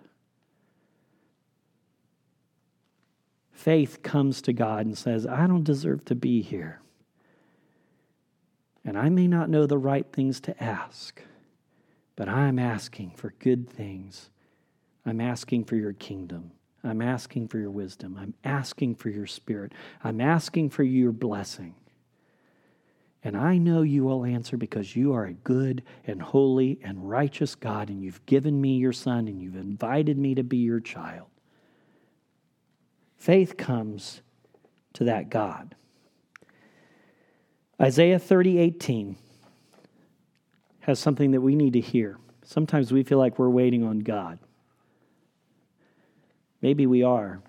Faith 3.61 4.01
comes 4.01 4.41
to 4.41 4.53
God 4.53 4.87
and 4.87 4.97
says, 4.97 5.27
I 5.27 5.45
don't 5.45 5.63
deserve 5.63 6.03
to 6.05 6.15
be 6.15 6.41
here. 6.41 6.81
And 8.83 8.97
I 8.97 9.09
may 9.09 9.27
not 9.27 9.51
know 9.51 9.67
the 9.67 9.77
right 9.77 10.07
things 10.11 10.39
to 10.41 10.63
ask, 10.63 11.21
but 12.15 12.27
I'm 12.27 12.57
asking 12.57 13.11
for 13.17 13.35
good 13.37 13.69
things. 13.69 14.31
I'm 15.05 15.21
asking 15.21 15.65
for 15.65 15.75
your 15.75 15.93
kingdom. 15.93 16.53
I'm 16.83 17.03
asking 17.03 17.49
for 17.49 17.59
your 17.59 17.69
wisdom. 17.69 18.17
I'm 18.19 18.33
asking 18.43 18.95
for 18.95 19.09
your 19.09 19.27
spirit. 19.27 19.73
I'm 20.03 20.21
asking 20.21 20.71
for 20.71 20.81
your 20.81 21.11
blessing. 21.11 21.75
And 23.23 23.37
I 23.37 23.59
know 23.59 23.83
you 23.83 24.05
will 24.05 24.25
answer 24.25 24.57
because 24.57 24.95
you 24.95 25.13
are 25.13 25.25
a 25.25 25.33
good 25.33 25.83
and 26.07 26.19
holy 26.19 26.79
and 26.83 27.07
righteous 27.07 27.53
God, 27.53 27.89
and 27.91 28.01
you've 28.01 28.25
given 28.25 28.59
me 28.59 28.77
your 28.77 28.93
son, 28.93 29.27
and 29.27 29.39
you've 29.39 29.55
invited 29.55 30.17
me 30.17 30.33
to 30.33 30.43
be 30.43 30.57
your 30.57 30.79
child. 30.79 31.27
Faith 33.21 33.55
comes 33.55 34.23
to 34.93 35.03
that 35.03 35.29
God. 35.29 35.75
Isaiah 37.79 38.17
30, 38.17 38.57
18 38.57 39.15
has 40.79 40.97
something 40.97 41.29
that 41.29 41.41
we 41.41 41.53
need 41.53 41.73
to 41.73 41.79
hear. 41.79 42.17
Sometimes 42.43 42.91
we 42.91 43.03
feel 43.03 43.19
like 43.19 43.37
we're 43.37 43.47
waiting 43.47 43.83
on 43.83 43.99
God. 43.99 44.39
Maybe 46.63 46.87
we 46.87 47.03
are, 47.03 47.43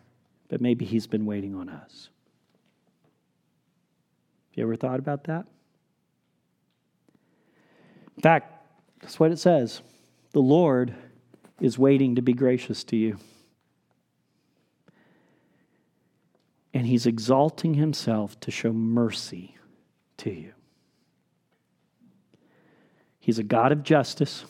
but 0.51 0.61
maybe 0.61 0.85
He's 0.85 1.07
been 1.07 1.25
waiting 1.25 1.55
on 1.55 1.71
us. 1.71 2.11
Have 4.51 4.59
you 4.59 4.65
ever 4.65 4.77
thought 4.77 4.99
about 4.99 5.25
that? 5.25 5.47
In 8.15 8.23
fact, 8.23 8.53
that's 9.01 9.19
what 9.19 9.33
it 9.33 9.39
says. 9.39 9.81
The 10.33 10.41
Lord 10.41 10.95
is 11.63 11.79
waiting 11.79 12.17
to 12.17 12.21
be 12.21 12.35
gracious 12.35 12.85
to 12.85 12.97
you. 12.97 13.17
And 16.75 16.87
He's 16.87 17.07
exalting 17.07 17.75
Himself 17.75 18.39
to 18.41 18.51
show 18.51 18.73
mercy 18.73 19.57
to 20.19 20.31
you. 20.31 20.53
He's 23.21 23.39
a 23.39 23.45
God 23.45 23.71
of 23.71 23.85
justice. 23.85 24.45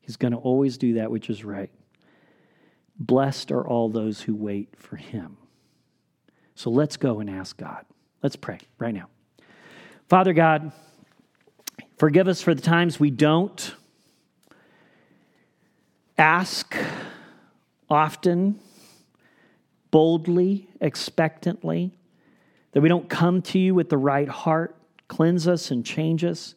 He's 0.00 0.16
going 0.16 0.32
to 0.32 0.38
always 0.38 0.78
do 0.78 0.94
that 0.94 1.10
which 1.10 1.30
is 1.30 1.44
right. 1.44 1.70
Blessed 2.96 3.50
are 3.50 3.66
all 3.66 3.88
those 3.88 4.20
who 4.20 4.34
wait 4.34 4.76
for 4.76 4.96
him. 4.96 5.36
So 6.54 6.70
let's 6.70 6.96
go 6.96 7.18
and 7.20 7.28
ask 7.28 7.56
God. 7.56 7.84
Let's 8.22 8.36
pray 8.36 8.60
right 8.78 8.94
now. 8.94 9.08
Father 10.08 10.32
God, 10.32 10.70
forgive 11.98 12.28
us 12.28 12.40
for 12.40 12.54
the 12.54 12.62
times 12.62 13.00
we 13.00 13.10
don't 13.10 13.74
ask 16.16 16.76
often, 17.90 18.60
boldly, 19.94 20.66
expectantly 20.80 21.92
that 22.72 22.80
we 22.80 22.88
don't 22.88 23.08
come 23.08 23.40
to 23.40 23.60
you 23.60 23.76
with 23.76 23.88
the 23.88 23.96
right 23.96 24.28
heart. 24.28 24.74
Cleanse 25.06 25.46
us 25.46 25.70
and 25.70 25.86
change 25.86 26.24
us. 26.24 26.56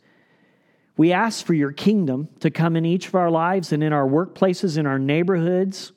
We 0.98 1.14
ask 1.14 1.46
for 1.46 1.54
your 1.54 1.72
kingdom 1.72 2.30
to 2.40 2.50
come 2.50 2.76
in 2.76 2.84
each 2.84 3.10
of 3.10 3.14
our 3.14 3.30
lives 3.30 3.72
and 3.72 3.84
in 3.84 3.94
our 3.94 4.08
workplaces, 4.08 4.80
in 4.80 4.88
our 4.88 4.98
neighborhoods. 4.98 5.92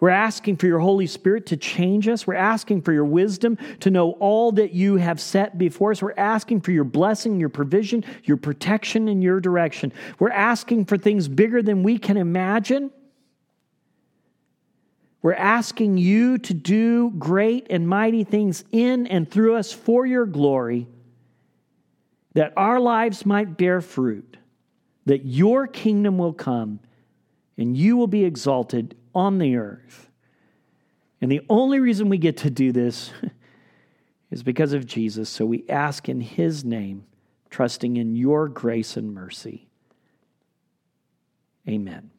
We're 0.00 0.08
asking 0.08 0.56
for 0.56 0.66
your 0.66 0.78
Holy 0.78 1.06
Spirit 1.06 1.44
to 1.48 1.58
change 1.58 2.08
us. 2.08 2.26
We're 2.26 2.32
asking 2.32 2.80
for 2.80 2.94
your 2.94 3.04
wisdom 3.04 3.58
to 3.80 3.90
know 3.90 4.12
all 4.12 4.52
that 4.52 4.72
you 4.72 4.96
have 4.96 5.20
set 5.20 5.58
before 5.58 5.90
us. 5.90 6.00
We're 6.00 6.14
asking 6.16 6.62
for 6.62 6.72
your 6.72 6.84
blessing, 6.84 7.40
your 7.40 7.50
provision, 7.50 8.06
your 8.24 8.38
protection, 8.38 9.08
and 9.08 9.22
your 9.22 9.38
direction. 9.38 9.92
We're 10.18 10.30
asking 10.30 10.86
for 10.86 10.96
things 10.96 11.28
bigger 11.28 11.60
than 11.60 11.82
we 11.82 11.98
can 11.98 12.16
imagine. 12.16 12.90
We're 15.22 15.34
asking 15.34 15.98
you 15.98 16.38
to 16.38 16.52
do 16.52 17.10
great 17.10 17.68
and 17.70 17.88
mighty 17.88 18.24
things 18.24 18.64
in 18.72 19.06
and 19.06 19.30
through 19.30 19.54
us 19.54 19.72
for 19.72 20.04
your 20.04 20.26
glory, 20.26 20.88
that 22.34 22.52
our 22.56 22.80
lives 22.80 23.24
might 23.24 23.56
bear 23.56 23.80
fruit, 23.80 24.36
that 25.06 25.24
your 25.24 25.68
kingdom 25.68 26.18
will 26.18 26.32
come 26.32 26.80
and 27.56 27.76
you 27.76 27.96
will 27.96 28.08
be 28.08 28.24
exalted 28.24 28.96
on 29.14 29.38
the 29.38 29.56
earth. 29.56 30.08
And 31.20 31.30
the 31.30 31.42
only 31.48 31.78
reason 31.78 32.08
we 32.08 32.18
get 32.18 32.38
to 32.38 32.50
do 32.50 32.72
this 32.72 33.12
is 34.32 34.42
because 34.42 34.72
of 34.72 34.86
Jesus. 34.86 35.30
So 35.30 35.46
we 35.46 35.64
ask 35.68 36.08
in 36.08 36.20
his 36.20 36.64
name, 36.64 37.04
trusting 37.48 37.96
in 37.96 38.16
your 38.16 38.48
grace 38.48 38.96
and 38.96 39.14
mercy. 39.14 39.68
Amen. 41.68 42.11